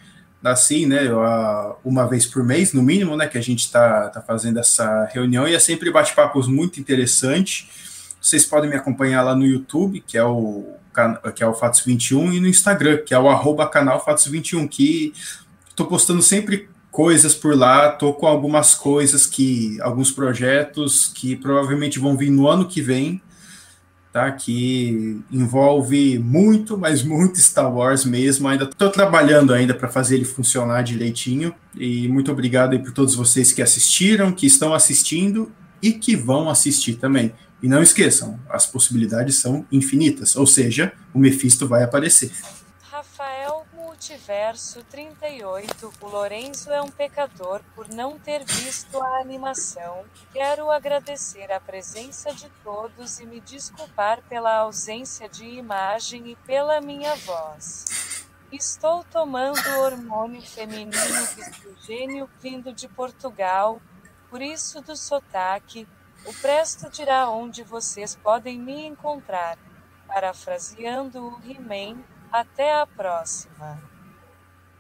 [0.44, 1.04] assim, né,
[1.86, 5.48] uma vez por mês, no mínimo, né, que a gente está tá fazendo essa reunião,
[5.48, 7.70] e é sempre bate-papos muito interessante.
[8.20, 10.66] Vocês podem me acompanhar lá no YouTube, que é o,
[11.34, 14.68] que é o Fatos 21, e no Instagram, que é o arroba canal Fatos 21,
[14.68, 15.14] que
[15.70, 21.98] estou postando sempre coisas por lá, tô com algumas coisas que, alguns projetos que provavelmente
[21.98, 23.20] vão vir no ano que vem,
[24.12, 24.32] tá?
[24.32, 28.48] Que envolve muito, mas muito Star Wars mesmo.
[28.48, 31.52] Ainda estou trabalhando ainda para fazer ele funcionar direitinho.
[31.76, 35.52] E muito obrigado aí por todos vocês que assistiram, que estão assistindo
[35.82, 37.34] e que vão assistir também.
[37.64, 42.30] E não esqueçam, as possibilidades são infinitas, ou seja, o Mephisto vai aparecer.
[44.34, 50.04] Multiverso 38 O Lorenzo é um pecador por não ter visto a animação.
[50.32, 56.82] Quero agradecer a presença de todos e me desculpar pela ausência de imagem e pela
[56.82, 58.26] minha voz.
[58.52, 60.92] Estou tomando hormônio feminino
[61.38, 63.80] estrogênio vindo de Portugal,
[64.32, 65.88] por isso do sotaque.
[66.26, 69.60] O Presto dirá onde vocês podem me encontrar.
[70.08, 73.93] Parafraseando o He-Man, até a próxima.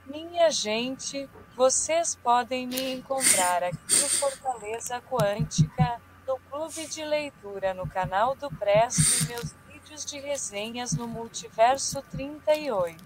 [0.05, 7.87] Minha gente, vocês podem me encontrar aqui no Fortaleza Quântica, no Clube de Leitura no
[7.87, 13.01] canal do Presto e meus vídeos de resenhas no Multiverso 38.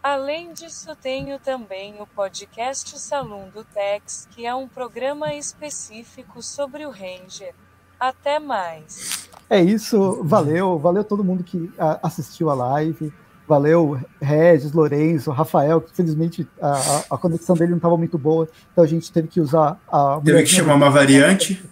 [0.00, 6.86] Além disso, tenho também o podcast Salão do Tex, que é um programa específico sobre
[6.86, 7.52] o Ranger.
[7.98, 9.28] Até mais.
[9.50, 13.12] É isso, valeu, valeu todo mundo que assistiu a live.
[13.46, 18.82] Valeu, Regis, Lourenço, Rafael, que infelizmente a, a conexão dele não estava muito boa, então
[18.82, 20.18] a gente teve que usar a.
[20.24, 21.62] Teve que chamar uma variante.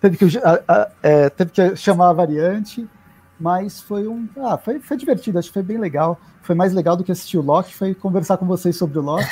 [0.00, 2.88] Teve que, a, a, é, teve que chamar a variante,
[3.40, 4.28] mas foi um.
[4.38, 6.20] Ah, foi, foi divertido, acho que foi bem legal.
[6.42, 9.26] Foi mais legal do que assistir o Loki, foi conversar com vocês sobre o Loki.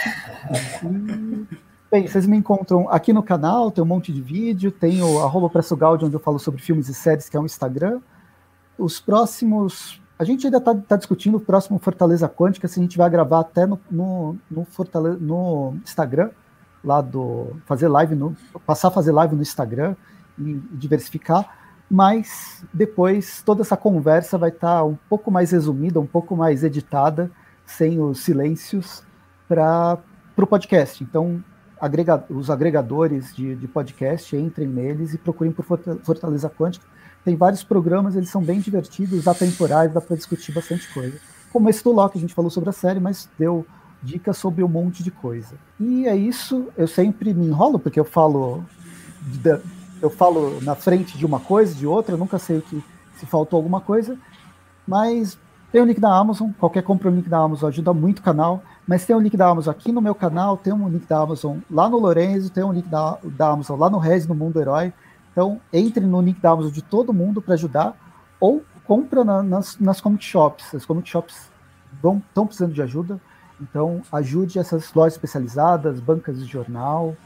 [0.83, 1.47] E,
[1.91, 5.49] bem, vocês me encontram aqui no canal, tem um monte de vídeo, tem o arroba
[6.03, 8.01] onde eu falo sobre filmes e séries, que é um Instagram.
[8.77, 12.99] Os próximos a gente ainda está tá discutindo o próximo Fortaleza Quântica, se a gente
[12.99, 16.31] vai gravar até no, no, no, Fortaleza, no Instagram,
[16.83, 17.57] lá do.
[17.67, 18.37] fazer live, no,
[18.67, 19.95] passar a fazer live no Instagram
[20.37, 21.57] e, e diversificar.
[21.89, 26.65] Mas depois toda essa conversa vai estar tá um pouco mais resumida, um pouco mais
[26.65, 27.31] editada,
[27.65, 29.05] sem os silêncios,
[29.49, 29.99] para
[30.37, 31.03] o podcast.
[31.03, 31.43] Então,
[31.81, 35.65] agrega, os agregadores de, de podcast entrem neles e procurem por
[36.03, 36.85] Fortaleza Quântica
[37.25, 41.19] tem vários programas, eles são bem divertidos, atemporais, dá para discutir bastante coisa.
[41.53, 43.67] Como esse do Loki, a gente falou sobre a série, mas deu
[44.03, 45.55] dicas sobre um monte de coisa.
[45.79, 48.65] E é isso, eu sempre me enrolo, porque eu falo
[50.01, 52.83] eu falo na frente de uma coisa, de outra, nunca sei que
[53.17, 54.17] se faltou alguma coisa,
[54.87, 55.37] mas
[55.73, 58.63] tem o link da Amazon, qualquer compra o link da Amazon ajuda muito o canal,
[58.87, 61.59] mas tem o link da Amazon aqui no meu canal, tem um link da Amazon
[61.71, 64.93] lá no Lorenzo, tem um link da, da Amazon lá no Rez, no Mundo Herói,
[65.33, 67.97] então, entre no link da Amazon de todo mundo para ajudar,
[68.41, 70.75] ou compra na, nas, nas comic shops.
[70.75, 71.51] As comic shops
[71.95, 73.21] estão precisando de ajuda,
[73.61, 77.17] então ajude essas lojas especializadas, bancas de jornal,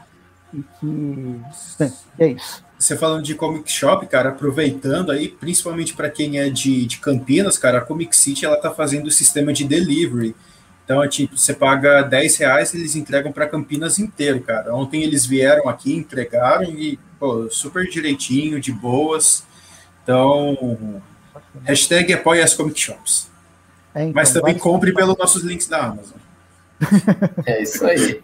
[0.53, 1.41] e que.
[1.79, 2.63] Bem, é isso.
[2.77, 7.57] Você falando de comic shop, cara, aproveitando aí, principalmente para quem é de, de Campinas,
[7.57, 10.35] cara, a Comic City ela tá fazendo o sistema de delivery.
[10.83, 14.75] Então, é tipo, você paga 10 reais, eles entregam para Campinas inteiro, cara.
[14.75, 19.45] Ontem eles vieram aqui, entregaram e, pô, super direitinho, de boas.
[20.03, 21.01] Então,
[21.63, 23.31] hashtag apoia as comic shops.
[23.95, 26.17] É, então, Mas também compre pelos nossos links da Amazon.
[27.45, 28.21] É isso aí.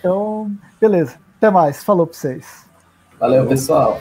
[0.00, 0.50] então,
[0.80, 1.14] beleza.
[1.36, 1.84] Até mais.
[1.84, 2.64] Falou para vocês.
[3.20, 4.00] Valeu, pessoal.